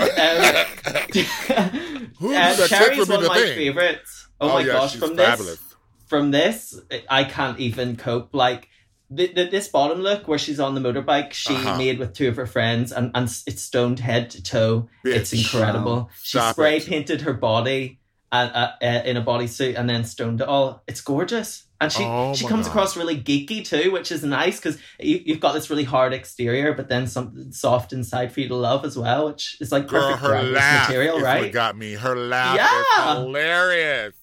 Who 2.19 2.29
uh, 2.29 2.31
knew 2.31 2.35
that 2.35 2.57
tits 2.57 2.69
Cherry's 2.69 2.99
would 2.99 3.09
be 3.09 3.13
one 3.15 3.21
the 3.23 3.27
of 3.31 3.35
my 3.37 3.41
thing? 3.43 3.57
favorites. 3.57 4.29
Oh, 4.41 4.49
my 4.55 4.61
yeah, 4.61 4.67
gosh, 4.73 4.93
she's 4.93 5.01
from 5.01 5.17
this 5.17 5.59
from 6.07 6.31
this, 6.31 6.81
I 7.11 7.25
can't 7.25 7.59
even 7.59 7.97
cope. 7.97 8.33
Like 8.35 8.69
the, 9.11 9.27
the, 9.33 9.45
this 9.47 9.69
bottom 9.69 10.01
look 10.01 10.29
where 10.29 10.39
she's 10.39 10.61
on 10.61 10.75
the 10.75 10.81
motorbike, 10.81 11.33
she 11.33 11.55
Uh-huh. 11.55 11.77
made 11.79 11.99
with 11.99 12.13
two 12.13 12.29
of 12.29 12.37
her 12.37 12.47
friends, 12.47 12.93
and, 12.93 13.11
and 13.15 13.25
it's 13.47 13.63
stoned 13.63 14.01
head 14.01 14.31
to 14.31 14.43
toe. 14.43 14.89
It's 15.05 15.33
Bitch. 15.33 15.45
incredible. 15.55 16.11
She 16.23 16.39
spray 16.41 16.77
it. 16.77 16.87
painted 16.87 17.23
her 17.23 17.33
body 17.33 18.01
uh, 18.31 18.51
uh, 18.53 18.85
uh, 18.85 19.03
in 19.07 19.17
a 19.17 19.23
bodysuit 19.23 19.79
and 19.79 19.89
then 19.89 20.05
stoned 20.05 20.43
it 20.43 20.49
all. 20.49 20.83
It's 20.87 21.01
gorgeous. 21.01 21.65
And 21.81 21.91
she, 21.93 22.03
Oh 22.05 22.35
she 22.35 22.45
comes 22.47 22.67
God. 22.67 22.73
across 22.73 22.97
really 22.97 23.17
geeky 23.17 23.65
too, 23.65 23.93
which 23.93 24.11
is 24.13 24.23
nice 24.25 24.59
because 24.59 24.79
you, 25.01 25.23
you've 25.25 25.39
got 25.41 25.53
this 25.53 25.71
really 25.71 25.85
hard 25.85 26.13
exterior, 26.13 26.75
but 26.75 26.89
then 26.91 27.07
something 27.07 27.53
soft 27.53 27.93
inside 27.93 28.33
for 28.33 28.41
you 28.41 28.49
to 28.49 28.57
love 28.57 28.85
as 28.85 28.99
well, 28.99 29.29
which 29.29 29.57
is 29.61 29.71
like 29.73 29.87
Girl, 29.87 30.03
perfect 30.03 30.21
her 30.21 30.29
Drag 30.29 30.47
laugh 30.53 30.89
material, 30.91 31.21
right? 31.21 31.53
got 31.53 31.77
me. 31.79 31.93
Her 31.95 32.17
laugh 32.17 32.57
Yeah. 32.57 33.13
is 33.13 33.19
hilarious. 33.21 34.15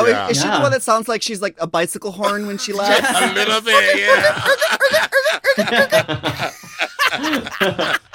Oh, 0.00 0.06
Yeah. 0.06 0.28
is 0.28 0.40
she 0.40 0.46
the 0.48 0.60
one 0.60 0.70
that 0.72 0.82
sounds 0.82 1.08
like 1.08 1.22
she's 1.22 1.42
like 1.42 1.56
a 1.60 1.66
bicycle 1.66 2.12
horn 2.12 2.46
when 2.46 2.56
she 2.58 2.72
laughs? 2.72 3.00
Just 3.00 3.22
a 3.32 3.32
little 3.34 3.60
bit, 3.60 3.98
yeah. 3.98 4.44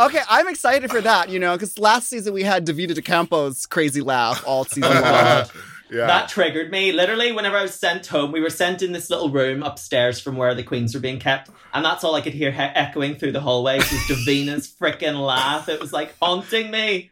okay, 0.00 0.20
I'm 0.28 0.48
excited 0.48 0.90
for 0.90 1.00
that, 1.00 1.28
you 1.28 1.38
know, 1.38 1.54
because 1.56 1.78
last 1.78 2.08
season 2.08 2.32
we 2.34 2.42
had 2.42 2.64
Divina 2.64 2.94
De 2.94 3.02
Campo's 3.02 3.66
crazy 3.66 4.00
laugh 4.00 4.42
all 4.46 4.64
season 4.64 4.82
long. 5.02 5.44
Yeah. 5.92 6.06
That 6.06 6.30
triggered 6.30 6.70
me. 6.70 6.90
Literally, 6.90 7.32
whenever 7.32 7.56
I 7.56 7.62
was 7.62 7.74
sent 7.74 8.06
home, 8.06 8.32
we 8.32 8.40
were 8.40 8.48
sent 8.50 8.80
in 8.80 8.92
this 8.92 9.10
little 9.10 9.28
room 9.28 9.62
upstairs 9.62 10.18
from 10.20 10.36
where 10.36 10.54
the 10.54 10.62
queens 10.62 10.94
were 10.94 11.00
being 11.00 11.18
kept, 11.20 11.50
and 11.74 11.84
that's 11.84 12.02
all 12.02 12.14
I 12.14 12.22
could 12.22 12.32
hear 12.32 12.50
he- 12.50 12.58
echoing 12.58 13.14
through 13.16 13.32
the 13.32 13.40
hallways 13.40 13.82
was 13.92 14.06
Divina's 14.08 14.74
freaking 14.80 15.20
laugh. 15.24 15.68
It 15.68 15.80
was 15.80 15.92
like 15.92 16.14
haunting 16.20 16.70
me. 16.70 17.10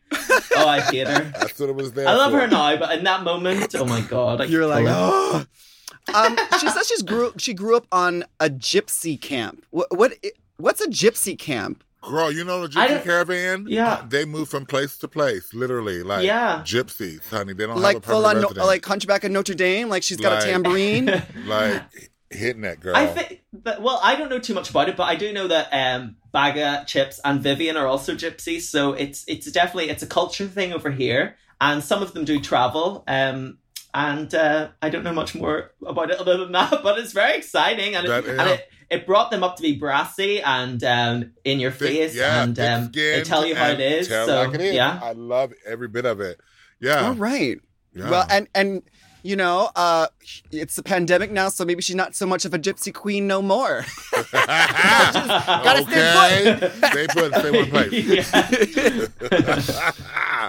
Oh, 0.56 0.66
I 0.66 0.80
hate 0.80 1.06
her. 1.06 1.24
That's 1.38 1.60
what 1.60 1.68
it 1.68 1.74
was 1.74 1.92
there 1.92 2.08
I 2.08 2.14
love 2.14 2.32
for. 2.32 2.40
her 2.40 2.46
now, 2.46 2.76
but 2.76 2.96
in 2.96 3.04
that 3.04 3.22
moment, 3.22 3.74
oh 3.74 3.84
my 3.84 4.00
god, 4.00 4.40
I 4.40 4.44
You're 4.44 4.66
like, 4.66 4.86
oh. 4.88 5.44
um, 6.14 6.38
she 6.58 6.68
says 6.70 6.86
she's 6.88 7.02
grew 7.02 7.32
she 7.36 7.52
grew 7.52 7.76
up 7.76 7.86
on 7.92 8.24
a 8.40 8.48
gypsy 8.48 9.20
camp. 9.20 9.66
What 9.70 9.96
what 9.96 10.14
what's 10.56 10.80
a 10.80 10.88
gypsy 10.88 11.38
camp? 11.38 11.84
Girl, 12.02 12.32
you 12.32 12.44
know 12.44 12.66
the 12.66 12.68
gypsy 12.68 13.02
caravan? 13.04 13.66
Yeah. 13.68 13.92
Uh, 13.94 14.06
They 14.08 14.24
move 14.24 14.48
from 14.48 14.64
place 14.66 14.96
to 14.98 15.08
place, 15.08 15.52
literally. 15.52 16.02
Like 16.02 16.24
Yeah. 16.24 16.62
gypsies, 16.64 17.28
honey. 17.28 17.52
They 17.52 17.66
don't 17.66 17.78
like 17.78 17.96
have 17.96 18.04
a 18.04 18.06
full 18.06 18.26
on, 18.26 18.40
no, 18.40 18.48
like 18.48 18.84
Hunchback 18.84 19.24
of 19.24 19.30
Notre 19.32 19.54
Dame. 19.54 19.88
Like 19.88 20.02
she's 20.02 20.16
got 20.18 20.32
Like- 20.34 20.44
a 20.44 20.46
tambourine. 20.46 21.06
like 21.46 21.82
hitting 22.30 22.62
that 22.62 22.80
girl. 22.80 22.96
I 22.96 23.06
think, 23.06 23.42
but 23.52 23.82
well, 23.82 24.00
I 24.02 24.16
don't 24.16 24.30
know 24.30 24.38
too 24.38 24.54
much 24.54 24.70
about 24.70 24.88
it, 24.88 24.96
but 24.96 25.04
I 25.04 25.16
do 25.16 25.32
know 25.32 25.48
that 25.48 25.68
um, 25.72 26.16
Baga, 26.32 26.84
Chipz, 26.86 27.18
and 27.24 27.42
Vivienne 27.42 27.76
are 27.76 27.86
also 27.86 28.14
gypsies. 28.14 28.62
So 28.62 28.92
it's 28.92 29.24
it's 29.28 29.50
definitely 29.50 29.90
it's 29.90 30.02
a 30.02 30.06
culture 30.06 30.46
thing 30.46 30.72
over 30.72 30.90
here, 30.90 31.36
and 31.60 31.82
some 31.84 32.02
of 32.02 32.14
them 32.14 32.24
do 32.24 32.40
travel. 32.40 33.04
Um, 33.08 33.58
and 33.94 34.32
uh, 34.34 34.68
I 34.82 34.88
don't 34.90 35.02
know 35.04 35.12
much 35.12 35.34
more 35.34 35.72
about 35.84 36.10
it 36.10 36.18
other 36.18 36.36
than 36.38 36.52
that, 36.52 36.80
but 36.82 36.98
it's 36.98 37.12
very 37.12 37.36
exciting, 37.38 37.94
and, 37.94 38.06
That- 38.08 38.24
it, 38.24 38.34
yeah. 38.34 38.40
and 38.42 38.50
it 38.50 38.68
it 38.90 39.06
brought 39.06 39.30
them 39.30 39.44
up 39.44 39.54
to 39.56 39.62
be 39.62 39.76
brassy 39.78 40.42
and 40.42 40.82
um, 40.82 41.32
in 41.44 41.60
your 41.60 41.70
Thick- 41.70 41.90
face, 41.90 42.16
yeah, 42.16 42.42
and 42.42 42.58
um, 42.58 42.90
they 42.92 43.22
tell 43.22 43.46
you 43.46 43.54
how 43.54 43.68
it 43.68 43.72
and 43.74 43.82
is. 43.82 44.08
tell 44.08 44.26
So 44.26 44.42
like 44.44 44.54
it 44.54 44.60
is. 44.60 44.74
yeah, 44.74 44.98
I 45.02 45.12
love 45.12 45.52
every 45.64 45.86
bit 45.88 46.04
of 46.06 46.20
it. 46.20 46.40
Yeah. 46.80 47.06
All 47.08 47.14
right. 47.14 47.58
yeah. 47.94 48.10
Well, 48.10 48.26
and 48.30 48.48
and 48.54 48.82
you 49.22 49.36
know, 49.36 49.70
uh, 49.76 50.06
it's 50.50 50.76
the 50.76 50.82
pandemic 50.82 51.30
now, 51.30 51.48
so 51.48 51.64
maybe 51.64 51.82
she's 51.82 51.96
not 51.96 52.14
so 52.14 52.26
much 52.26 52.44
of 52.44 52.54
a 52.54 52.58
gypsy 52.58 52.92
queen 52.92 53.26
no 53.26 53.42
more. 53.42 53.84
gotta 54.32 55.82
stay 55.82 56.52
okay. 56.54 56.72
Stay 56.90 57.06
put. 57.08 57.34
Stay 57.34 57.50
one 57.50 57.70
place. 57.70 59.10
Yeah. 59.30 59.92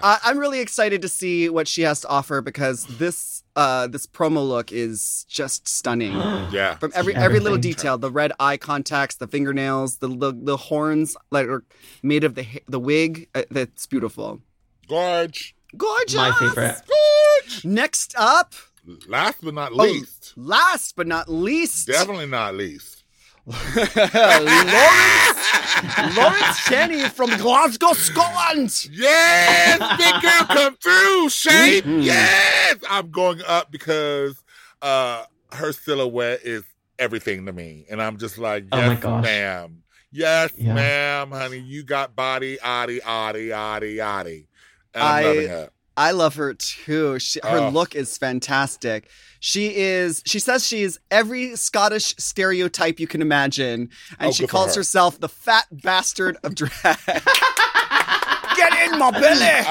I, 0.03 0.19
I'm 0.23 0.37
really 0.37 0.59
excited 0.59 1.01
to 1.01 1.07
see 1.07 1.49
what 1.49 1.67
she 1.67 1.81
has 1.83 2.01
to 2.01 2.07
offer 2.07 2.41
because 2.41 2.85
this 2.85 3.43
uh, 3.55 3.87
this 3.87 4.07
promo 4.07 4.47
look 4.47 4.71
is 4.71 5.25
just 5.29 5.67
stunning. 5.67 6.13
yeah. 6.51 6.75
From 6.75 6.91
every 6.95 7.15
every 7.15 7.39
little 7.39 7.57
detail, 7.57 7.97
the 7.97 8.11
red 8.11 8.31
eye 8.39 8.57
contacts, 8.57 9.15
the 9.15 9.27
fingernails, 9.27 9.97
the 9.97 10.07
the, 10.07 10.33
the 10.33 10.57
horns 10.57 11.15
that 11.31 11.47
are 11.47 11.63
made 12.01 12.23
of 12.23 12.35
the 12.35 12.45
the 12.67 12.79
wig. 12.79 13.27
Uh, 13.35 13.43
that's 13.51 13.85
beautiful. 13.85 14.41
Gorge. 14.87 15.55
Gorgeous. 15.77 16.15
My 16.15 16.31
favorite. 16.33 16.81
Gorge. 17.51 17.65
Next 17.65 18.15
up, 18.17 18.53
Last 19.07 19.37
but 19.43 19.53
not 19.53 19.71
Oh. 19.73 19.83
least. 19.83 20.33
last 20.35 20.95
but 20.95 21.07
not 21.07 21.29
least, 21.29 21.87
Definitely 21.87 22.25
not 22.27 22.55
least. 22.55 23.03
Lawrence 23.47 23.95
Lawrence 26.17 26.65
Chaney 26.65 27.09
from 27.09 27.35
Glasgow, 27.37 27.93
Scotland. 27.93 28.87
Yes, 28.91 29.79
big 29.97 30.21
girl, 30.21 30.45
come 30.47 30.75
through, 30.77 31.29
Shane. 31.29 31.81
Mhm. 31.83 32.05
Yes, 32.05 32.77
I'm 32.89 33.09
going 33.11 33.41
up 33.47 33.71
because 33.71 34.35
uh 34.81 35.23
her 35.53 35.73
silhouette 35.73 36.41
is 36.43 36.63
everything 36.99 37.45
to 37.47 37.53
me, 37.53 37.85
and 37.89 38.01
I'm 38.01 38.17
just 38.17 38.37
like, 38.37 38.65
Oh 38.71 38.77
yes, 38.77 38.87
my 38.89 38.95
gosh. 38.95 39.23
ma'am, 39.23 39.83
yes, 40.11 40.51
Yeah. 40.57 40.73
ma'am, 40.73 41.31
honey, 41.31 41.59
you 41.59 41.83
got 41.83 42.15
body, 42.15 42.59
oddy, 42.59 43.01
oddy, 43.01 43.51
oddy, 43.51 43.99
oddy, 43.99 44.47
and 44.93 45.03
I'm 45.03 45.15
I- 45.15 45.23
loving 45.27 45.49
it. 45.49 45.73
I 45.97 46.11
love 46.11 46.35
her 46.35 46.53
too. 46.53 47.19
She, 47.19 47.39
her 47.43 47.59
Oh. 47.59 47.69
look 47.69 47.95
is 47.95 48.17
fantastic. 48.17 49.09
She 49.39 49.75
is. 49.75 50.21
She 50.25 50.39
says 50.39 50.65
she 50.65 50.83
is 50.83 50.99
every 51.09 51.55
Scottish 51.55 52.15
stereotype 52.17 52.99
you 52.99 53.07
can 53.07 53.21
imagine, 53.21 53.89
and 54.19 54.29
Oh, 54.29 54.31
she 54.31 54.47
calls 54.47 54.75
her. 54.75 54.79
herself 54.79 55.19
the 55.19 55.29
fat 55.29 55.65
bastard 55.71 56.37
of 56.43 56.55
drag. 56.55 56.71
Get 58.55 58.91
in 58.91 58.99
my 58.99 59.11
belly. 59.11 59.41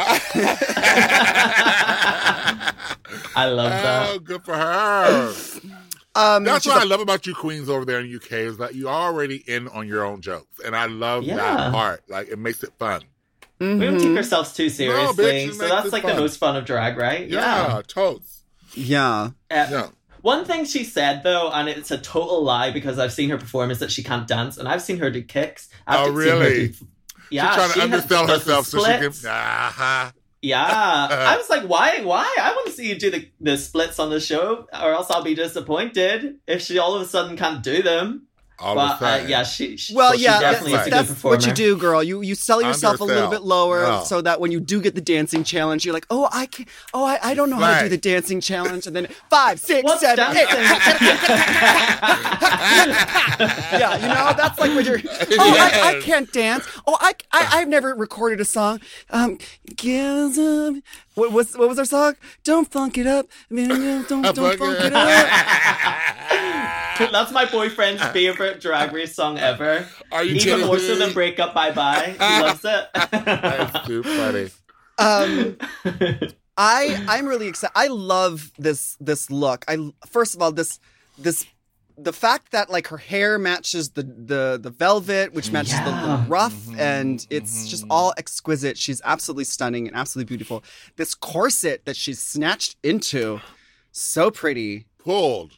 I 3.37 3.47
love 3.47 3.71
that. 3.71 4.09
Oh, 4.11 4.18
good 4.18 4.43
for 4.45 4.55
her. 4.57 5.33
Um, 6.14 6.45
That's 6.45 6.66
what 6.66 6.79
a- 6.79 6.81
I 6.81 6.85
love 6.85 7.01
about 7.01 7.27
you 7.27 7.35
queens 7.35 7.68
over 7.68 7.85
there 7.85 8.01
in 8.01 8.14
UK 8.14 8.33
is 8.33 8.57
that 8.59 8.75
you're 8.75 8.91
already 8.91 9.37
in 9.47 9.68
on 9.68 9.87
your 9.87 10.05
own 10.05 10.21
jokes, 10.21 10.59
and 10.64 10.75
I 10.75 10.87
love 10.87 11.23
Yeah. 11.23 11.37
that 11.37 11.73
part. 11.73 12.03
Like 12.09 12.29
it 12.29 12.39
makes 12.39 12.62
it 12.64 12.73
fun. 12.79 13.03
We 13.61 13.79
don't 13.79 14.01
take 14.01 14.17
ourselves 14.17 14.53
too 14.55 14.69
seriously, 14.71 15.25
bitch, 15.25 15.53
so 15.55 15.69
that's 15.69 15.93
like 15.93 16.03
fun. 16.03 16.15
the 16.17 16.21
most 16.23 16.39
fun 16.39 16.57
of 16.57 16.65
drag, 16.65 16.97
right? 16.97 17.29
Yeah, 17.29 17.83
totes. 17.87 18.43
Yeah. 18.75 19.05
Uh, 19.13 19.31
Yeah. 19.51 19.89
One 20.23 20.45
thing 20.45 20.65
she 20.67 20.85
said 20.85 21.23
though, 21.23 21.51
and 21.51 21.69
it's 21.69 21.91
a 21.91 21.97
total 21.99 22.43
lie 22.45 22.71
because 22.71 22.99
I've 22.99 23.13
seen 23.13 23.31
her 23.31 23.39
perform, 23.39 23.71
is 23.71 23.79
that 23.79 23.91
she 23.91 24.03
can't 24.03 24.27
dance, 24.29 24.59
and 24.59 24.69
I've 24.69 24.83
seen 24.83 24.99
her 24.99 25.11
do 25.11 25.23
kicks. 25.23 25.69
I've 25.87 26.09
Oh, 26.09 26.11
really? 26.13 26.69
do- 26.69 26.75
yeah, 27.31 27.47
She's 27.49 27.57
trying 27.57 27.69
she 27.69 27.75
to 27.75 27.81
has- 27.81 27.93
undersell 28.03 28.27
herself 28.27 28.67
so 28.67 28.79
she 28.81 28.85
can. 28.85 28.99
splits. 29.13 29.25
Uh-huh. 29.25 30.11
Yeah, 30.43 30.65
I 31.11 31.37
was 31.37 31.49
like, 31.51 31.63
why? 31.65 32.01
Why? 32.03 32.35
I 32.41 32.53
want 32.53 32.67
to 32.67 32.73
see 32.73 32.89
you 32.89 32.99
do 32.99 33.11
the 33.11 33.29
the 33.41 33.57
splits 33.59 33.99
on 33.99 34.09
the 34.11 34.21
show, 34.21 34.67
or 34.73 34.93
else 34.93 35.11
I'll 35.11 35.23
be 35.23 35.35
disappointed 35.35 36.37
if 36.47 36.63
she 36.63 36.79
all 36.79 36.95
of 36.95 37.03
a 37.03 37.07
sudden 37.07 37.37
can't 37.37 37.63
do 37.63 37.83
them. 37.83 38.27
All 38.61 38.75
but 38.75 38.97
of 38.97 39.03
a 39.03 39.07
uh, 39.07 39.17
yeah, 39.27 39.43
she. 39.43 39.77
she 39.77 39.95
Well, 39.95 40.13
So 40.13 40.19
she 40.19 40.25
yeah, 40.25 40.41
definitely 40.41 40.73
that's, 40.73 41.11
is 41.11 41.11
a 41.11 41.15
good 41.15 41.25
what 41.31 41.47
you 41.47 41.53
do, 41.53 41.77
girl. 41.77 42.03
You 42.03 42.21
you 42.21 42.35
sell 42.35 42.61
yourself 42.61 43.01
a 43.01 43.05
little 43.05 43.31
bit 43.31 43.43
lower 43.43 43.83
Yeah. 43.83 44.03
so 44.03 44.21
that 44.21 44.41
when 44.41 44.53
you 44.53 44.61
do 44.61 44.81
get 44.81 44.95
the 44.95 45.01
dancing 45.01 45.45
challenge, 45.45 45.85
you're 45.85 45.95
like, 45.95 46.07
oh, 46.11 46.29
I 46.33 46.47
can, 46.47 46.67
oh, 46.93 47.05
I, 47.05 47.19
I 47.23 47.35
don't 47.35 47.49
know 47.51 47.57
how 47.57 47.79
to 47.79 47.85
do 47.85 47.89
the 47.89 47.97
dancing 47.97 48.41
challenge, 48.41 48.87
and 48.87 48.95
then 48.95 49.07
five, 49.31 49.59
six, 49.61 49.83
What's 49.85 50.01
seven, 50.01 50.37
eight. 50.37 50.47
yeah, 53.81 53.97
you 53.97 54.09
know, 54.09 54.33
that's 54.37 54.59
like 54.59 54.75
when 54.75 54.85
you're, 54.85 55.01
oh, 55.05 55.57
I, 55.59 55.97
I 55.97 56.01
can't 56.01 56.31
dance. 56.33 56.67
Oh, 56.87 56.97
I, 57.01 57.15
I, 57.33 57.61
I've 57.61 57.69
never 57.69 57.95
recorded 57.95 58.41
a 58.41 58.45
song. 58.45 58.81
Um, 59.11 59.39
gives 59.77 60.39
up. 60.39 60.75
What 61.15 61.33
was, 61.33 61.57
what 61.57 61.69
was 61.69 61.79
our 61.79 61.85
song? 61.85 62.17
Don't 62.45 62.71
funk 62.71 62.99
it 62.99 63.07
up. 63.07 63.27
I 63.51 63.55
mean, 63.55 63.69
don't, 63.69 64.35
don't 64.35 64.59
funk 64.59 64.79
it 64.81 64.93
up. 64.93 66.31
That's 67.12 67.32
my 67.32 67.44
boyfriend's 67.46 68.03
favorite 68.09 68.61
drag 68.61 68.92
race 68.92 69.14
song 69.14 69.38
ever. 69.38 69.86
Are 70.12 70.22
you 70.24 70.36
Even 70.36 70.42
kidding 70.42 70.66
more 70.66 70.78
so 70.78 70.96
than 70.96 71.12
"Break 71.12 71.38
Up 71.38 71.55
Bye 71.55 71.72
Bye." 71.72 72.11
He 72.12 72.18
loves 72.42 72.64
it. 72.64 72.88
That's 73.11 73.86
too 73.86 74.03
funny. 74.03 74.51
Um, 74.98 75.57
I, 76.57 77.05
I'm 77.09 77.26
really 77.26 77.48
excited. 77.48 77.72
I 77.74 77.86
love 77.86 78.53
this, 78.59 78.96
this 79.01 79.30
look. 79.30 79.64
I, 79.66 79.92
first 80.07 80.34
of 80.34 80.42
all, 80.42 80.53
this, 80.53 80.78
this, 81.16 81.46
the 81.96 82.12
fact 82.12 82.53
that 82.53 82.68
like 82.70 82.88
her 82.88 82.98
hair 82.98 83.38
matches 83.38 83.90
the 83.90 84.03
the 84.03 84.59
the 84.62 84.70
velvet, 84.70 85.32
which 85.32 85.51
matches 85.53 85.78
the, 85.80 85.90
the 85.90 86.24
ruff, 86.28 86.53
Mm-hmm, 86.53 86.80
and 86.80 87.26
it's 87.30 87.68
just 87.68 87.84
all 87.88 88.12
exquisite. 88.18 88.76
She's 88.76 89.01
absolutely 89.05 89.44
stunning 89.44 89.86
and 89.86 89.96
absolutely 89.96 90.28
beautiful. 90.28 90.62
This 90.96 91.14
corset 91.14 91.84
that 91.86 91.96
she's 91.96 92.18
snatched 92.22 92.76
into, 92.82 93.40
so 93.92 94.30
pretty. 94.30 94.86
Pulled. 94.98 95.53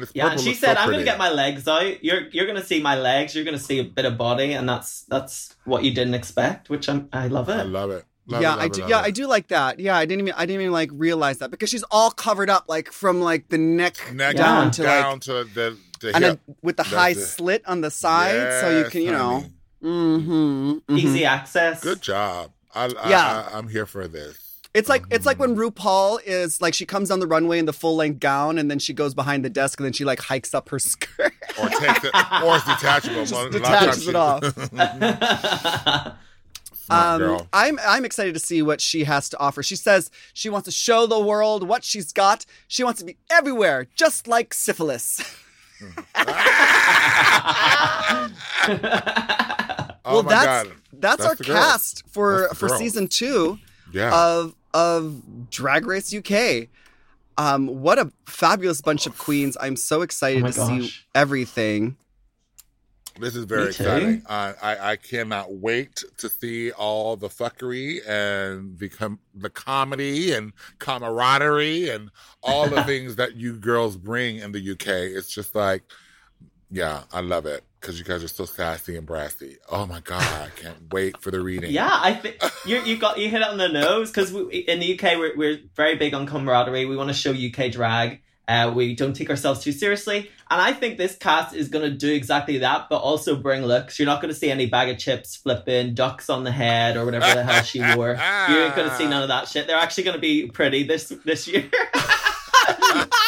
This 0.00 0.12
yeah, 0.14 0.32
and 0.32 0.40
she 0.40 0.54
said, 0.54 0.74
so 0.76 0.80
"I'm 0.82 0.90
gonna 0.90 1.04
get 1.04 1.18
my 1.18 1.30
legs 1.30 1.68
out. 1.68 2.02
You're 2.04 2.28
you're 2.28 2.46
gonna 2.46 2.64
see 2.64 2.80
my 2.82 2.96
legs. 2.98 3.34
You're 3.34 3.44
gonna 3.44 3.58
see 3.58 3.78
a 3.78 3.84
bit 3.84 4.04
of 4.04 4.16
body, 4.18 4.52
and 4.52 4.68
that's 4.68 5.02
that's 5.02 5.54
what 5.64 5.84
you 5.84 5.92
didn't 5.94 6.14
expect, 6.14 6.68
which 6.70 6.88
I'm 6.88 7.08
I 7.12 7.28
love 7.28 7.48
it. 7.48 7.56
I 7.56 7.62
love 7.62 7.90
it. 7.90 8.04
Love 8.26 8.42
yeah, 8.42 8.54
it, 8.54 8.58
I 8.60 8.68
do. 8.68 8.80
love 8.82 8.90
Yeah, 8.90 9.00
it. 9.00 9.04
I 9.06 9.10
do 9.10 9.26
like 9.26 9.48
that. 9.48 9.80
Yeah, 9.80 9.96
I 9.96 10.04
didn't 10.06 10.22
even 10.22 10.34
I 10.36 10.46
didn't 10.46 10.60
even 10.62 10.72
like 10.72 10.90
realize 10.92 11.38
that 11.38 11.50
because 11.50 11.68
she's 11.70 11.82
all 11.90 12.10
covered 12.10 12.48
up 12.50 12.64
like 12.68 12.92
from 12.92 13.20
like 13.20 13.48
the 13.48 13.58
neck, 13.58 13.96
Neck 14.12 14.36
down 14.36 14.64
down 14.64 14.70
to 14.72 14.82
down 14.82 15.12
like 15.12 15.20
to 15.22 15.32
the, 15.44 15.76
the 16.00 16.14
and 16.14 16.24
hip. 16.24 16.40
then 16.46 16.56
with 16.62 16.76
the 16.76 16.82
That's 16.84 16.94
high 16.94 17.10
it. 17.10 17.16
slit 17.16 17.62
on 17.66 17.80
the 17.80 17.90
side, 17.90 18.60
so 18.60 18.78
you 18.78 18.84
can 18.90 19.02
you 19.02 19.10
know. 19.12 19.40
honey. 19.40 19.52
Mm-hmm, 19.82 20.96
Easy 20.96 21.24
access. 21.24 21.80
Good 21.82 22.02
job. 22.02 22.50
I, 22.74 22.84
I, 22.86 23.08
Yeah. 23.10 23.48
I, 23.52 23.58
I'm 23.58 23.68
here 23.68 23.86
for 23.86 24.06
this. 24.06 24.49
It's 24.72 24.88
like 24.88 25.02
it's 25.10 25.26
like 25.26 25.40
when 25.40 25.56
RuPaul 25.56 26.20
is 26.24 26.62
like 26.62 26.74
she 26.74 26.86
comes 26.86 27.08
down 27.08 27.18
the 27.18 27.26
runway 27.26 27.58
in 27.58 27.64
the 27.66 27.72
full 27.72 27.96
length 27.96 28.20
gown 28.20 28.56
and 28.56 28.70
then 28.70 28.78
she 28.78 28.92
goes 28.92 29.14
behind 29.14 29.44
the 29.44 29.50
desk 29.50 29.80
and 29.80 29.84
then 29.84 29.92
she 29.92 30.04
like 30.04 30.20
hikes 30.20 30.54
up 30.54 30.68
her 30.68 30.78
skirt. 30.78 31.32
Or 31.60 31.68
takes 31.68 32.04
it, 32.04 32.14
or 32.44 32.54
it's 32.56 32.64
detachable. 32.64 33.24
Just 33.24 33.32
A 33.32 33.36
lot 33.36 33.46
of 33.46 33.52
detaches 33.52 34.06
it 34.08 34.14
off. 34.14 36.18
Um. 36.92 37.46
I'm 37.52 37.78
I'm 37.86 38.04
excited 38.04 38.34
to 38.34 38.40
see 38.40 38.62
what 38.62 38.80
she 38.80 39.04
has 39.04 39.28
to 39.28 39.38
offer. 39.38 39.62
She 39.62 39.76
says 39.76 40.10
she 40.32 40.48
wants 40.48 40.64
to 40.66 40.72
show 40.72 41.06
the 41.06 41.20
world 41.20 41.68
what 41.68 41.84
she's 41.84 42.12
got. 42.12 42.44
She 42.66 42.82
wants 42.82 42.98
to 42.98 43.06
be 43.06 43.16
everywhere, 43.30 43.86
just 43.94 44.26
like 44.26 44.52
syphilis. 44.52 45.20
Oh 50.02 50.14
well, 50.14 50.22
my 50.24 50.30
that's 50.30 50.68
God. 50.68 50.76
that's, 50.94 51.24
our 51.24 51.36
cast 51.36 52.02
for 52.08 52.48
That's 52.48 52.58
for 52.58 52.68
season 52.70 53.06
two 53.06 53.58
Yeah. 53.92 54.12
of 54.18 54.54
of 54.74 55.50
Drag 55.50 55.86
Race 55.86 56.14
UK. 56.14 56.68
Um, 57.38 57.66
what 57.68 57.98
a 57.98 58.12
fabulous 58.26 58.80
bunch 58.80 59.06
of 59.06 59.16
queens! 59.16 59.56
I'm 59.60 59.76
so 59.76 60.02
excited 60.02 60.42
Oh 60.42 60.46
to 60.46 60.52
see 60.52 60.78
gosh. 60.80 61.06
Uh, 61.14 61.18
everything. 61.18 61.96
This 63.18 63.34
is 63.34 63.44
very 63.44 63.68
exciting. 63.68 64.22
I, 64.28 64.54
I 64.62 64.90
I 64.92 64.96
cannot 64.96 65.52
wait 65.52 66.04
to 66.18 66.28
see 66.28 66.70
all 66.72 67.16
the 67.16 67.28
fuckery 67.28 68.06
and 68.06 68.78
the 68.78 68.88
com- 68.88 69.20
the 69.34 69.50
comedy 69.50 70.32
and 70.32 70.52
camaraderie 70.78 71.90
and 71.90 72.10
all 72.42 72.68
the 72.68 72.84
things 72.90 73.16
that 73.16 73.36
you 73.36 73.54
girls 73.56 73.96
bring 73.96 74.36
in 74.36 74.52
the 74.52 74.72
UK. 74.72 74.86
It's 74.86 75.30
just 75.30 75.54
like, 75.54 75.82
yeah, 76.70 77.04
I 77.12 77.20
love 77.20 77.46
it 77.46 77.64
because 77.80 77.98
you 77.98 78.04
guys 78.04 78.22
are 78.22 78.28
so 78.28 78.44
sassy 78.44 78.96
and 78.96 79.06
brassy. 79.06 79.56
Oh 79.68 79.86
my 79.86 80.00
god, 80.00 80.22
I 80.22 80.48
can't 80.60 80.92
wait 80.92 81.16
for 81.20 81.30
the 81.30 81.40
reading. 81.40 81.70
Yeah, 81.70 81.88
I 81.90 82.14
think 82.14 82.36
you 82.66 82.96
got 82.96 83.18
you 83.18 83.28
hit 83.28 83.40
it 83.40 83.48
on 83.48 83.58
the 83.58 83.68
nose 83.68 84.10
because 84.10 84.30
in 84.32 84.80
the 84.80 84.98
UK 84.98 85.16
we're 85.16 85.36
we're 85.36 85.58
very 85.74 85.96
big 85.96 86.14
on 86.14 86.26
camaraderie. 86.26 86.84
We 86.84 86.96
want 86.96 87.08
to 87.08 87.14
show 87.14 87.32
UK 87.32 87.72
drag. 87.72 88.22
Uh, 88.48 88.72
we 88.74 88.96
don't 88.96 89.14
take 89.14 89.30
ourselves 89.30 89.62
too 89.62 89.70
seriously, 89.70 90.28
and 90.50 90.60
I 90.60 90.72
think 90.72 90.98
this 90.98 91.14
cast 91.14 91.54
is 91.54 91.68
going 91.68 91.88
to 91.88 91.96
do 91.96 92.12
exactly 92.12 92.58
that, 92.58 92.88
but 92.90 92.96
also 92.96 93.36
bring 93.36 93.64
looks. 93.64 93.96
You're 93.96 94.06
not 94.06 94.20
going 94.20 94.34
to 94.34 94.38
see 94.38 94.50
any 94.50 94.66
bag 94.66 94.88
of 94.88 94.98
chips 94.98 95.36
flipping, 95.36 95.94
ducks 95.94 96.28
on 96.28 96.42
the 96.42 96.50
head, 96.50 96.96
or 96.96 97.04
whatever 97.04 97.32
the 97.32 97.44
hell 97.44 97.62
she 97.62 97.80
wore. 97.94 98.18
You're 98.48 98.70
going 98.70 98.88
to 98.88 98.94
see 98.96 99.06
none 99.06 99.22
of 99.22 99.28
that 99.28 99.46
shit. 99.46 99.68
They're 99.68 99.76
actually 99.76 100.02
going 100.02 100.16
to 100.16 100.20
be 100.20 100.48
pretty 100.48 100.82
this 100.82 101.12
this 101.24 101.46
year. 101.46 101.70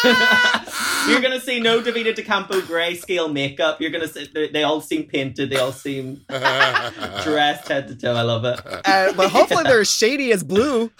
You're 1.09 1.21
gonna 1.21 1.41
see 1.41 1.61
no 1.61 1.81
Divina 1.83 2.13
De 2.13 2.23
Campo 2.23 2.61
grayscale 2.61 3.33
makeup. 3.33 3.81
You're 3.81 3.91
gonna 3.91 4.09
see 4.09 4.29
they, 4.33 4.49
they 4.49 4.63
all 4.63 4.81
seem 4.81 5.05
painted. 5.05 5.51
They 5.51 5.57
all 5.57 5.73
seem 5.73 6.21
dressed 6.29 7.69
head 7.69 7.89
to 7.89 7.97
toe. 7.97 8.15
I 8.15 8.23
love 8.23 8.45
it. 8.45 8.61
Uh, 8.65 9.13
but 9.13 9.31
hopefully 9.31 9.65
they're 9.65 9.81
as 9.81 9.91
shady 9.91 10.33
as 10.33 10.45
Blu. 10.45 10.91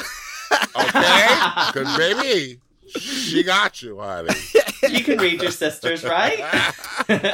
okay, 0.77 1.29
because 1.73 1.97
baby, 1.97 2.61
she 2.99 3.43
got 3.43 3.83
you, 3.83 3.99
honey. 4.01 4.31
You 4.89 5.05
can 5.05 5.19
read 5.19 5.41
your 5.41 5.53
sisters, 5.53 6.05
right? 6.05 6.39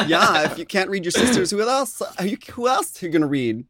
yeah, 0.07 0.51
if 0.51 0.59
you 0.59 0.67
can't 0.67 0.91
read 0.91 1.05
your 1.05 1.13
sisters, 1.13 1.51
who 1.51 1.61
else? 1.63 2.03
Are 2.19 2.27
you, 2.27 2.37
who 2.53 2.69
else 2.69 3.03
are 3.03 3.07
you 3.07 3.13
gonna 3.13 3.27
read? 3.27 3.65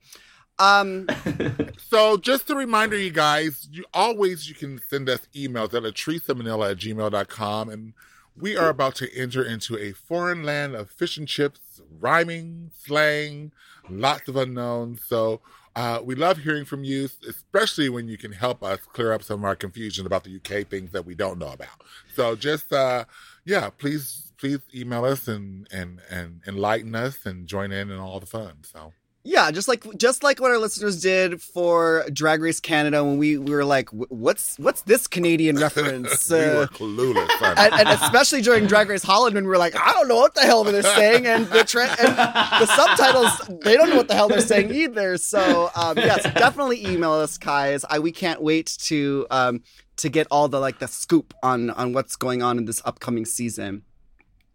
Um, 0.59 1.07
So 1.89 2.19
just 2.19 2.51
a 2.51 2.55
reminder, 2.55 2.99
you 2.99 3.11
guys, 3.11 3.67
you 3.73 3.83
always 3.95 4.47
you 4.47 4.55
can 4.55 4.79
send 4.91 5.09
us 5.09 5.21
emails 5.35 5.73
at 5.73 5.83
latricemanila 5.85 6.73
at 6.73 6.77
gmail.com 6.77 7.71
and 7.71 7.95
we 8.37 8.59
are 8.59 8.69
about 8.69 8.95
to 8.97 9.09
enter 9.17 9.43
into 9.43 9.79
a 9.79 9.93
foreign 9.93 10.43
land 10.43 10.75
of 10.75 10.91
fish 10.91 11.17
and 11.17 11.27
chips, 11.27 11.81
rhyming, 11.99 12.73
slang, 12.79 13.53
lots 13.89 14.29
of 14.29 14.37
unknowns. 14.37 15.03
So 15.03 15.41
uh, 15.75 16.01
we 16.05 16.15
love 16.15 16.39
hearing 16.39 16.67
from 16.67 16.85
you, 16.85 17.09
especially 17.27 17.89
when 17.89 18.07
you 18.07 18.19
can 18.19 18.33
help 18.33 18.63
us 18.63 18.81
clear 18.93 19.15
up 19.15 19.23
some 19.23 19.41
of 19.41 19.45
our 19.47 19.57
confusion 19.57 20.05
about 20.05 20.25
the 20.25 20.37
UK 20.37 20.69
things 20.69 20.93
that 20.93 21.07
we 21.07 21.15
don't 21.15 21.39
know 21.39 21.53
about. 21.53 21.83
So 22.15 22.37
just 22.37 22.71
uh, 22.71 23.07
yeah, 23.47 23.71
please 23.71 24.31
please 24.37 24.59
email 24.75 25.07
us 25.07 25.27
and 25.27 25.67
and 25.73 26.01
and 26.11 26.43
enlighten 26.47 26.95
us 26.95 27.25
and 27.25 27.47
join 27.47 27.73
in 27.73 27.91
and 27.91 27.99
all 27.99 28.21
the 28.21 28.27
fun. 28.27 28.59
So 28.63 28.93
yeah, 29.25 29.51
just 29.51 29.69
like 29.69 29.85
just 29.99 30.23
like 30.23 30.41
what 30.41 30.51
our 30.51 30.59
listeners 30.59 31.03
did 31.03 31.43
for 31.43 32.05
Drag 32.13 32.41
Race 32.41 32.61
Canada 32.61 33.05
when 33.05 33.19
we, 33.19 33.37
we 33.37 33.51
were 33.53 33.65
like, 33.65 33.91
what's 33.91 34.57
what's 34.59 34.83
this 34.83 35.07
Canadian 35.07 35.57
reference? 35.61 36.31
we 36.31 36.39
Uh, 36.39 36.55
were 36.61 36.67
clueless. 36.69 37.29
and, 37.59 37.75
and 37.75 37.89
especially 37.89 38.41
during 38.41 38.67
Drag 38.67 38.89
Race 38.89 39.03
Holland 39.03 39.35
when 39.35 39.45
we 39.45 39.49
were 39.51 39.59
like, 39.59 39.77
I 39.77 39.93
don't 39.93 40.09
know 40.09 40.17
what 40.17 40.35
the 40.35 40.41
hell 40.43 40.65
they're 40.65 40.83
saying, 40.83 41.27
and 41.27 41.47
the 41.49 41.65
tra- 41.65 41.89
and 42.01 42.17
the 42.17 42.67
subtitles 42.67 43.59
they 43.63 43.77
don't 43.77 43.91
know 43.91 43.97
what 43.97 44.09
the 44.09 44.15
hell 44.15 44.29
they're 44.29 44.41
saying 44.41 44.73
either. 44.73 45.19
So 45.19 45.71
um, 45.75 45.99
yes, 45.99 46.23
definitely 46.35 46.87
email 46.87 47.13
us, 47.13 47.37
guys. 47.39 47.85
I 47.91 47.99
we 47.99 48.13
can't 48.13 48.41
wait 48.41 48.77
to 48.85 49.27
um, 49.31 49.63
to 49.97 50.09
get 50.09 50.27
all 50.31 50.49
the 50.49 50.61
like 50.61 50.79
the 50.79 50.89
scoop 50.89 51.35
on 51.43 51.71
on 51.71 51.93
what's 51.93 52.17
going 52.17 52.41
on 52.43 52.57
in 52.57 52.65
this 52.65 52.81
upcoming 52.85 53.27
season. 53.27 53.83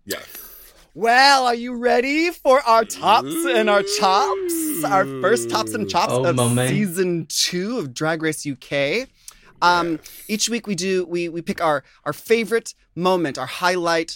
yes. 0.05 0.25
Well, 0.95 1.45
are 1.47 1.55
you 1.55 1.75
ready 1.75 2.29
for 2.29 2.61
our 2.61 2.85
tops 2.85 3.33
and 3.47 3.67
our 3.69 3.81
chops? 3.81 4.83
Our 4.83 5.05
first 5.21 5.49
tops 5.49 5.73
and 5.73 5.89
chops 5.89 6.13
Oh, 6.13 6.25
of 6.25 6.35
mommy. 6.35 6.67
season 6.67 7.25
two 7.29 7.79
of 7.79 7.93
Drag 7.95 8.21
Race 8.21 8.45
UK. 8.45 9.07
Um, 9.63 9.99
each 10.27 10.49
week 10.49 10.67
we 10.67 10.75
do 10.75 11.05
we 11.05 11.29
we 11.29 11.41
pick 11.41 11.61
our 11.61 11.83
our 12.05 12.13
favorite 12.13 12.75
moment, 12.95 13.37
our 13.39 13.47
highlight 13.47 14.15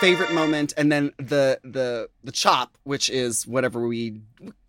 favorite 0.00 0.32
moment, 0.32 0.74
and 0.76 0.90
then 0.92 1.12
the 1.18 1.58
the 1.62 2.08
the 2.24 2.32
chop, 2.32 2.76
which 2.84 3.08
is 3.10 3.46
whatever 3.46 3.86
we 3.86 4.20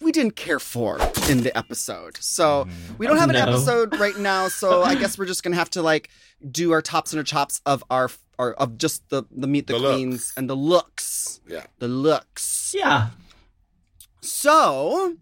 we 0.01 0.12
didn't 0.12 0.36
care 0.36 0.60
for 0.60 0.97
in 1.30 1.41
the 1.43 1.51
episode. 1.57 2.18
So 2.22 2.66
mm-hmm. 2.66 2.97
we 2.97 3.07
don't 3.07 3.18
have 3.18 3.30
an 3.30 3.36
No. 3.36 3.43
episode 3.43 3.99
right 3.99 4.18
now, 4.18 4.47
so 4.47 4.84
I 4.91 4.95
guess 4.95 5.18
we're 5.18 5.26
just 5.26 5.43
gonna 5.43 5.55
have 5.55 5.70
to 5.72 5.82
like 5.82 6.10
do 6.49 6.72
our 6.72 6.82
tops 6.82 7.12
and 7.14 7.18
our 7.20 7.24
chops 7.24 7.62
of 7.66 7.84
our 7.89 8.10
our 8.38 8.53
of 8.53 8.78
just 8.78 9.07
the 9.10 9.24
the 9.32 9.47
meet 9.47 9.68
the, 9.68 9.74
The 9.74 9.80
queens 9.80 10.12
looks. 10.12 10.34
and 10.38 10.49
the 10.49 10.55
looks 10.55 11.41
Yeah. 11.47 11.66
the 11.80 11.88
looks. 11.88 12.74
Yeah. 12.76 13.10
So, 14.22 15.16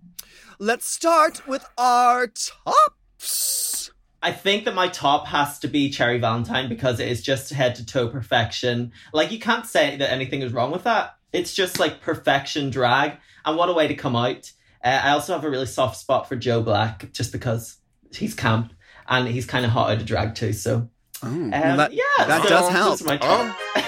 let's 0.60 0.90
start 0.90 1.48
with 1.48 1.66
our 1.78 2.28
tops. 2.28 3.77
I 4.22 4.32
think 4.32 4.66
that 4.66 4.74
my 4.74 4.88
top 4.88 5.28
has 5.28 5.60
to 5.60 5.68
be 5.68 5.90
Cherry 5.90 6.18
Valentine 6.20 6.68
because 6.70 7.00
it 7.00 7.08
is 7.08 7.22
just 7.22 7.52
head 7.52 7.76
to 7.76 7.86
toe 7.86 8.08
perfection. 8.10 8.92
Like 9.14 9.32
you 9.32 9.40
can't 9.40 9.66
say 9.66 9.96
that 9.98 10.12
anything 10.12 10.42
is 10.42 10.52
wrong 10.54 10.72
with 10.72 10.84
that. 10.86 11.16
It's 11.34 11.54
just 11.54 11.80
like 11.80 12.02
perfection 12.02 12.70
drag, 12.72 13.18
and 13.46 13.58
what 13.58 13.70
a 13.70 13.74
way 13.74 13.88
to 13.88 13.94
come 13.96 14.16
out. 14.16 14.52
Uh, 14.84 14.88
I 15.04 15.12
also 15.12 15.34
have 15.34 15.44
a 15.44 15.50
really 15.50 15.66
soft 15.66 15.98
spot 15.98 16.28
for 16.28 16.36
Joe 16.36 16.62
Black 16.62 17.12
just 17.12 17.32
because 17.32 17.78
he's 18.14 18.34
camp 18.34 18.74
and 19.08 19.28
he's 19.28 19.46
kind 19.46 19.66
of 19.66 19.72
hot 19.72 19.92
out 19.92 19.98
of 20.00 20.06
drag 20.06 20.36
too. 20.36 20.54
So 20.54 20.90
Oh, 21.24 21.28
um, 21.28 21.50
that, 21.52 21.94
yeah, 21.94 22.04
that 22.20 22.44
so 22.44 22.50
does 22.50 22.70
help. 22.70 23.00
those 23.00 23.02
are 23.02 23.06
my 23.06 23.20
Oh. 23.22 23.58
tops. 23.76 23.88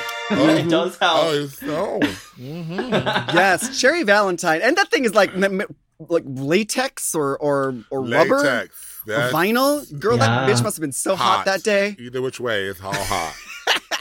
it 0.60 0.70
does 0.70 0.98
help. 0.98 1.26
Oh, 1.26 1.44
it's 1.44 1.60
so. 1.60 2.00
hmm 2.36 2.72
yes, 2.72 3.80
Cherry 3.80 4.04
Valentine, 4.04 4.62
and 4.62 4.76
that 4.78 4.90
thing 4.92 5.06
is 5.06 5.14
like 5.14 5.34
m- 5.36 5.62
m- 5.62 5.76
like 6.08 6.24
latex 6.26 7.14
or 7.16 7.38
or 7.38 7.76
or 7.90 8.02
rubber 8.02 8.38
Latex. 8.38 8.70
or 8.76 8.89
That's 9.06 9.34
vinyl. 9.34 10.00
Girl, 10.00 10.18
that 10.18 10.50
bitch 10.50 10.64
must 10.64 10.78
have 10.78 10.82
been 10.82 10.92
so 10.92 11.16
hot, 11.16 11.38
hot. 11.38 11.46
that 11.46 11.64
day. 11.64 11.96
Either 12.00 12.22
which 12.22 12.40
way, 12.40 12.66
it's 12.66 12.82
all 12.82 12.94
hot. 12.94 13.36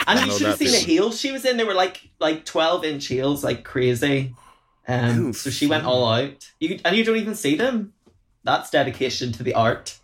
And 0.07 0.19
I 0.19 0.25
you 0.25 0.33
should 0.33 0.47
have 0.47 0.59
that 0.59 0.65
seen 0.65 0.73
the 0.73 0.87
heels 0.87 1.21
she 1.21 1.33
was 1.33 1.45
in. 1.45 1.59
They 1.59 1.65
were 1.65 1.75
like 1.75 2.09
like 2.19 2.47
twelve 2.47 2.83
inch 2.83 3.09
heels, 3.09 3.45
like 3.45 3.63
crazy. 3.63 4.35
Um, 4.87 5.27
Ooh, 5.27 5.33
so 5.35 5.51
she 5.51 5.67
went 5.67 5.85
all 5.85 6.09
out. 6.09 6.51
You 6.61 6.81
and 6.83 6.97
you 6.97 7.05
don't 7.05 7.19
even 7.19 7.35
see 7.35 7.57
them. 7.57 7.93
That's 8.43 8.71
dedication 8.71 9.33
to 9.33 9.43
the 9.43 9.53
art. 9.53 9.99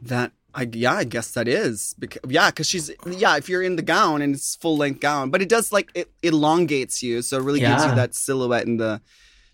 That 0.00 0.30
I 0.54 0.68
yeah, 0.72 0.94
I 0.94 1.04
guess 1.04 1.32
that 1.32 1.48
is 1.48 1.96
because 1.98 2.20
yeah, 2.28 2.50
because 2.50 2.68
she's 2.68 2.90
yeah. 3.04 3.36
If 3.36 3.48
you're 3.48 3.62
in 3.62 3.74
the 3.74 3.82
gown 3.82 4.22
and 4.22 4.32
it's 4.32 4.54
full 4.54 4.76
length 4.76 5.00
gown, 5.00 5.30
but 5.30 5.42
it 5.42 5.48
does 5.48 5.72
like 5.72 5.90
it 5.94 6.12
elongates 6.22 7.02
you, 7.02 7.20
so 7.22 7.38
it 7.38 7.42
really 7.42 7.60
gives 7.60 7.84
you 7.84 7.94
that 7.94 8.14
silhouette 8.14 8.66
and 8.66 8.78
the. 8.78 9.00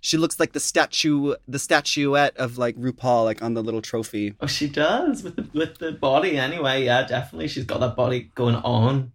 She 0.00 0.16
looks 0.16 0.38
like 0.38 0.52
the 0.52 0.60
statue, 0.60 1.34
the 1.48 1.58
statuette 1.58 2.36
of 2.36 2.56
like 2.56 2.76
RuPaul, 2.76 3.24
like 3.24 3.42
on 3.42 3.54
the 3.54 3.62
little 3.62 3.82
trophy. 3.82 4.34
Oh, 4.40 4.46
she 4.46 4.68
does 4.68 5.22
with 5.22 5.36
the 5.36 5.48
with 5.58 5.78
the 5.78 5.92
body. 5.92 6.38
Anyway, 6.38 6.84
yeah, 6.84 7.04
definitely, 7.06 7.48
she's 7.48 7.64
got 7.64 7.80
that 7.80 7.96
body 7.96 8.30
going 8.34 8.54
on. 8.56 9.12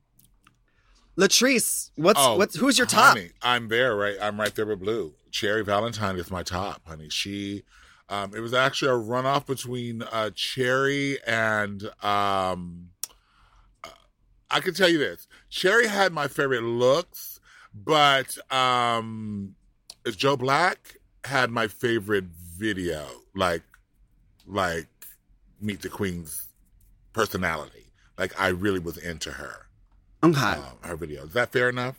Latrice, 1.18 1.92
what's 1.96 2.20
Oh, 2.22 2.38
what's 2.38 2.56
who's 2.56 2.78
your 2.78 2.88
top? 2.88 3.16
Honey, 3.16 3.30
I'm 3.42 3.68
there, 3.70 3.96
right? 3.96 4.18
I'm 4.22 4.40
right 4.40 4.54
there 4.54 4.66
with 4.66 4.80
Blu. 4.80 5.14
Cherry 5.32 5.64
Valentine 5.64 6.18
is 6.18 6.30
my 6.30 6.44
top, 6.44 6.82
honey. 6.86 7.10
She, 7.10 7.64
um, 8.10 8.34
it 8.36 8.40
was 8.40 8.54
actually 8.54 8.92
a 8.92 8.96
runoff 8.96 9.46
between 9.46 10.02
uh, 10.04 10.32
Cherry 10.36 11.18
and, 11.26 11.84
um, 12.04 12.90
uh, 13.84 13.90
I 14.52 14.60
can 14.60 14.74
tell 14.74 14.90
you 14.90 14.98
this: 14.98 15.28
Cherry 15.50 15.88
had 15.88 16.14
my 16.14 16.28
favorite 16.28 16.64
looks, 16.64 17.40
but 17.74 18.38
um, 18.52 19.56
Joe 20.12 20.36
Black 20.38 20.98
had 21.26 21.50
my 21.52 21.68
favorite 21.68 22.26
video. 22.58 23.06
Like, 23.36 23.64
like, 24.46 24.88
Meet 25.62 25.82
the 25.82 25.90
Queen's 25.90 26.44
personality. 27.14 27.92
Like 28.18 28.40
I 28.40 28.50
really 28.50 28.80
was 28.80 28.98
into 28.98 29.32
her, 29.32 29.66
Okay. 30.24 30.40
um, 30.42 30.64
her 30.82 30.96
video. 30.96 31.24
Is 31.26 31.34
that 31.34 31.52
fair 31.52 31.70
enough? 31.70 31.96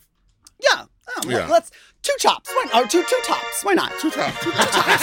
yeah. 0.63 0.85
Oh, 1.17 1.29
yeah. 1.29 1.47
Let's 1.49 1.71
two 2.03 2.15
chops. 2.19 2.49
Why 2.51 2.81
or 2.83 2.87
two 2.89 3.03
two 3.05 3.21
tops? 3.27 3.63
Why 3.63 3.75
not? 3.75 3.93
Two 4.01 4.11
tops. 4.11 4.41
Two 4.43 4.51
tops. 4.53 5.03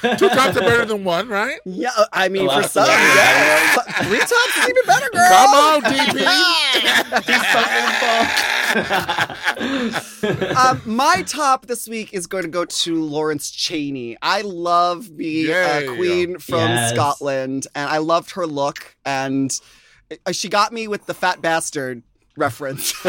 two 0.20 0.28
tops 0.28 0.56
are 0.56 0.60
better 0.60 0.84
than 0.84 1.02
one, 1.04 1.28
right? 1.28 1.58
Yeah, 1.64 1.90
uh, 1.96 2.04
I 2.12 2.28
mean 2.28 2.48
for 2.48 2.62
some, 2.62 2.84
absolutely. 2.88 3.16
yeah. 3.16 3.74
So- 3.74 3.82
Three 4.04 4.18
tops 4.20 4.56
is 4.58 4.68
even 4.68 4.84
better, 4.86 5.10
girl. 5.10 5.28
Come 5.28 5.50
on, 5.50 5.82
DP. 5.82 6.18
um, 10.56 10.80
my 10.86 11.22
top 11.26 11.66
this 11.66 11.86
week 11.88 12.12
is 12.14 12.26
going 12.26 12.44
to 12.44 12.48
go 12.50 12.64
to 12.64 13.04
Lawrence 13.04 13.50
Chaney. 13.50 14.16
I 14.22 14.42
love 14.42 15.16
being 15.16 15.48
Yay. 15.48 15.86
a 15.86 15.94
queen 15.96 16.38
from 16.38 16.70
Yes. 16.70 16.90
Scotland, 16.94 17.66
and 17.74 17.88
I 17.88 17.98
loved 17.98 18.30
her 18.32 18.46
look, 18.46 18.96
and 19.04 19.58
uh, 20.26 20.32
she 20.32 20.48
got 20.48 20.72
me 20.72 20.88
with 20.88 21.06
the 21.06 21.14
fat 21.14 21.42
bastard 21.42 22.02
reference. 22.36 22.94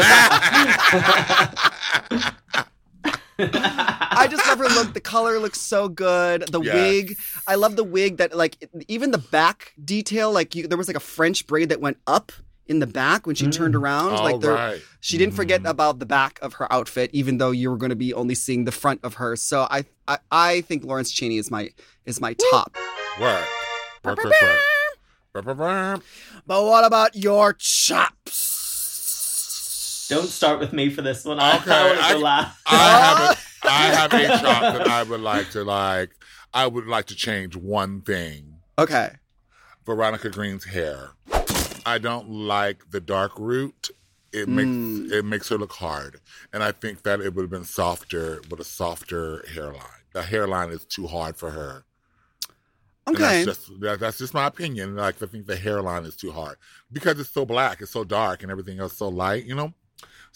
I 3.38 4.28
just 4.30 4.46
love 4.46 4.58
her 4.58 4.68
look. 4.68 4.94
The 4.94 5.00
color 5.00 5.38
looks 5.38 5.60
so 5.60 5.88
good. 5.88 6.44
The 6.48 6.60
Yes. 6.60 6.74
wig, 6.74 7.16
I 7.46 7.56
love 7.56 7.76
the 7.76 7.84
wig 7.84 8.18
that 8.18 8.36
like 8.36 8.68
even 8.88 9.10
the 9.10 9.18
back 9.18 9.72
detail. 9.82 10.32
Like 10.32 10.54
you, 10.54 10.68
there 10.68 10.78
was 10.78 10.88
like 10.88 10.96
a 10.96 11.00
French 11.00 11.46
braid 11.46 11.70
that 11.70 11.80
went 11.80 11.98
up 12.06 12.32
in 12.66 12.78
the 12.78 12.86
back 12.86 13.26
when 13.26 13.34
she 13.34 13.48
turned 13.48 13.74
mm. 13.74 13.80
around. 13.80 14.12
All 14.12 14.24
like 14.24 14.40
there, 14.40 14.52
right. 14.52 14.80
she 15.00 15.18
didn't 15.18 15.34
forget 15.34 15.62
mm. 15.62 15.68
about 15.68 15.98
the 15.98 16.06
back 16.06 16.38
of 16.42 16.54
her 16.54 16.72
outfit, 16.72 17.10
even 17.12 17.38
though 17.38 17.50
you 17.50 17.70
were 17.70 17.76
going 17.76 17.90
to 17.90 17.96
be 17.96 18.14
only 18.14 18.34
seeing 18.34 18.64
the 18.64 18.72
front 18.72 19.00
of 19.02 19.14
her. 19.14 19.36
So 19.36 19.66
I, 19.70 19.84
I, 20.08 20.18
I 20.30 20.60
think 20.62 20.84
Lawrence 20.84 21.10
Chaney 21.10 21.38
is 21.38 21.50
my 21.50 21.70
is 22.04 22.20
my 22.20 22.34
top. 22.50 22.76
Work. 23.20 23.46
But 26.46 26.62
what 26.64 26.84
about 26.84 27.16
your 27.16 27.54
chops? 27.54 28.54
Don't 30.08 30.26
start 30.28 30.60
with 30.60 30.72
me 30.72 30.90
for 30.90 31.02
this 31.02 31.24
one. 31.24 31.40
I, 31.40 31.56
Okay, 31.56 31.70
I 31.72 31.86
want 31.86 31.98
to 31.98 32.04
I- 32.04 32.12
go 32.12 32.18
last. 32.18 32.58
I 32.66 32.76
have 32.76 33.18
a, 33.20 33.36
I 33.68 33.82
have 33.94 34.12
a 34.12 34.26
chop 34.42 34.62
that 34.78 34.86
I 34.86 35.02
would 35.02 35.20
like 35.20 35.50
to 35.50 35.64
like. 35.64 36.10
I 36.52 36.66
would 36.66 36.86
like 36.86 37.06
to 37.06 37.14
change 37.16 37.56
one 37.56 38.02
thing. 38.02 38.58
Okay. 38.78 39.12
Veronica 39.84 40.30
Green's 40.30 40.64
hair. 40.64 41.10
I 41.86 41.98
don't 41.98 42.28
like 42.30 42.90
the 42.90 43.00
dark 43.00 43.32
root. 43.38 43.90
It 44.32 44.48
makes 44.48 44.68
Mm. 44.68 45.12
it 45.12 45.24
makes 45.24 45.48
her 45.50 45.58
look 45.58 45.72
hard, 45.74 46.20
and 46.52 46.62
I 46.62 46.72
think 46.72 47.02
that 47.04 47.20
it 47.20 47.34
would 47.34 47.42
have 47.42 47.50
been 47.50 47.64
softer 47.64 48.40
with 48.50 48.58
a 48.58 48.64
softer 48.64 49.44
hairline. 49.54 50.02
The 50.12 50.22
hairline 50.22 50.70
is 50.70 50.84
too 50.84 51.06
hard 51.06 51.36
for 51.36 51.50
her. 51.52 51.84
Okay. 53.06 53.44
that's 53.44 53.58
just 53.66 53.80
that, 53.80 54.00
that's 54.00 54.18
just 54.18 54.34
my 54.34 54.46
opinion. 54.46 54.96
Like 54.96 55.22
I 55.22 55.26
think 55.26 55.46
the 55.46 55.56
hairline 55.56 56.04
is 56.04 56.16
too 56.16 56.32
hard 56.32 56.56
because 56.90 57.20
it's 57.20 57.30
so 57.30 57.44
black, 57.44 57.80
it's 57.80 57.92
so 57.92 58.02
dark, 58.02 58.42
and 58.42 58.50
everything 58.50 58.80
else 58.80 58.96
so 58.96 59.08
light. 59.08 59.44
You 59.44 59.54
know. 59.54 59.72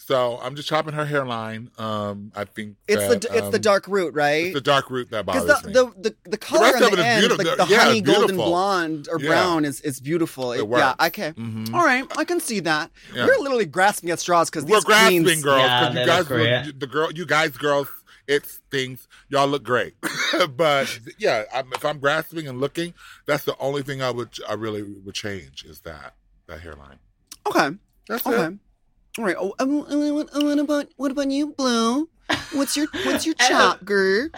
So 0.01 0.39
I'm 0.41 0.55
just 0.55 0.67
chopping 0.69 0.93
her 0.93 1.05
hairline. 1.05 1.69
Um, 1.77 2.31
I 2.33 2.45
think 2.45 2.77
It's 2.87 3.05
that, 3.09 3.21
the 3.21 3.37
it's 3.37 3.49
the 3.49 3.57
um, 3.57 3.61
dark 3.61 3.85
root, 3.87 4.13
right? 4.13 4.45
It's 4.45 4.53
the 4.53 4.61
dark 4.61 4.89
root 4.89 5.11
that 5.11 5.25
Because 5.25 5.45
bothers 5.45 5.61
the, 5.61 5.67
me. 5.67 5.73
the, 5.99 6.09
the, 6.23 6.29
the 6.31 6.37
color 6.37 6.61
rest 6.71 6.77
on 6.77 6.83
of 6.83 6.91
the 6.91 6.97
it 6.97 6.99
is 6.99 7.05
end, 7.05 7.19
beautiful. 7.21 7.45
like 7.45 7.57
the 7.57 7.73
Yeah, 7.73 7.83
honey 7.83 7.97
it's 7.99 8.09
golden 8.09 8.35
blonde 8.37 9.07
or 9.11 9.19
Yeah. 9.19 9.27
brown, 9.27 9.65
is 9.65 9.81
is 9.81 9.99
beautiful. 9.99 10.53
It 10.53 10.59
It- 10.59 10.67
works. 10.69 10.79
yeah, 10.99 11.07
okay. 11.07 11.33
Mhm. 11.33 11.73
All 11.73 11.83
right, 11.83 12.05
I 12.17 12.23
can 12.23 12.39
see 12.39 12.61
that. 12.61 12.91
Yeah. 13.13 13.25
We're 13.25 13.37
literally 13.39 13.65
grasping 13.65 14.09
at 14.09 14.19
straws 14.19 14.49
because 14.49 14.63
We're 14.63 14.77
these 14.77 14.85
grasping, 14.85 15.23
queens, 15.23 15.43
girls. 15.43 15.61
Yeah, 15.63 15.83
'cause 15.85 15.93
they 15.93 16.01
you 16.01 16.07
guys, 16.07 16.25
great. 16.27 16.65
look, 16.67 16.79
the 16.79 16.87
girl, 16.87 17.11
you 17.11 17.25
guys, 17.25 17.51
girls, 17.57 17.89
it's 18.25 18.61
things. 18.71 19.05
Y'all 19.27 19.47
look 19.47 19.63
great, 19.63 19.95
but 20.55 20.97
yeah, 21.19 21.43
I'm, 21.53 21.71
if 21.73 21.83
I'm 21.83 21.99
grasping 21.99 22.47
and 22.47 22.59
looking, 22.61 22.93
that's 23.25 23.43
the 23.43 23.55
only 23.59 23.83
thing 23.83 24.01
I 24.01 24.11
would, 24.11 24.29
I 24.47 24.53
really 24.53 24.81
would 24.81 25.13
change 25.15 25.65
is 25.65 25.81
that 25.81 26.15
that 26.47 26.61
hairline. 26.61 26.99
Okay, 27.45 27.71
That's 28.07 28.25
okay. 28.25 28.53
it. 28.55 28.59
All 29.19 29.25
right. 29.25 29.35
Oh, 29.37 29.53
um, 29.59 29.81
uh, 29.81 30.13
what, 30.13 30.29
what 30.33 30.59
about 30.59 30.87
what 30.95 31.11
about 31.11 31.29
you, 31.29 31.51
Blu? 31.53 32.09
What's 32.53 32.77
your 32.77 32.87
what's 33.03 33.25
your 33.25 33.35
chop, 33.39 33.83
girl? 33.83 34.29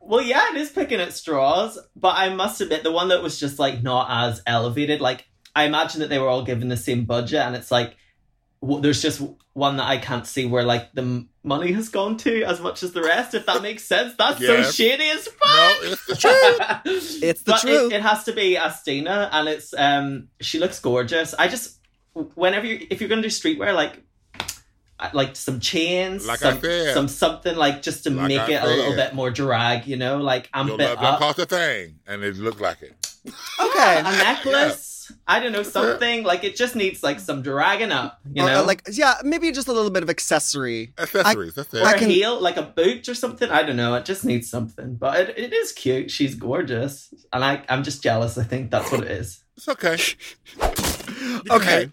Well, 0.00 0.22
yeah, 0.22 0.52
it 0.52 0.56
is 0.56 0.70
picking 0.70 1.00
at 1.00 1.12
straws, 1.12 1.78
but 1.94 2.16
I 2.16 2.30
must 2.30 2.62
admit, 2.62 2.82
the 2.82 2.92
one 2.92 3.08
that 3.08 3.22
was 3.22 3.38
just 3.38 3.58
like 3.58 3.82
not 3.82 4.06
as 4.08 4.40
elevated, 4.46 5.02
like 5.02 5.26
I 5.54 5.64
imagine 5.64 6.00
that 6.00 6.08
they 6.08 6.18
were 6.18 6.28
all 6.28 6.44
given 6.44 6.68
the 6.68 6.78
same 6.78 7.04
budget, 7.04 7.40
and 7.40 7.54
it's 7.54 7.70
like 7.70 7.94
w- 8.62 8.80
there's 8.80 9.02
just 9.02 9.20
one 9.52 9.76
that 9.76 9.86
I 9.86 9.98
can't 9.98 10.26
see 10.26 10.46
where 10.46 10.62
like 10.64 10.92
the 10.94 11.02
m- 11.02 11.28
money 11.44 11.72
has 11.72 11.90
gone 11.90 12.16
to 12.18 12.42
as 12.44 12.58
much 12.58 12.82
as 12.82 12.92
the 12.92 13.02
rest. 13.02 13.34
If 13.34 13.44
that 13.44 13.60
makes 13.60 13.84
sense, 13.84 14.14
that's 14.16 14.40
Yes. 14.40 14.66
so 14.68 14.72
shady 14.72 15.10
as 15.10 15.26
No, 15.26 15.32
fuck. 15.46 15.76
it's 15.82 16.06
the 16.06 16.16
truth. 16.16 17.20
It's 17.22 17.42
the 17.42 17.50
but 17.52 17.60
truth. 17.60 17.92
It, 17.92 17.96
it 17.96 18.02
has 18.02 18.24
to 18.24 18.32
be 18.32 18.56
Asttina, 18.56 19.28
and 19.30 19.46
it's 19.46 19.74
um 19.76 20.28
she 20.40 20.58
looks 20.58 20.78
gorgeous. 20.80 21.34
I 21.34 21.48
just 21.48 21.80
whenever 22.14 22.64
you 22.64 22.86
if 22.88 23.00
you're 23.02 23.10
gonna 23.10 23.20
do 23.20 23.28
streetwear, 23.28 23.74
like 23.74 23.94
I- 23.96 24.00
like 25.12 25.36
some 25.36 25.60
chains, 25.60 26.26
Like 26.26 26.38
some, 26.38 26.60
said. 26.60 26.94
some 26.94 27.08
something 27.08 27.54
like 27.56 27.82
just 27.82 28.04
to 28.04 28.10
Like 28.10 28.28
make 28.28 28.40
I 28.40 28.52
it 28.52 28.62
a 28.62 28.66
little 28.66 28.94
bit 28.96 29.14
more 29.14 29.30
drag, 29.30 29.86
you 29.86 29.96
know, 29.96 30.18
like 30.18 30.48
amp 30.54 30.68
Your 30.70 30.80
it 30.80 30.84
love 30.84 30.96
don't 30.98 31.04
up. 31.14 31.18
cost 31.18 31.38
a 31.38 31.46
thing, 31.46 31.98
and 32.06 32.22
it 32.24 32.36
looked 32.36 32.60
like 32.60 32.80
it. 32.82 32.94
okay. 33.60 33.98
a 34.00 34.02
necklace. 34.02 34.92
I 35.28 35.38
don't 35.38 35.52
know 35.52 35.62
something 35.62 36.24
like 36.24 36.42
it 36.42 36.56
just 36.56 36.74
needs 36.74 37.02
like 37.04 37.20
some 37.20 37.40
dragging 37.42 37.92
up, 37.92 38.18
you 38.32 38.42
Or, 38.42 38.46
know, 38.46 38.60
uh, 38.62 38.66
like 38.66 38.82
yeah, 38.90 39.14
maybe 39.22 39.52
just 39.52 39.68
a 39.68 39.72
little 39.72 39.90
bit 39.90 40.02
of 40.02 40.10
accessory. 40.10 40.92
Accessories. 40.98 41.54
that's 41.54 41.72
it. 41.74 41.82
or 41.82 41.86
I 41.86 41.92
a 41.92 41.98
can- 41.98 42.10
heel, 42.10 42.40
like 42.40 42.56
a 42.56 42.62
boot 42.62 43.08
or 43.08 43.14
something. 43.14 43.48
I 43.48 43.62
don't 43.62 43.76
know. 43.76 43.94
It 43.94 44.04
just 44.04 44.24
needs 44.24 44.50
something, 44.50 44.96
but 44.96 45.20
it, 45.20 45.38
it 45.38 45.52
is 45.52 45.70
cute. 45.72 46.10
She's 46.10 46.34
gorgeous, 46.34 47.12
and 47.32 47.44
I 47.44 47.62
I'm 47.68 47.84
just 47.84 48.02
jealous. 48.02 48.36
I 48.36 48.42
think 48.44 48.70
that's 48.72 48.90
what 48.90 49.02
it 49.04 49.10
is. 49.10 49.44
It's 49.56 49.68
okay. 49.68 49.96
You 51.16 51.40
Okay. 51.50 51.90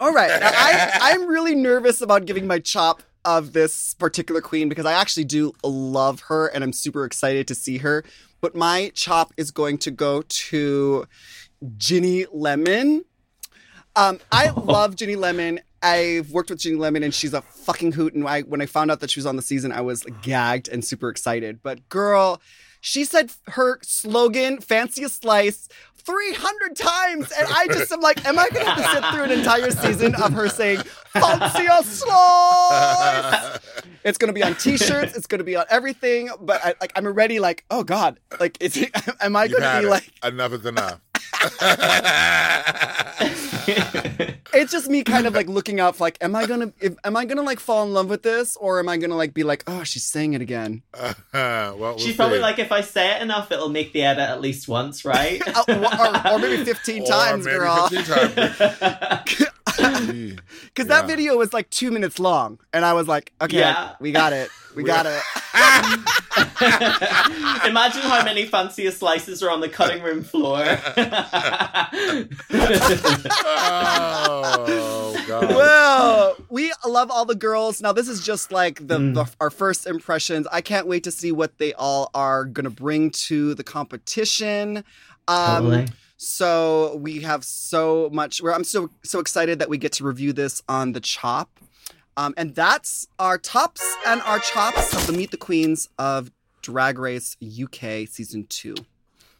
All 0.00 0.12
right. 0.12 0.28
Now, 0.28 0.50
I, 0.52 0.98
I'm 1.02 1.26
really 1.26 1.54
nervous 1.54 2.00
about 2.00 2.24
giving 2.24 2.46
my 2.46 2.60
chop 2.60 3.02
of 3.24 3.52
this 3.52 3.94
particular 3.94 4.40
queen 4.40 4.68
because 4.68 4.86
I 4.86 4.92
actually 4.92 5.24
do 5.24 5.52
love 5.64 6.20
her 6.22 6.46
and 6.46 6.62
I'm 6.62 6.72
super 6.72 7.04
excited 7.04 7.48
to 7.48 7.54
see 7.54 7.78
her. 7.78 8.04
But 8.40 8.54
my 8.54 8.92
chop 8.94 9.32
is 9.36 9.50
going 9.50 9.78
to 9.78 9.90
go 9.90 10.22
to 10.22 11.06
Ginny 11.76 12.26
Lemon. 12.32 13.04
Um, 13.96 14.20
I 14.30 14.50
love 14.56 14.94
Ginny 14.94 15.16
Lemon. 15.16 15.60
I've 15.82 16.30
worked 16.30 16.50
with 16.50 16.60
Ginny 16.60 16.76
Lemon 16.76 17.02
and 17.02 17.12
she's 17.12 17.34
a 17.34 17.42
fucking 17.42 17.92
hoot. 17.92 18.14
And 18.14 18.26
I, 18.26 18.42
when 18.42 18.60
I 18.60 18.66
found 18.66 18.92
out 18.92 19.00
that 19.00 19.10
she 19.10 19.18
was 19.18 19.26
on 19.26 19.34
the 19.34 19.42
season, 19.42 19.72
I 19.72 19.80
was 19.80 20.04
gagged 20.22 20.68
and 20.68 20.84
super 20.84 21.08
excited. 21.08 21.60
But 21.62 21.88
girl, 21.88 22.40
she 22.80 23.04
said 23.04 23.32
her 23.48 23.80
slogan, 23.82 24.60
fanciest 24.60 25.22
slice, 25.22 25.68
300 26.08 26.74
times. 26.74 27.30
And 27.38 27.46
I 27.52 27.66
just 27.66 27.92
am 27.92 28.00
like, 28.00 28.24
am 28.24 28.38
I 28.38 28.48
going 28.48 28.64
to 28.64 28.70
have 28.70 28.78
to 28.78 28.88
sit 28.94 29.04
through 29.12 29.24
an 29.24 29.30
entire 29.30 29.70
season 29.70 30.14
of 30.14 30.32
her 30.32 30.48
saying, 30.48 30.80
slice? 31.82 33.58
It's 34.04 34.16
going 34.16 34.28
to 34.28 34.32
be 34.32 34.42
on 34.42 34.54
t-shirts. 34.54 35.14
It's 35.14 35.26
going 35.26 35.40
to 35.40 35.44
be 35.44 35.54
on 35.54 35.66
everything. 35.68 36.30
But 36.40 36.64
I, 36.64 36.74
like, 36.80 36.92
I'm 36.96 37.04
already 37.04 37.40
like, 37.40 37.66
oh 37.70 37.84
God, 37.84 38.18
like, 38.40 38.56
is 38.60 38.78
it, 38.78 38.90
am 39.20 39.36
I 39.36 39.48
going 39.48 39.62
to 39.62 39.80
be 39.80 39.86
it. 39.86 39.90
like, 39.90 40.10
enough 40.24 40.52
is 40.52 40.64
enough. 40.64 40.98
it's 44.54 44.72
just 44.72 44.88
me 44.88 45.04
kind 45.04 45.26
of 45.26 45.34
like 45.34 45.48
looking 45.48 45.80
out 45.80 45.96
for 45.96 46.04
like, 46.04 46.18
am 46.20 46.34
I 46.34 46.46
gonna, 46.46 46.72
if, 46.80 46.94
am 47.04 47.16
I 47.16 47.24
gonna 47.24 47.42
like 47.42 47.60
fall 47.60 47.84
in 47.84 47.92
love 47.92 48.08
with 48.08 48.22
this, 48.22 48.56
or 48.56 48.78
am 48.78 48.88
I 48.88 48.96
gonna 48.96 49.16
like 49.16 49.34
be 49.34 49.42
like, 49.44 49.64
oh, 49.66 49.84
she's 49.84 50.04
saying 50.04 50.34
it 50.34 50.42
again? 50.42 50.82
well, 51.32 51.76
we'll 51.78 51.98
She's 51.98 52.16
probably 52.16 52.38
see. 52.38 52.42
like, 52.42 52.58
if 52.58 52.72
I 52.72 52.80
say 52.80 53.16
it 53.16 53.22
enough, 53.22 53.52
it'll 53.52 53.68
make 53.68 53.92
the 53.92 54.02
edit 54.02 54.28
at 54.28 54.40
least 54.40 54.68
once, 54.68 55.04
right? 55.04 55.40
Oh, 55.54 55.64
or, 55.68 56.32
or 56.34 56.38
maybe 56.38 56.64
fifteen 56.64 57.02
Or 57.02 57.06
times, 57.06 57.44
maybe 57.44 57.58
girl. 57.58 57.88
15 57.88 58.04
times. 58.04 59.42
Because 59.78 60.88
that 60.88 61.06
video 61.06 61.36
was 61.36 61.52
like 61.52 61.68
two 61.70 61.90
minutes 61.90 62.18
long, 62.18 62.58
and 62.72 62.84
I 62.84 62.92
was 62.92 63.08
like, 63.08 63.32
okay, 63.40 63.58
Yeah. 63.58 63.94
we 64.00 64.12
got 64.12 64.32
it, 64.32 64.50
we 64.76 64.82
got 64.84 65.06
it. 65.06 65.22
Imagine 67.68 68.02
how 68.02 68.24
many 68.24 68.44
fancier 68.46 68.90
slices 68.90 69.42
are 69.42 69.50
on 69.50 69.60
the 69.60 69.68
cutting 69.68 70.02
room 70.02 70.22
floor. 70.22 70.58
oh 73.90 75.24
god. 75.26 75.48
Well, 75.48 76.36
we 76.48 76.72
love 76.86 77.10
all 77.10 77.24
the 77.24 77.34
girls. 77.34 77.80
Now, 77.80 77.92
this 77.92 78.08
is 78.08 78.24
just 78.24 78.52
like 78.52 78.86
the, 78.86 78.98
Mm. 78.98 79.14
the 79.14 79.26
our 79.40 79.50
first 79.50 79.86
impressions. 79.86 80.46
I 80.52 80.60
can't 80.60 80.86
wait 80.86 81.04
to 81.04 81.10
see 81.10 81.32
what 81.32 81.58
they 81.58 81.72
all 81.74 82.10
are 82.14 82.44
gonna 82.44 82.70
bring 82.70 83.10
to 83.28 83.54
the 83.54 83.64
competition. 83.64 84.78
Um, 85.28 85.64
Totally. 85.64 85.86
So 86.20 86.96
we 86.96 87.20
have 87.22 87.44
so 87.44 88.10
much. 88.12 88.42
Where 88.42 88.52
I'm 88.52 88.64
so 88.64 88.90
so 89.04 89.20
excited 89.20 89.60
that 89.60 89.68
we 89.68 89.78
get 89.78 89.92
to 89.92 90.04
review 90.04 90.32
this 90.32 90.62
on 90.68 90.92
the 90.92 91.00
Chop, 91.00 91.60
um, 92.16 92.34
and 92.36 92.56
that's 92.56 93.06
our 93.20 93.38
tops 93.38 93.82
and 94.04 94.20
our 94.22 94.40
chops 94.40 94.92
of 94.94 95.06
the 95.06 95.12
Meet 95.12 95.30
the 95.30 95.36
Queens 95.36 95.88
of 95.96 96.32
Drag 96.60 96.98
Race 96.98 97.36
UK 97.40 98.08
season 98.08 98.46
two. 98.48 98.74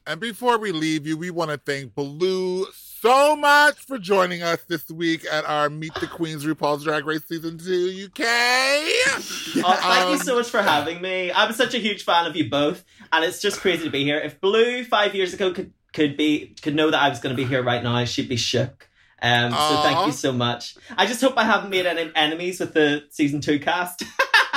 And 0.06 0.20
before 0.20 0.56
we 0.56 0.70
leave 0.70 1.04
you, 1.04 1.16
we 1.18 1.30
want 1.30 1.50
to 1.50 1.58
thank 1.58 1.96
Blu 1.96 2.64
so 2.72 3.36
much 3.36 3.76
for 3.76 3.98
joining 3.98 4.42
us 4.42 4.62
this 4.66 4.88
week 4.88 5.26
at 5.30 5.44
our 5.44 5.68
Meet 5.68 5.96
the 5.96 6.06
Queens 6.06 6.46
RuPaul's 6.46 6.84
Drag 6.84 7.04
Race 7.04 7.24
Season 7.26 7.58
2 7.58 8.06
UK. 8.06 8.24
Oh, 8.26 9.78
thank 9.80 10.10
you 10.10 10.24
so 10.24 10.36
much 10.36 10.48
for 10.48 10.62
having 10.62 11.02
me. 11.02 11.30
I'm 11.30 11.52
such 11.52 11.74
a 11.74 11.78
huge 11.78 12.04
fan 12.04 12.26
of 12.26 12.34
you 12.36 12.48
both, 12.48 12.84
and 13.12 13.22
it's 13.22 13.42
just 13.42 13.60
crazy 13.60 13.84
to 13.84 13.90
be 13.90 14.02
here. 14.02 14.18
If 14.18 14.40
Blu 14.40 14.82
five 14.82 15.14
years 15.14 15.34
ago 15.34 15.52
could 15.52 15.74
could 15.92 16.16
be 16.16 16.54
could 16.62 16.74
know 16.74 16.90
that 16.90 17.00
I 17.00 17.08
was 17.08 17.20
going 17.20 17.34
to 17.34 17.42
be 17.42 17.48
here 17.48 17.62
right 17.62 17.82
now, 17.82 18.04
she'd 18.04 18.28
be 18.28 18.36
shook. 18.36 18.88
Um, 19.20 19.50
so 19.50 19.82
thank 19.82 20.06
you 20.06 20.12
so 20.12 20.32
much. 20.32 20.76
I 20.96 21.06
just 21.06 21.20
hope 21.20 21.34
I 21.36 21.44
haven't 21.44 21.70
made 21.70 21.86
any 21.86 22.12
enemies 22.14 22.60
with 22.60 22.72
the 22.74 23.04
season 23.10 23.40
two 23.40 23.58
cast. 23.58 24.02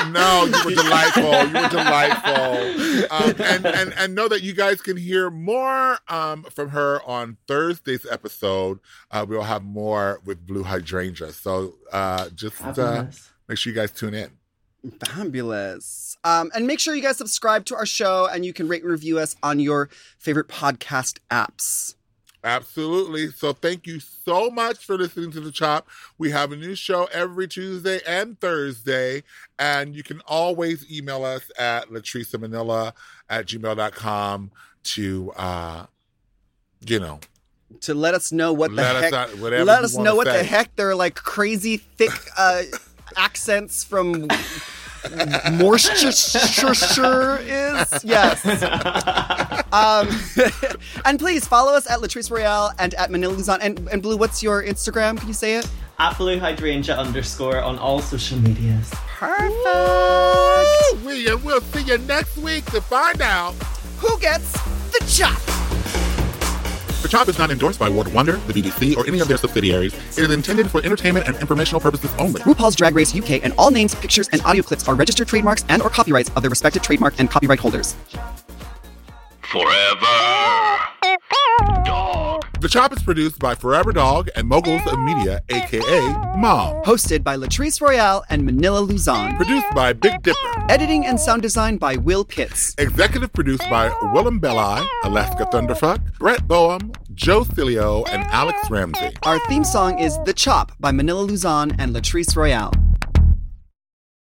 No, 0.09 0.45
you 0.45 0.65
were 0.65 0.71
delightful. 0.71 1.23
You 1.23 1.61
were 1.61 1.69
delightful. 1.69 3.07
Um, 3.11 3.33
and, 3.39 3.65
and 3.65 3.93
and 3.97 4.15
know 4.15 4.27
that 4.27 4.41
you 4.41 4.53
guys 4.53 4.81
can 4.81 4.95
hear 4.95 5.29
more 5.29 5.97
um, 6.07 6.43
from 6.43 6.69
her 6.69 7.01
on 7.03 7.37
Thursday's 7.47 8.05
episode. 8.09 8.79
Uh, 9.09 9.25
we'll 9.27 9.41
have 9.43 9.63
more 9.63 10.21
with 10.25 10.45
Blu 10.45 10.63
Hydrangea. 10.63 11.31
So 11.33 11.73
uh, 11.91 12.29
just 12.29 12.61
uh, 12.61 13.05
make 13.47 13.57
sure 13.57 13.73
you 13.73 13.75
guys 13.75 13.91
tune 13.91 14.13
in. 14.13 14.31
Fabulous. 15.05 16.17
Um, 16.23 16.51
and 16.55 16.67
make 16.67 16.79
sure 16.79 16.95
you 16.95 17.01
guys 17.01 17.17
subscribe 17.17 17.65
to 17.65 17.75
our 17.75 17.85
show 17.85 18.27
and 18.31 18.45
you 18.45 18.53
can 18.53 18.67
rate 18.67 18.83
and 18.83 18.91
review 18.91 19.19
us 19.19 19.35
on 19.43 19.59
your 19.59 19.89
favorite 20.17 20.47
podcast 20.47 21.19
apps. 21.29 21.95
Absolutely. 22.43 23.29
So 23.31 23.53
thank 23.53 23.85
you 23.85 23.99
so 23.99 24.49
much 24.49 24.83
for 24.83 24.97
listening 24.97 25.29
to 25.31 25.39
The 25.39 25.51
Chop. 25.51 25.87
We 26.17 26.31
have 26.31 26.51
a 26.51 26.55
new 26.55 26.73
show 26.73 27.07
every 27.13 27.47
Tuesday 27.47 27.99
and 28.07 28.39
Thursday. 28.39 29.21
And 29.59 29.95
you 29.95 30.01
can 30.01 30.21
always 30.25 30.91
email 30.91 31.23
us 31.23 31.51
at 31.59 31.89
latricemanila 31.89 32.93
at 33.29 33.45
gmail.com 33.45 34.51
to, 34.83 35.31
uh, 35.35 35.85
you 36.83 36.99
know, 36.99 37.19
To 37.81 37.93
let 37.93 38.15
us 38.15 38.31
know 38.31 38.51
what 38.53 38.71
the 38.71 38.77
let 38.77 39.03
heck. 39.03 39.13
us, 39.13 39.35
whatever 39.35 39.63
let 39.65 39.83
us 39.83 39.95
know 39.95 40.15
what 40.15 40.25
the 40.25 40.39
say. 40.39 40.43
heck 40.45 40.75
their 40.75 40.95
like 40.95 41.13
crazy 41.15 41.77
thick 41.77 42.09
uh, 42.39 42.63
accents 43.15 43.83
from 43.83 44.27
Worcestershire 45.59 47.39
is. 47.41 48.03
Yes. 48.03 49.57
Um, 49.71 50.09
and 51.05 51.17
please 51.17 51.47
follow 51.47 51.71
us 51.73 51.89
at 51.89 51.99
Latrice 51.99 52.29
Royale 52.29 52.73
and 52.77 52.93
at 52.95 53.09
Manila 53.09 53.31
Luzon. 53.33 53.61
And, 53.61 53.87
and 53.89 54.01
Blu, 54.01 54.17
what's 54.17 54.43
your 54.43 54.61
Instagram? 54.61 55.17
Can 55.17 55.29
you 55.29 55.33
say 55.33 55.55
it? 55.55 55.65
At 55.97 56.17
Blu 56.17 56.39
Hydrangea 56.39 56.93
underscore 56.97 57.61
on 57.61 57.79
all 57.79 58.01
social 58.01 58.37
medias. 58.39 58.91
Perfect. 59.17 59.55
We, 61.05 61.25
and 61.29 61.41
we'll 61.41 61.61
see 61.61 61.83
you 61.83 61.99
next 61.99 62.37
week 62.37 62.65
to 62.65 62.81
find 62.81 63.21
out. 63.21 63.53
Who 63.99 64.19
gets 64.19 64.51
the 64.91 65.05
chop? 65.07 65.70
The 67.01 67.07
Chop 67.07 67.27
is 67.29 67.39
not 67.39 67.49
endorsed 67.49 67.79
by 67.79 67.89
World 67.89 68.13
Wonder, 68.13 68.33
the 68.33 68.53
BBC, 68.53 68.95
or 68.95 69.07
any 69.07 69.19
of 69.19 69.27
their 69.27 69.37
subsidiaries. 69.37 69.91
It 70.19 70.23
is 70.23 70.29
intended 70.29 70.69
for 70.69 70.85
entertainment 70.85 71.27
and 71.27 71.35
informational 71.37 71.81
purposes 71.81 72.13
only. 72.19 72.41
RuPaul's 72.41 72.75
Drag 72.75 72.93
Race 72.93 73.15
UK 73.15 73.43
and 73.43 73.53
all 73.57 73.71
names, 73.71 73.95
pictures, 73.95 74.29
and 74.31 74.39
audio 74.43 74.61
clips 74.61 74.87
are 74.87 74.93
registered 74.93 75.27
trademarks 75.27 75.65
and 75.67 75.81
or 75.81 75.89
copyrights 75.89 76.29
of 76.35 76.43
their 76.43 76.51
respective 76.51 76.83
trademark 76.83 77.15
and 77.17 77.27
copyright 77.27 77.59
holders. 77.59 77.95
Forever. 79.41 80.05
Dog. 81.85 82.27
The 82.61 82.69
Chop 82.69 82.93
is 82.95 83.01
produced 83.01 83.39
by 83.39 83.55
Forever 83.55 83.91
Dog 83.91 84.29
and 84.35 84.47
Moguls 84.47 84.85
of 84.85 84.99
Media, 84.99 85.41
aka 85.49 85.99
Mom. 86.37 86.83
Hosted 86.83 87.23
by 87.23 87.35
Latrice 87.35 87.81
Royale 87.81 88.23
and 88.29 88.45
Manila 88.45 88.81
Luzon. 88.81 89.35
Produced 89.35 89.65
by 89.73 89.93
Big 89.93 90.21
Dipper. 90.21 90.37
Editing 90.69 91.03
and 91.07 91.19
sound 91.19 91.41
design 91.41 91.77
by 91.77 91.95
Will 91.95 92.23
Pitts. 92.23 92.75
Executive 92.77 93.33
produced 93.33 93.67
by 93.67 93.89
Willam 94.13 94.39
Belli, 94.39 94.87
Alaska 95.03 95.45
Thunderfuck, 95.45 96.19
Brett 96.19 96.47
Boehm, 96.47 96.91
Joe 97.15 97.43
Cilio, 97.43 98.07
and 98.09 98.25
Alex 98.25 98.69
Ramsey. 98.69 99.09
Our 99.23 99.39
theme 99.47 99.63
song 99.63 99.97
is 99.97 100.19
The 100.25 100.33
Chop 100.33 100.71
by 100.79 100.91
Manila 100.91 101.21
Luzon 101.21 101.71
and 101.79 101.95
Latrice 101.95 102.35
Royale. 102.35 102.73